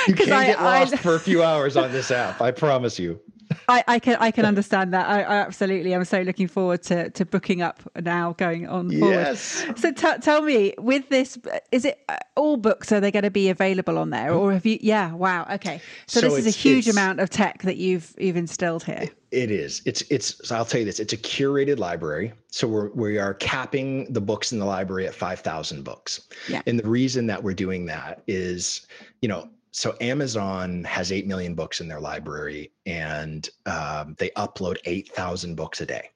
You 0.08 0.14
can't 0.14 0.32
I, 0.32 0.46
get 0.46 0.62
lost 0.62 0.94
I, 0.94 0.96
for 0.96 1.14
a 1.14 1.20
few 1.20 1.42
hours 1.44 1.76
on 1.76 1.92
this 1.92 2.10
app. 2.10 2.40
I 2.40 2.50
promise 2.50 2.98
you. 2.98 3.20
I, 3.68 3.84
I, 3.86 3.98
can 3.98 4.16
I 4.20 4.30
can 4.30 4.44
understand 4.52 4.92
that. 4.94 5.08
I, 5.08 5.22
I, 5.22 5.36
absolutely. 5.36 5.94
I'm 5.94 6.04
so 6.04 6.22
looking 6.22 6.48
forward 6.48 6.82
to 6.84 7.10
to 7.10 7.24
booking 7.24 7.62
up 7.62 7.82
now, 8.00 8.32
going 8.32 8.68
on 8.68 8.90
forward. 8.90 9.14
Yes. 9.14 9.64
So 9.76 9.92
t- 9.92 10.18
tell 10.20 10.42
me, 10.42 10.74
with 10.78 11.08
this, 11.08 11.38
is 11.70 11.84
it 11.84 12.02
uh, 12.08 12.16
all 12.36 12.56
books? 12.56 12.92
Are 12.92 13.00
they 13.00 13.10
going 13.10 13.24
to 13.24 13.30
be 13.30 13.48
available 13.48 13.98
on 13.98 14.10
there, 14.10 14.32
or 14.32 14.52
have 14.52 14.66
you? 14.66 14.78
Yeah. 14.80 15.12
Wow. 15.12 15.46
Okay. 15.52 15.80
So, 16.06 16.20
so 16.20 16.28
this 16.28 16.38
is 16.38 16.46
a 16.46 16.58
huge 16.58 16.88
amount 16.88 17.20
of 17.20 17.30
tech 17.30 17.62
that 17.62 17.76
you've 17.76 18.14
you've 18.18 18.36
instilled 18.36 18.84
here. 18.84 19.08
It 19.30 19.50
is. 19.50 19.82
It's 19.86 20.02
it's. 20.10 20.46
So 20.46 20.56
I'll 20.56 20.64
tell 20.64 20.80
you 20.80 20.86
this. 20.86 21.00
It's 21.00 21.12
a 21.12 21.18
curated 21.18 21.78
library. 21.78 22.32
So 22.48 22.68
we're 22.68 22.90
we 22.90 23.18
are 23.18 23.34
capping 23.34 24.12
the 24.12 24.20
books 24.20 24.52
in 24.52 24.58
the 24.58 24.66
library 24.66 25.06
at 25.06 25.14
five 25.14 25.40
thousand 25.40 25.84
books. 25.84 26.28
Yeah. 26.48 26.62
And 26.66 26.78
the 26.78 26.88
reason 26.88 27.26
that 27.28 27.42
we're 27.42 27.54
doing 27.54 27.86
that 27.86 28.22
is, 28.26 28.86
you 29.20 29.28
know, 29.28 29.48
so 29.72 29.96
Amazon 30.02 30.84
has 30.84 31.10
8 31.10 31.26
million 31.26 31.54
books 31.54 31.80
in 31.80 31.88
their 31.88 32.00
library 32.00 32.72
and 32.84 33.48
um, 33.64 34.14
they 34.18 34.28
upload 34.36 34.76
8,000 34.84 35.54
books 35.54 35.80
a 35.80 35.86
day. 35.86 36.10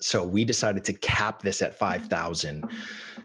So 0.00 0.24
we 0.24 0.44
decided 0.44 0.82
to 0.84 0.94
cap 0.94 1.42
this 1.42 1.60
at 1.60 1.78
5,000. 1.78 2.64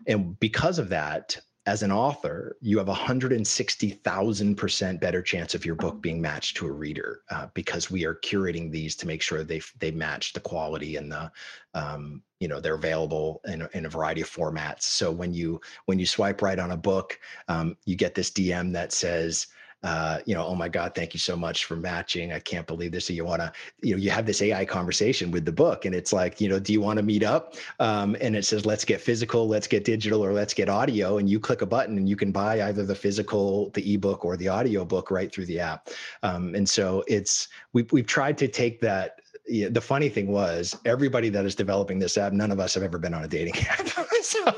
And 0.08 0.38
because 0.40 0.78
of 0.78 0.90
that, 0.90 1.38
as 1.66 1.82
an 1.82 1.94
author, 1.94 2.58
you 2.60 2.78
have 2.78 2.90
a 2.90 2.94
160,000% 2.94 5.00
better 5.00 5.22
chance 5.22 5.56
of 5.56 5.66
your 5.66 5.76
book 5.76 6.02
being 6.02 6.22
matched 6.22 6.58
to 6.58 6.68
a 6.68 6.72
reader 6.72 7.22
uh, 7.30 7.48
because 7.54 7.90
we 7.90 8.06
are 8.06 8.16
curating 8.16 8.70
these 8.70 8.98
to 8.98 9.08
make 9.08 9.22
sure 9.22 9.46
they 9.46 9.62
they 9.80 9.92
match 9.92 10.34
the 10.34 10.42
quality 10.42 10.98
and 10.98 11.10
the 11.10 11.32
um, 11.74 12.22
you 12.40 12.50
know 12.50 12.60
they're 12.60 12.76
available 12.76 13.40
in, 13.46 13.66
in 13.74 13.86
a 13.86 13.90
variety 13.90 14.20
of 14.20 14.30
formats. 14.30 14.84
So 14.84 15.10
when 15.10 15.34
you 15.34 15.62
when 15.86 16.00
you 16.00 16.06
swipe 16.06 16.42
right 16.42 16.60
on 16.60 16.72
a 16.72 16.78
book, 16.78 17.18
um, 17.48 17.78
you 17.86 17.96
get 17.96 18.14
this 18.14 18.30
DM 18.30 18.74
that 18.74 18.92
says 18.92 19.48
uh, 19.84 20.20
you 20.26 20.34
know, 20.34 20.46
oh 20.46 20.56
my 20.56 20.70
God, 20.70 20.96
thank 20.96 21.14
you 21.14 21.20
so 21.20 21.36
much 21.36 21.66
for 21.66 21.76
matching. 21.76 22.32
I 22.32 22.40
can't 22.40 22.66
believe 22.66 22.92
this. 22.92 23.08
So 23.08 23.14
you 23.14 23.26
want 23.26 23.42
to, 23.42 23.52
you 23.82 23.96
know, 23.96 24.02
you 24.02 24.10
have 24.12 24.26
this 24.26 24.42
AI 24.42 24.64
conversation 24.64 25.30
with 25.30 25.46
the 25.46 25.52
book, 25.52 25.86
and 25.86 25.94
it's 25.94 26.14
like, 26.14 26.40
you 26.40 26.48
know, 26.48 26.60
do 26.60 26.72
you 26.72 26.82
want 26.82 26.98
to 26.98 27.04
meet 27.04 27.24
up? 27.24 27.56
Um, 27.80 28.16
and 28.22 28.36
it 28.36 28.46
says, 28.46 28.66
let's 28.66 28.86
get 28.86 29.02
physical, 29.02 29.48
let's 29.48 29.68
get 29.68 29.84
digital, 29.84 30.24
or 30.24 30.34
let's 30.34 30.54
get 30.54 30.70
audio. 30.70 31.18
And 31.18 31.30
you 31.30 31.40
click 31.40 31.62
a 31.62 31.66
button, 31.66 31.98
and 31.98 32.08
you 32.08 32.16
can 32.16 32.32
buy 32.32 32.64
either 32.64 32.86
the 32.86 32.96
physical, 32.96 33.70
the 33.72 33.94
ebook, 33.94 34.24
or 34.24 34.38
the 34.38 34.48
audio 34.48 34.86
book 34.86 35.12
right 35.12 35.32
through 35.32 35.48
the 35.48 35.60
app. 35.60 35.90
Um, 36.24 36.56
and 36.56 36.68
so 36.68 37.04
it's 37.08 37.50
we've 37.74 37.92
we've 37.92 38.08
tried 38.08 38.38
to 38.38 38.48
take 38.48 38.80
that 38.82 39.20
yeah, 39.48 39.68
the 39.70 39.82
funny 39.82 40.08
thing 40.08 40.28
was 40.28 40.76
everybody 40.86 41.30
that 41.30 41.46
is 41.46 41.56
developing 41.56 42.00
this 42.00 42.18
app, 42.18 42.32
none 42.32 42.52
of 42.52 42.60
us 42.60 42.74
have 42.76 42.84
ever 42.84 42.98
been 42.98 43.14
on 43.14 43.24
a 43.24 43.28
dating 43.28 43.56
app. 43.70 43.88
so 44.22 44.54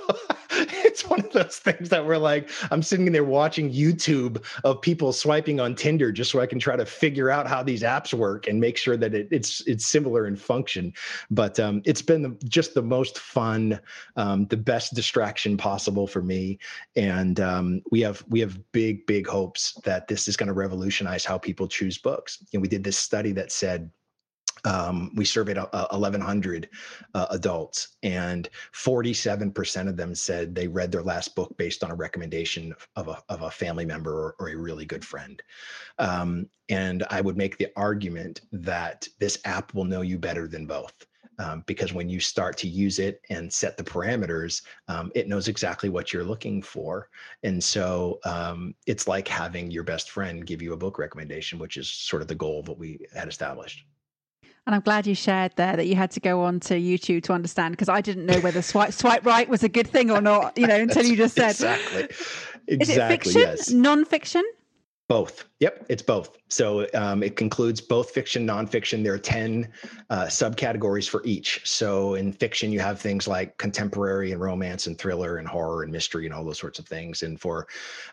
one 1.15 1.25
of 1.25 1.33
those 1.33 1.57
things 1.57 1.89
that 1.89 2.05
we're 2.05 2.17
like, 2.17 2.49
I'm 2.71 2.81
sitting 2.83 3.11
there 3.11 3.23
watching 3.23 3.71
YouTube 3.71 4.43
of 4.63 4.81
people 4.81 5.13
swiping 5.13 5.59
on 5.59 5.75
Tinder 5.75 6.11
just 6.11 6.31
so 6.31 6.39
I 6.39 6.45
can 6.45 6.59
try 6.59 6.75
to 6.75 6.85
figure 6.85 7.29
out 7.29 7.47
how 7.47 7.63
these 7.63 7.81
apps 7.81 8.13
work 8.13 8.47
and 8.47 8.59
make 8.59 8.77
sure 8.77 8.97
that 8.97 9.13
it, 9.13 9.27
it's 9.31 9.61
it's 9.61 9.85
similar 9.85 10.27
in 10.27 10.35
function. 10.35 10.93
But 11.31 11.59
um, 11.59 11.81
it's 11.85 12.01
been 12.01 12.21
the, 12.21 12.37
just 12.45 12.73
the 12.73 12.81
most 12.81 13.19
fun, 13.19 13.79
um, 14.15 14.45
the 14.47 14.57
best 14.57 14.93
distraction 14.93 15.57
possible 15.57 16.07
for 16.07 16.21
me, 16.21 16.59
and 16.95 17.39
um, 17.39 17.81
we 17.91 18.01
have 18.01 18.23
we 18.29 18.39
have 18.39 18.59
big 18.71 19.05
big 19.05 19.27
hopes 19.27 19.73
that 19.83 20.07
this 20.07 20.27
is 20.27 20.37
going 20.37 20.47
to 20.47 20.53
revolutionize 20.53 21.25
how 21.25 21.37
people 21.37 21.67
choose 21.67 21.97
books. 21.97 22.43
And 22.53 22.61
we 22.61 22.67
did 22.67 22.83
this 22.83 22.97
study 22.97 23.31
that 23.33 23.51
said 23.51 23.89
um, 24.65 25.11
we 25.15 25.25
surveyed 25.25 25.57
uh, 25.57 25.87
1,100 25.91 26.69
uh, 27.13 27.27
adults, 27.29 27.95
and 28.03 28.49
47% 28.73 29.87
of 29.87 29.95
them 29.95 30.15
said 30.15 30.53
they 30.53 30.67
read 30.67 30.91
their 30.91 31.03
last 31.03 31.35
book 31.35 31.55
based 31.57 31.83
on 31.83 31.91
a 31.91 31.95
recommendation 31.95 32.73
of 32.95 33.07
a, 33.07 33.23
of 33.29 33.43
a 33.43 33.51
family 33.51 33.85
member 33.85 34.11
or, 34.11 34.35
or 34.39 34.49
a 34.49 34.55
really 34.55 34.85
good 34.85 35.05
friend. 35.05 35.41
Um, 35.99 36.49
and 36.69 37.03
I 37.09 37.21
would 37.21 37.37
make 37.37 37.57
the 37.57 37.67
argument 37.75 38.41
that 38.51 39.07
this 39.19 39.37
app 39.45 39.73
will 39.73 39.85
know 39.85 40.01
you 40.01 40.17
better 40.17 40.47
than 40.47 40.65
both. 40.65 40.93
Um, 41.37 41.63
because 41.65 41.91
when 41.91 42.07
you 42.07 42.21
start 42.21 42.57
to 42.59 42.67
use 42.67 42.97
it 42.97 43.19
and 43.29 43.51
set 43.51 43.75
the 43.75 43.83
parameters, 43.83 44.61
um, 44.87 45.11
it 45.15 45.27
knows 45.27 45.49
exactly 45.49 45.89
what 45.89 46.13
you're 46.13 46.23
looking 46.23 46.61
for. 46.61 47.09
And 47.43 47.61
so 47.61 48.19
um, 48.23 48.73
it's 48.87 49.05
like 49.05 49.27
having 49.27 49.69
your 49.69 49.83
best 49.83 50.11
friend 50.11 50.45
give 50.45 50.61
you 50.61 50.71
a 50.71 50.77
book 50.77 50.97
recommendation, 50.97 51.59
which 51.59 51.75
is 51.75 51.89
sort 51.89 52.21
of 52.21 52.29
the 52.29 52.35
goal 52.35 52.61
of 52.61 52.69
what 52.69 52.79
we 52.79 52.99
had 53.13 53.27
established. 53.27 53.85
And 54.65 54.73
I'm 54.73 54.81
glad 54.81 55.05
you 55.05 55.13
shared 55.13 55.53
there 55.57 55.75
that 55.75 55.85
you 55.85 55.95
had 55.95 56.09
to 56.11 56.19
go 56.19 56.41
on 56.41 56.59
to 56.61 56.73
YouTube 56.73 57.23
to 57.23 57.33
understand 57.33 57.73
because 57.73 57.89
I 57.89 58.01
didn't 58.01 58.25
know 58.25 58.39
whether 58.39 58.61
swipe 58.63 58.93
swipe 58.93 59.25
right 59.25 59.47
was 59.47 59.63
a 59.63 59.69
good 59.69 59.87
thing 59.87 60.09
or 60.09 60.21
not, 60.21 60.57
you 60.57 60.65
know, 60.65 60.75
until 60.75 61.05
you 61.05 61.15
just 61.15 61.35
said 61.35 61.51
exactly. 61.51 62.07
Exactly. 62.67 62.77
Is 62.79 62.89
it 62.89 63.07
fiction? 63.07 63.41
Yes. 63.41 63.69
Non-fiction? 63.69 64.43
Both. 65.07 65.45
Yep, 65.59 65.85
it's 65.87 66.01
both. 66.01 66.35
So 66.47 66.87
um, 66.95 67.21
it 67.21 67.35
concludes 67.35 67.79
both 67.79 68.09
fiction, 68.09 68.47
nonfiction. 68.47 69.03
There 69.03 69.13
are 69.13 69.19
10 69.19 69.71
uh, 70.09 70.23
subcategories 70.23 71.07
for 71.07 71.23
each. 71.25 71.61
So 71.63 72.15
in 72.15 72.33
fiction, 72.33 72.71
you 72.71 72.79
have 72.79 72.99
things 72.99 73.27
like 73.27 73.55
contemporary 73.57 74.31
and 74.31 74.41
romance 74.41 74.87
and 74.87 74.97
thriller 74.97 75.37
and 75.37 75.47
horror 75.47 75.83
and 75.83 75.91
mystery 75.91 76.25
and 76.25 76.33
all 76.33 76.43
those 76.43 76.57
sorts 76.57 76.79
of 76.79 76.87
things. 76.87 77.21
And 77.21 77.39
for 77.39 77.67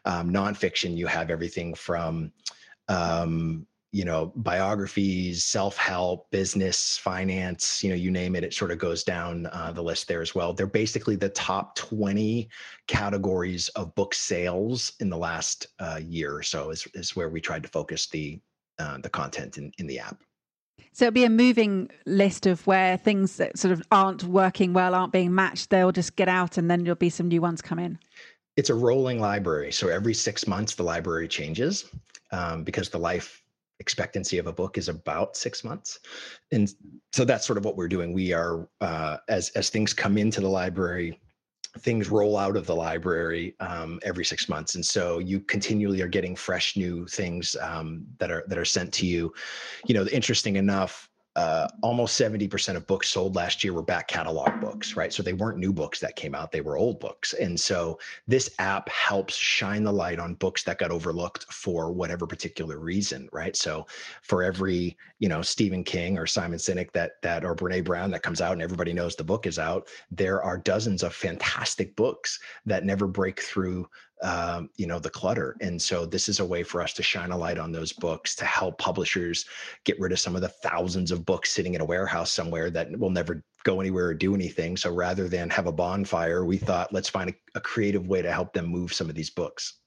um, 0.04 0.30
nonfiction, 0.30 0.94
you 0.94 1.06
have 1.06 1.30
everything 1.30 1.72
from 1.72 2.30
um, 2.88 3.66
you 3.92 4.06
know 4.06 4.32
biographies 4.36 5.44
self-help 5.44 6.30
business 6.30 6.96
finance 6.96 7.84
you 7.84 7.90
know 7.90 7.94
you 7.94 8.10
name 8.10 8.34
it 8.34 8.42
it 8.42 8.54
sort 8.54 8.70
of 8.70 8.78
goes 8.78 9.04
down 9.04 9.46
uh, 9.52 9.70
the 9.70 9.82
list 9.82 10.08
there 10.08 10.22
as 10.22 10.34
well. 10.34 10.52
They're 10.52 10.66
basically 10.66 11.16
the 11.16 11.28
top 11.28 11.76
20 11.76 12.48
categories 12.88 13.68
of 13.70 13.94
book 13.94 14.14
sales 14.14 14.92
in 15.00 15.10
the 15.10 15.16
last 15.16 15.68
uh, 15.78 16.00
year 16.02 16.34
or 16.34 16.42
so 16.42 16.70
is, 16.70 16.88
is 16.94 17.14
where 17.14 17.28
we 17.28 17.40
tried 17.40 17.62
to 17.62 17.68
focus 17.68 18.06
the 18.06 18.40
uh, 18.78 18.98
the 18.98 19.10
content 19.10 19.58
in, 19.58 19.70
in 19.78 19.86
the 19.86 19.98
app. 19.98 20.22
So 20.92 21.06
it'll 21.06 21.14
be 21.14 21.24
a 21.24 21.30
moving 21.30 21.90
list 22.06 22.46
of 22.46 22.66
where 22.66 22.96
things 22.96 23.36
that 23.36 23.58
sort 23.58 23.72
of 23.72 23.82
aren't 23.92 24.24
working 24.24 24.72
well 24.72 24.94
aren't 24.94 25.12
being 25.12 25.34
matched 25.34 25.70
they'll 25.70 25.92
just 25.92 26.16
get 26.16 26.28
out 26.28 26.56
and 26.56 26.70
then 26.70 26.82
there'll 26.82 26.96
be 26.96 27.10
some 27.10 27.28
new 27.28 27.42
ones 27.42 27.60
come 27.60 27.78
in. 27.78 27.98
It's 28.56 28.70
a 28.70 28.74
rolling 28.74 29.20
library 29.20 29.72
so 29.72 29.88
every 29.88 30.14
six 30.14 30.46
months 30.46 30.74
the 30.74 30.82
library 30.82 31.28
changes 31.28 31.90
um, 32.32 32.64
because 32.64 32.88
the 32.88 32.98
life 32.98 33.41
expectancy 33.82 34.38
of 34.38 34.46
a 34.46 34.52
book 34.52 34.78
is 34.78 34.88
about 34.88 35.36
six 35.36 35.64
months. 35.64 35.98
And 36.52 36.72
so 37.12 37.26
that's 37.26 37.44
sort 37.44 37.58
of 37.58 37.64
what 37.66 37.76
we're 37.76 37.88
doing. 37.88 38.14
We 38.14 38.32
are 38.32 38.68
uh, 38.80 39.18
as 39.28 39.50
as 39.50 39.68
things 39.68 39.92
come 39.92 40.16
into 40.16 40.40
the 40.40 40.48
library 40.48 41.20
things 41.78 42.10
roll 42.10 42.36
out 42.36 42.56
of 42.56 42.66
the 42.66 42.74
library 42.74 43.56
um, 43.60 43.98
every 44.02 44.24
six 44.24 44.46
months. 44.48 44.74
And 44.74 44.84
so 44.84 45.20
you 45.20 45.40
continually 45.40 46.02
are 46.02 46.08
getting 46.08 46.36
fresh 46.36 46.76
new 46.76 47.06
things 47.06 47.56
um, 47.62 48.04
that 48.18 48.30
are 48.30 48.44
that 48.48 48.58
are 48.58 48.64
sent 48.64 48.92
to 48.94 49.06
you. 49.06 49.32
You 49.86 49.94
know 49.94 50.06
interesting 50.06 50.56
enough 50.56 51.08
uh, 51.34 51.66
almost 51.82 52.20
70% 52.20 52.76
of 52.76 52.86
books 52.86 53.08
sold 53.08 53.36
last 53.36 53.64
year 53.64 53.72
were 53.72 53.82
back 53.82 54.06
catalog 54.06 54.60
books, 54.60 54.96
right? 54.96 55.12
So 55.12 55.22
they 55.22 55.32
weren't 55.32 55.58
new 55.58 55.72
books 55.72 55.98
that 56.00 56.14
came 56.14 56.34
out, 56.34 56.52
they 56.52 56.60
were 56.60 56.76
old 56.76 57.00
books. 57.00 57.32
And 57.32 57.58
so 57.58 57.98
this 58.28 58.50
app 58.58 58.88
helps 58.90 59.34
shine 59.34 59.82
the 59.82 59.92
light 59.92 60.18
on 60.18 60.34
books 60.34 60.62
that 60.64 60.78
got 60.78 60.90
overlooked 60.90 61.50
for 61.50 61.90
whatever 61.90 62.26
particular 62.26 62.78
reason, 62.78 63.28
right? 63.32 63.56
So 63.56 63.86
for 64.20 64.42
every, 64.42 64.96
you 65.20 65.28
know, 65.28 65.40
Stephen 65.40 65.84
King 65.84 66.18
or 66.18 66.26
Simon 66.26 66.58
Sinek 66.58 66.92
that 66.92 67.12
that 67.22 67.44
or 67.44 67.56
Brene 67.56 67.84
Brown 67.84 68.10
that 68.10 68.22
comes 68.22 68.42
out 68.42 68.52
and 68.52 68.62
everybody 68.62 68.92
knows 68.92 69.16
the 69.16 69.24
book 69.24 69.46
is 69.46 69.58
out, 69.58 69.88
there 70.10 70.42
are 70.42 70.58
dozens 70.58 71.02
of 71.02 71.14
fantastic 71.14 71.96
books 71.96 72.38
that 72.66 72.84
never 72.84 73.06
break 73.06 73.40
through 73.40 73.88
um, 74.22 74.70
you 74.76 74.86
know 74.86 74.98
the 74.98 75.10
clutter. 75.10 75.56
And 75.60 75.80
so 75.80 76.06
this 76.06 76.28
is 76.28 76.40
a 76.40 76.44
way 76.44 76.62
for 76.62 76.80
us 76.80 76.92
to 76.94 77.02
shine 77.02 77.30
a 77.30 77.36
light 77.36 77.58
on 77.58 77.72
those 77.72 77.92
books 77.92 78.34
to 78.36 78.44
help 78.44 78.78
publishers 78.78 79.44
get 79.84 79.98
rid 80.00 80.12
of 80.12 80.20
some 80.20 80.36
of 80.36 80.42
the 80.42 80.48
thousands 80.48 81.10
of 81.10 81.26
books 81.26 81.50
sitting 81.50 81.74
in 81.74 81.80
a 81.80 81.84
warehouse 81.84 82.32
somewhere 82.32 82.70
that 82.70 82.96
will 82.98 83.10
never 83.10 83.42
go 83.64 83.80
anywhere 83.80 84.06
or 84.06 84.14
do 84.14 84.34
anything. 84.34 84.76
So 84.76 84.92
rather 84.92 85.28
than 85.28 85.50
have 85.50 85.66
a 85.66 85.72
bonfire 85.72 86.44
we 86.44 86.56
thought 86.56 86.92
let's 86.92 87.08
find 87.08 87.30
a, 87.30 87.34
a 87.54 87.60
creative 87.60 88.06
way 88.06 88.22
to 88.22 88.32
help 88.32 88.52
them 88.52 88.66
move 88.66 88.92
some 88.92 89.08
of 89.08 89.14
these 89.14 89.30
books 89.30 89.81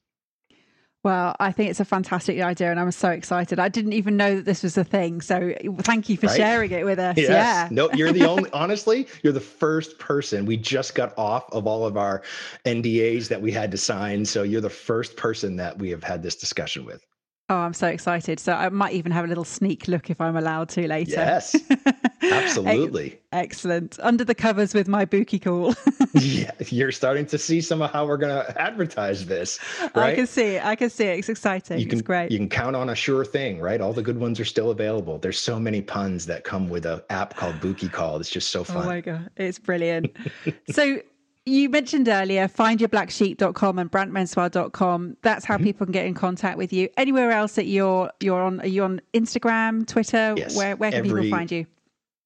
well, 1.06 1.36
I 1.40 1.52
think 1.52 1.70
it's 1.70 1.80
a 1.80 1.86
fantastic 1.86 2.42
idea, 2.42 2.72
and 2.72 2.80
I'm 2.80 2.92
so 2.92 3.12
excited. 3.12 3.60
I 3.60 3.70
didn't 3.70 3.94
even 3.94 4.18
know 4.18 4.38
that 4.38 4.46
this 4.46 4.64
was 4.64 4.76
a 4.76 4.84
thing, 4.84 5.22
so 5.22 5.54
thank 5.82 6.10
you 6.10 6.18
for 6.18 6.26
right? 6.26 6.36
sharing 6.36 6.72
it 6.72 6.84
with 6.84 6.98
us. 6.98 7.16
Yes. 7.16 7.30
Yeah. 7.30 7.68
No, 7.70 7.92
you're 7.94 8.12
the 8.12 8.26
only. 8.26 8.50
honestly, 8.54 9.08
you're 9.22 9.32
the 9.32 9.40
first 9.40 10.00
person. 10.00 10.48
We 10.48 10.58
just 10.58 10.96
got 10.96 11.16
off 11.16 11.48
of 11.54 11.68
all 11.68 11.86
of 11.86 11.96
our 11.96 12.24
NDAs 12.66 13.28
that 13.28 13.40
we 13.40 13.52
had 13.52 13.70
to 13.70 13.78
sign, 13.78 14.26
so 14.26 14.42
you're 14.42 14.62
the 14.62 14.70
first 14.72 15.16
person 15.16 15.58
that 15.58 15.78
we 15.78 15.92
have 15.92 16.04
had 16.04 16.24
this 16.24 16.36
discussion 16.36 16.86
with. 16.86 17.06
Oh, 17.48 17.58
I'm 17.58 17.74
so 17.74 17.88
excited. 17.88 18.40
So 18.40 18.54
I 18.54 18.70
might 18.70 18.94
even 18.94 19.12
have 19.12 19.24
a 19.24 19.28
little 19.28 19.44
sneak 19.44 19.88
look 19.88 20.10
if 20.10 20.20
I'm 20.20 20.36
allowed 20.36 20.70
to 20.70 20.88
later. 20.88 21.12
Yes, 21.12 21.56
absolutely. 22.24 23.20
Excellent. 23.32 24.00
Under 24.02 24.24
the 24.24 24.34
covers 24.34 24.74
with 24.74 24.88
my 24.88 25.06
Bookie 25.06 25.38
call. 25.38 25.76
yeah, 26.14 26.52
you're 26.70 26.92
starting 26.92 27.28
to 27.28 27.38
see 27.38 27.62
some 27.62 27.84
of 27.84 27.92
how 27.92 28.08
we're 28.08 28.18
going 28.18 28.34
to 28.34 28.60
advertise 28.60 29.28
this, 29.28 29.60
right? 29.94 30.14
I 30.14 30.16
can 30.16 30.26
see 30.26 30.56
it. 30.56 30.66
I 30.66 30.76
can 30.76 30.90
see 30.90 31.06
it. 31.06 31.20
It's 31.20 31.30
exciting. 31.30 31.78
You 31.78 31.86
can, 31.86 32.00
it's 32.00 32.08
great. 32.08 32.32
You 32.32 32.40
can 32.40 32.50
count 32.50 32.76
on 32.76 32.90
a 32.90 32.96
sure 32.96 33.24
thing, 33.24 33.60
right? 33.60 33.80
All 33.80 33.94
the 33.94 34.02
good 34.02 34.20
ones 34.20 34.40
are 34.40 34.46
still 34.46 34.72
available. 34.72 35.20
There's 35.20 35.40
so 35.40 35.60
many 35.60 35.84
puns 35.84 36.26
that 36.26 36.46
come 36.46 36.68
with 36.68 36.88
an 36.88 37.02
app 37.12 37.36
called 37.36 37.60
Bookie 37.62 37.90
Call. 37.90 38.20
It's 38.20 38.32
just 38.32 38.50
so 38.50 38.62
oh 38.62 38.64
fun. 38.64 38.78
Oh 38.78 38.86
my 38.86 39.02
God. 39.02 39.30
It's 39.36 39.60
brilliant. 39.60 40.16
so 40.72 41.00
you 41.46 41.70
mentioned 41.70 42.08
earlier 42.08 42.48
findyourblacksheep.com 42.48 43.80
and 43.80 43.92
brantmenswear.com. 43.92 45.18
That's 45.22 45.46
how 45.46 45.56
mm-hmm. 45.56 45.64
people 45.64 45.86
can 45.86 45.94
get 45.94 46.06
in 46.06 46.14
contact 46.14 46.58
with 46.58 46.74
you. 46.74 46.90
Anywhere 46.98 47.32
else 47.32 47.54
that 47.56 47.66
you're 47.66 48.12
you're 48.20 48.42
on 48.42 48.62
are 48.62 48.68
you 48.68 48.84
on 48.84 49.02
Instagram, 49.14 49.88
Twitter? 49.88 50.34
Yes. 50.36 50.56
Where 50.56 50.76
where 50.76 50.92
can 50.92 51.06
Every, 51.06 51.24
people 51.24 51.38
find 51.38 51.52
you? 51.52 51.66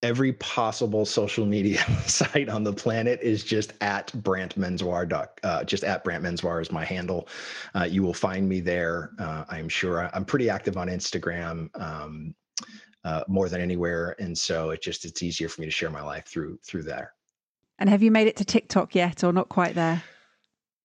Every 0.01 0.31
possible 0.33 1.05
social 1.05 1.45
media 1.45 1.79
site 2.07 2.47
on 2.47 2.63
the 2.63 2.71
planet 2.71 3.19
is 3.21 3.43
just 3.43 3.73
at 3.81 4.13
Brant 4.23 4.57
Menswear. 4.57 5.27
Uh, 5.43 5.63
just 5.65 5.83
at 5.83 6.05
Brant 6.05 6.23
Menswear 6.23 6.61
is 6.61 6.71
my 6.71 6.85
handle. 6.85 7.27
Uh, 7.75 7.83
you 7.83 8.01
will 8.01 8.13
find 8.13 8.47
me 8.47 8.61
there. 8.61 9.11
Uh, 9.19 9.43
I'm 9.49 9.67
sure 9.67 10.09
I'm 10.13 10.23
pretty 10.23 10.49
active 10.49 10.77
on 10.77 10.87
Instagram. 10.87 11.69
Um, 11.79 12.33
uh, 13.05 13.23
more 13.29 13.47
than 13.47 13.61
anywhere, 13.61 14.15
and 14.19 14.37
so 14.37 14.71
it 14.71 14.81
just 14.81 15.05
it's 15.05 15.23
easier 15.23 15.47
for 15.47 15.61
me 15.61 15.67
to 15.67 15.71
share 15.71 15.89
my 15.89 16.01
life 16.01 16.25
through 16.25 16.59
through 16.65 16.83
there. 16.83 17.13
And 17.79 17.89
have 17.89 18.03
you 18.03 18.11
made 18.11 18.27
it 18.27 18.35
to 18.37 18.45
TikTok 18.45 18.93
yet 18.93 19.23
or 19.23 19.31
not 19.31 19.49
quite 19.49 19.73
there? 19.73 20.03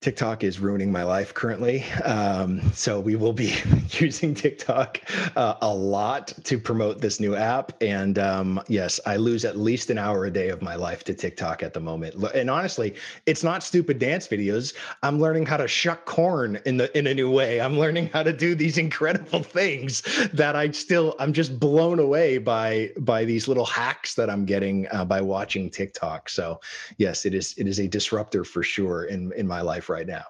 TikTok 0.04 0.44
is 0.44 0.60
ruining 0.60 0.92
my 0.92 1.02
life 1.02 1.32
currently. 1.32 1.82
Um, 2.04 2.60
so 2.74 3.00
we 3.00 3.16
will 3.16 3.32
be 3.32 3.54
using 3.92 4.34
TikTok 4.34 5.00
uh, 5.34 5.54
a 5.62 5.74
lot 5.74 6.26
to 6.44 6.58
promote 6.58 7.00
this 7.00 7.20
new 7.20 7.34
app. 7.34 7.72
And 7.82 8.18
um, 8.18 8.62
yes, 8.68 9.00
I 9.06 9.16
lose 9.16 9.46
at 9.46 9.56
least 9.56 9.88
an 9.88 9.96
hour 9.96 10.26
a 10.26 10.30
day 10.30 10.50
of 10.50 10.60
my 10.60 10.74
life 10.74 11.04
to 11.04 11.14
TikTok 11.14 11.62
at 11.62 11.72
the 11.72 11.80
moment. 11.80 12.16
And 12.34 12.50
honestly, 12.50 12.96
it's 13.24 13.42
not 13.42 13.62
stupid 13.62 13.98
dance 13.98 14.28
videos. 14.28 14.74
I'm 15.02 15.18
learning 15.18 15.46
how 15.46 15.56
to 15.56 15.66
shuck 15.66 16.04
corn 16.04 16.60
in 16.66 16.76
the 16.76 16.94
in 16.98 17.06
a 17.06 17.14
new 17.14 17.30
way. 17.30 17.62
I'm 17.62 17.78
learning 17.78 18.10
how 18.12 18.24
to 18.24 18.32
do 18.34 18.54
these 18.54 18.76
incredible 18.86 19.42
things 19.42 20.02
that 20.34 20.54
I 20.54 20.70
still 20.72 21.16
I'm 21.18 21.32
just 21.32 21.58
blown 21.58 21.98
away 21.98 22.36
by 22.36 22.90
by 22.98 23.24
these 23.24 23.48
little 23.48 23.64
hacks 23.64 24.16
that 24.16 24.28
I'm 24.28 24.44
getting 24.44 24.86
uh, 24.92 25.06
by 25.06 25.22
watching 25.22 25.70
TikTok. 25.70 26.28
So 26.28 26.60
yes, 26.98 27.24
it 27.24 27.32
is 27.32 27.54
it 27.56 27.66
is 27.66 27.78
a 27.80 27.88
disruptor 27.88 28.44
for 28.44 28.62
sure 28.62 29.04
in 29.04 29.32
in 29.32 29.46
my 29.46 29.62
life 29.62 29.88
now. 30.02 30.24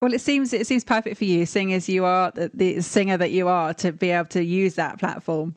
Well, 0.00 0.14
it 0.14 0.20
seems 0.20 0.52
it 0.52 0.66
seems 0.66 0.84
perfect 0.84 1.18
for 1.18 1.24
you, 1.24 1.44
seeing 1.46 1.72
as 1.72 1.88
you 1.88 2.04
are 2.04 2.30
the, 2.30 2.50
the 2.54 2.80
singer 2.82 3.16
that 3.16 3.32
you 3.32 3.48
are, 3.48 3.74
to 3.74 3.92
be 3.92 4.10
able 4.10 4.28
to 4.28 4.44
use 4.44 4.74
that 4.74 4.98
platform. 4.98 5.56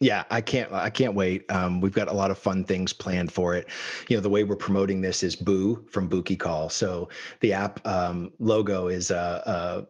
Yeah, 0.00 0.24
I 0.30 0.40
can't. 0.40 0.72
I 0.72 0.88
can't 0.88 1.14
wait. 1.14 1.50
Um, 1.52 1.82
we've 1.82 1.92
got 1.92 2.08
a 2.08 2.14
lot 2.14 2.30
of 2.30 2.38
fun 2.38 2.64
things 2.64 2.90
planned 2.90 3.30
for 3.30 3.54
it. 3.54 3.68
You 4.08 4.16
know, 4.16 4.22
the 4.22 4.30
way 4.30 4.44
we're 4.44 4.56
promoting 4.56 5.02
this 5.02 5.22
is 5.22 5.36
Boo 5.36 5.84
from 5.90 6.08
Bookie 6.08 6.36
Call. 6.36 6.70
So 6.70 7.10
the 7.40 7.52
app 7.52 7.86
um, 7.86 8.32
logo 8.38 8.88
is 8.88 9.10
a, 9.10 9.86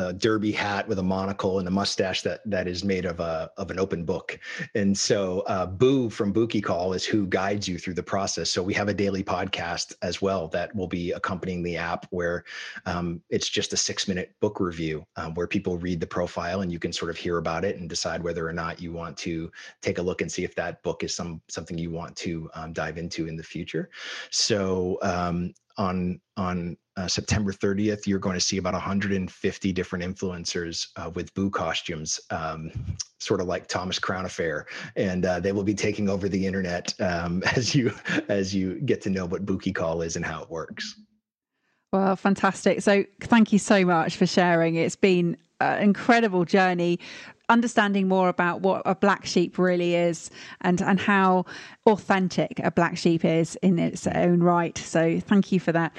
a 0.00 0.12
derby 0.12 0.50
hat 0.50 0.88
with 0.88 0.98
a 0.98 1.02
monocle 1.02 1.58
and 1.58 1.68
a 1.68 1.70
mustache 1.70 2.22
that 2.22 2.40
that 2.46 2.66
is 2.66 2.82
made 2.84 3.04
of 3.04 3.20
a 3.20 3.50
of 3.56 3.70
an 3.70 3.78
open 3.78 4.04
book. 4.04 4.38
And 4.74 4.96
so 4.96 5.40
uh, 5.40 5.66
Boo 5.66 6.08
from 6.08 6.32
Bookie 6.32 6.60
Call 6.60 6.94
is 6.94 7.04
who 7.04 7.26
guides 7.26 7.68
you 7.68 7.78
through 7.78 7.94
the 7.94 8.02
process. 8.02 8.50
So 8.50 8.62
we 8.62 8.74
have 8.74 8.88
a 8.88 8.94
daily 8.94 9.22
podcast 9.22 9.94
as 10.02 10.22
well 10.22 10.48
that 10.48 10.74
will 10.74 10.86
be 10.88 11.12
accompanying 11.12 11.62
the 11.62 11.76
app, 11.76 12.06
where 12.10 12.44
um, 12.86 13.20
it's 13.28 13.48
just 13.48 13.72
a 13.72 13.76
six 13.76 14.08
minute 14.08 14.34
book 14.40 14.58
review 14.58 15.04
um, 15.16 15.34
where 15.34 15.46
people 15.46 15.76
read 15.76 16.00
the 16.00 16.06
profile 16.06 16.62
and 16.62 16.72
you 16.72 16.78
can 16.78 16.92
sort 16.92 17.10
of 17.10 17.16
hear 17.16 17.38
about 17.38 17.64
it 17.64 17.76
and 17.76 17.88
decide 17.88 18.22
whether 18.22 18.48
or 18.48 18.52
not 18.52 18.80
you 18.80 18.92
want 18.92 19.16
to 19.18 19.50
take 19.82 19.98
a 19.98 20.02
look 20.02 20.22
and 20.22 20.32
see 20.32 20.44
if 20.44 20.54
that 20.54 20.82
book 20.82 21.04
is 21.04 21.14
some 21.14 21.40
something 21.48 21.76
you 21.76 21.90
want 21.90 22.16
to 22.16 22.50
um, 22.54 22.72
dive 22.72 22.96
into 22.96 23.28
in 23.28 23.36
the 23.36 23.42
future. 23.42 23.90
So 24.30 24.98
um, 25.02 25.52
on 25.76 26.20
on 26.36 26.76
uh, 27.00 27.08
September 27.08 27.50
30th, 27.50 28.06
you're 28.06 28.18
going 28.18 28.34
to 28.34 28.40
see 28.40 28.58
about 28.58 28.74
150 28.74 29.72
different 29.72 30.04
influencers 30.04 30.88
uh, 30.96 31.10
with 31.14 31.32
boo 31.34 31.48
costumes, 31.48 32.20
um, 32.30 32.70
sort 33.18 33.40
of 33.40 33.46
like 33.46 33.68
Thomas 33.68 33.98
Crown 33.98 34.26
Affair, 34.26 34.66
and 34.96 35.24
uh, 35.24 35.40
they 35.40 35.52
will 35.52 35.64
be 35.64 35.74
taking 35.74 36.10
over 36.10 36.28
the 36.28 36.46
internet 36.46 36.92
um, 37.00 37.42
as 37.56 37.74
you 37.74 37.92
as 38.28 38.54
you 38.54 38.80
get 38.80 39.00
to 39.02 39.10
know 39.10 39.24
what 39.24 39.46
Bookie 39.46 39.72
Call 39.72 40.02
is 40.02 40.16
and 40.16 40.24
how 40.24 40.42
it 40.42 40.50
works. 40.50 41.00
Well, 41.92 42.14
fantastic. 42.16 42.82
So, 42.82 43.04
thank 43.22 43.52
you 43.52 43.58
so 43.58 43.84
much 43.84 44.16
for 44.16 44.26
sharing. 44.26 44.74
It's 44.76 44.94
been 44.94 45.38
an 45.60 45.82
incredible 45.82 46.44
journey 46.44 47.00
understanding 47.48 48.06
more 48.06 48.28
about 48.28 48.60
what 48.60 48.82
a 48.84 48.94
black 48.94 49.26
sheep 49.26 49.58
really 49.58 49.96
is 49.96 50.30
and 50.60 50.80
and 50.80 51.00
how 51.00 51.44
authentic 51.86 52.60
a 52.62 52.70
black 52.70 52.96
sheep 52.96 53.24
is 53.24 53.56
in 53.56 53.78
its 53.78 54.06
own 54.06 54.40
right. 54.40 54.78
So 54.78 55.18
thank 55.18 55.50
you 55.50 55.58
for 55.58 55.72
that. 55.72 55.92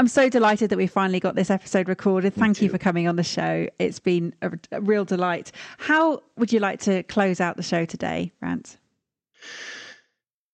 I'm 0.00 0.08
so 0.08 0.30
delighted 0.30 0.70
that 0.70 0.78
we 0.78 0.86
finally 0.86 1.20
got 1.20 1.34
this 1.34 1.50
episode 1.50 1.86
recorded. 1.86 2.32
Thank 2.32 2.62
you 2.62 2.70
for 2.70 2.78
coming 2.78 3.06
on 3.06 3.16
the 3.16 3.22
show. 3.22 3.68
It's 3.78 3.98
been 3.98 4.34
a, 4.40 4.50
a, 4.72 4.80
real 4.80 5.04
delight. 5.04 5.52
How 5.76 6.22
would 6.38 6.50
you 6.50 6.58
like 6.58 6.80
to 6.84 7.02
close 7.02 7.38
out 7.38 7.58
the 7.58 7.62
show 7.62 7.84
today, 7.84 8.32
Brant? 8.40 8.78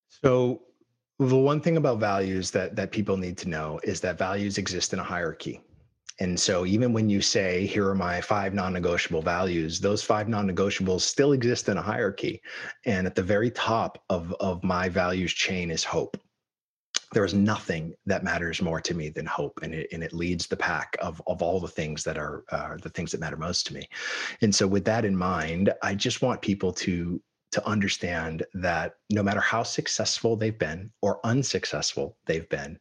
So, 0.09 0.63
the 1.17 1.37
one 1.37 1.61
thing 1.61 1.77
about 1.77 1.97
values 1.97 2.51
that 2.51 2.75
that 2.75 2.91
people 2.91 3.15
need 3.15 3.37
to 3.37 3.47
know 3.47 3.79
is 3.85 4.01
that 4.01 4.17
values 4.17 4.57
exist 4.57 4.91
in 4.91 4.99
a 4.99 5.03
hierarchy. 5.03 5.61
And 6.19 6.37
so, 6.37 6.65
even 6.65 6.91
when 6.91 7.09
you 7.09 7.21
say, 7.21 7.65
here 7.65 7.87
are 7.87 7.95
my 7.95 8.19
five 8.19 8.53
non 8.53 8.73
negotiable 8.73 9.21
values, 9.21 9.79
those 9.79 10.03
five 10.03 10.27
non 10.27 10.45
negotiables 10.45 11.01
still 11.01 11.31
exist 11.31 11.69
in 11.69 11.77
a 11.77 11.81
hierarchy. 11.81 12.41
And 12.83 13.07
at 13.07 13.15
the 13.15 13.23
very 13.23 13.51
top 13.51 14.03
of, 14.09 14.33
of 14.41 14.61
my 14.65 14.89
values 14.89 15.31
chain 15.31 15.71
is 15.71 15.85
hope 15.85 16.17
there 17.13 17.25
is 17.25 17.33
nothing 17.33 17.93
that 18.05 18.23
matters 18.23 18.61
more 18.61 18.81
to 18.81 18.93
me 18.93 19.09
than 19.09 19.25
hope 19.25 19.59
and 19.63 19.73
it, 19.73 19.87
and 19.91 20.03
it 20.03 20.13
leads 20.13 20.47
the 20.47 20.57
pack 20.57 20.95
of, 20.99 21.21
of 21.27 21.41
all 21.41 21.59
the 21.59 21.67
things 21.67 22.03
that 22.03 22.17
are 22.17 22.43
uh, 22.51 22.75
the 22.81 22.89
things 22.89 23.11
that 23.11 23.19
matter 23.19 23.37
most 23.37 23.65
to 23.67 23.73
me. 23.73 23.87
And 24.41 24.53
so 24.53 24.67
with 24.67 24.85
that 24.85 25.05
in 25.05 25.15
mind 25.15 25.73
i 25.81 25.95
just 25.95 26.21
want 26.21 26.41
people 26.41 26.71
to 26.73 27.21
to 27.51 27.65
understand 27.65 28.45
that 28.53 28.95
no 29.09 29.23
matter 29.23 29.39
how 29.39 29.63
successful 29.63 30.35
they've 30.35 30.59
been 30.59 30.91
or 31.01 31.19
unsuccessful 31.25 32.17
they've 32.25 32.49
been 32.49 32.77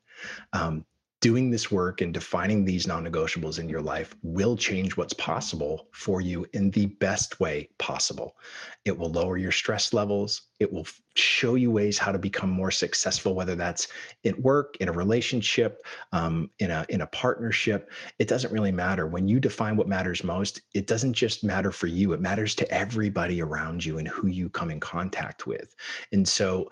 um, 0.52 0.84
doing 1.20 1.50
this 1.50 1.70
work 1.70 2.02
and 2.02 2.12
defining 2.12 2.64
these 2.64 2.86
non 2.86 3.04
negotiables 3.04 3.58
in 3.58 3.68
your 3.68 3.80
life 3.80 4.14
will 4.22 4.56
change 4.56 4.96
what's 4.96 5.14
possible 5.14 5.88
for 5.92 6.20
you 6.20 6.46
in 6.52 6.70
the 6.70 6.86
best 6.86 7.40
way 7.40 7.68
possible. 7.78 8.36
It 8.84 8.96
will 8.96 9.10
lower 9.10 9.38
your 9.38 9.52
stress 9.52 9.94
levels. 9.94 10.42
It 10.60 10.70
will 10.70 10.86
show 11.14 11.54
you 11.54 11.70
ways 11.70 11.96
how 11.96 12.12
to 12.12 12.18
become 12.18 12.50
more 12.50 12.70
successful, 12.70 13.34
whether 13.34 13.54
that's 13.54 13.88
in 14.24 14.40
work, 14.42 14.76
in 14.80 14.88
a 14.88 14.92
relationship, 14.92 15.86
um, 16.12 16.50
in 16.58 16.70
a 16.70 16.84
in 16.90 17.00
a 17.00 17.06
partnership. 17.06 17.90
It 18.18 18.28
doesn't 18.28 18.52
really 18.52 18.72
matter. 18.72 19.06
When 19.06 19.26
you 19.26 19.40
define 19.40 19.76
what 19.76 19.88
matters 19.88 20.22
most, 20.22 20.60
it 20.74 20.86
doesn't 20.86 21.14
just 21.14 21.42
matter 21.42 21.72
for 21.72 21.86
you. 21.86 22.12
It 22.12 22.20
matters 22.20 22.54
to 22.56 22.70
everybody 22.70 23.40
around 23.40 23.84
you 23.84 23.98
and 23.98 24.06
who 24.06 24.26
you 24.26 24.50
come 24.50 24.70
in 24.70 24.80
contact 24.80 25.46
with. 25.46 25.74
And 26.12 26.28
so, 26.28 26.70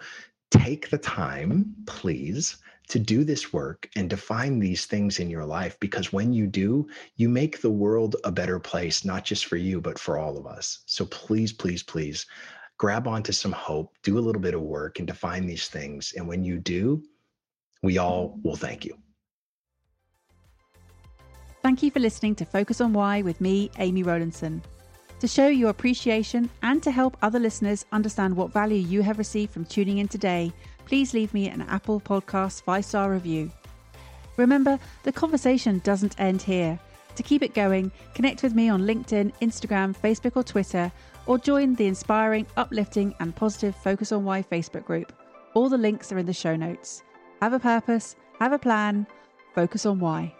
take 0.50 0.90
the 0.90 0.98
time, 0.98 1.74
please 1.86 2.58
to 2.88 2.98
do 2.98 3.24
this 3.24 3.52
work 3.52 3.88
and 3.96 4.10
define 4.10 4.58
these 4.58 4.86
things 4.86 5.18
in 5.18 5.30
your 5.30 5.44
life 5.44 5.78
because 5.80 6.12
when 6.12 6.32
you 6.32 6.46
do, 6.46 6.86
you 7.16 7.28
make 7.28 7.60
the 7.60 7.70
world 7.70 8.16
a 8.24 8.32
better 8.32 8.58
place, 8.58 9.04
not 9.04 9.24
just 9.24 9.46
for 9.46 9.56
you, 9.56 9.80
but 9.80 9.98
for 9.98 10.18
all 10.18 10.36
of 10.36 10.46
us. 10.46 10.80
So 10.86 11.06
please, 11.06 11.52
please, 11.52 11.82
please 11.82 12.26
grab 12.76 13.06
onto 13.06 13.32
some 13.32 13.52
hope, 13.52 13.94
do 14.02 14.18
a 14.18 14.20
little 14.20 14.42
bit 14.42 14.54
of 14.54 14.60
work, 14.60 14.98
and 14.98 15.08
define 15.08 15.46
these 15.46 15.68
things. 15.68 16.12
And 16.16 16.28
when 16.28 16.44
you 16.44 16.58
do, 16.58 17.02
we 17.82 17.98
all 17.98 18.38
will 18.42 18.56
thank 18.56 18.84
you. 18.84 18.96
Thank 21.62 21.82
you 21.82 21.90
for 21.90 22.00
listening 22.00 22.34
to 22.36 22.44
Focus 22.44 22.80
on 22.80 22.92
Why 22.92 23.22
with 23.22 23.40
me, 23.40 23.70
Amy 23.78 24.02
Rowlandson. 24.02 24.62
To 25.20 25.28
show 25.28 25.46
your 25.46 25.70
appreciation 25.70 26.50
and 26.62 26.82
to 26.82 26.90
help 26.90 27.16
other 27.22 27.38
listeners 27.38 27.86
understand 27.92 28.36
what 28.36 28.52
value 28.52 28.76
you 28.76 29.00
have 29.00 29.16
received 29.16 29.52
from 29.52 29.64
tuning 29.64 29.98
in 29.98 30.08
today, 30.08 30.52
please 30.86 31.14
leave 31.14 31.32
me 31.34 31.48
an 31.48 31.62
Apple 31.62 32.00
Podcast 32.00 32.62
five 32.62 32.84
star 32.84 33.10
review. 33.10 33.50
Remember, 34.36 34.78
the 35.04 35.12
conversation 35.12 35.80
doesn't 35.84 36.18
end 36.20 36.42
here. 36.42 36.78
To 37.16 37.22
keep 37.22 37.42
it 37.42 37.54
going, 37.54 37.92
connect 38.14 38.42
with 38.42 38.54
me 38.54 38.68
on 38.68 38.82
LinkedIn, 38.82 39.32
Instagram, 39.40 39.96
Facebook, 39.96 40.36
or 40.36 40.42
Twitter, 40.42 40.90
or 41.26 41.38
join 41.38 41.74
the 41.74 41.86
inspiring, 41.86 42.46
uplifting, 42.56 43.14
and 43.20 43.34
positive 43.34 43.76
Focus 43.76 44.10
on 44.12 44.24
Why 44.24 44.42
Facebook 44.42 44.84
group. 44.84 45.12
All 45.54 45.68
the 45.68 45.78
links 45.78 46.10
are 46.10 46.18
in 46.18 46.26
the 46.26 46.32
show 46.32 46.56
notes. 46.56 47.02
Have 47.40 47.52
a 47.52 47.60
purpose, 47.60 48.16
have 48.40 48.52
a 48.52 48.58
plan, 48.58 49.06
focus 49.54 49.86
on 49.86 50.00
why. 50.00 50.34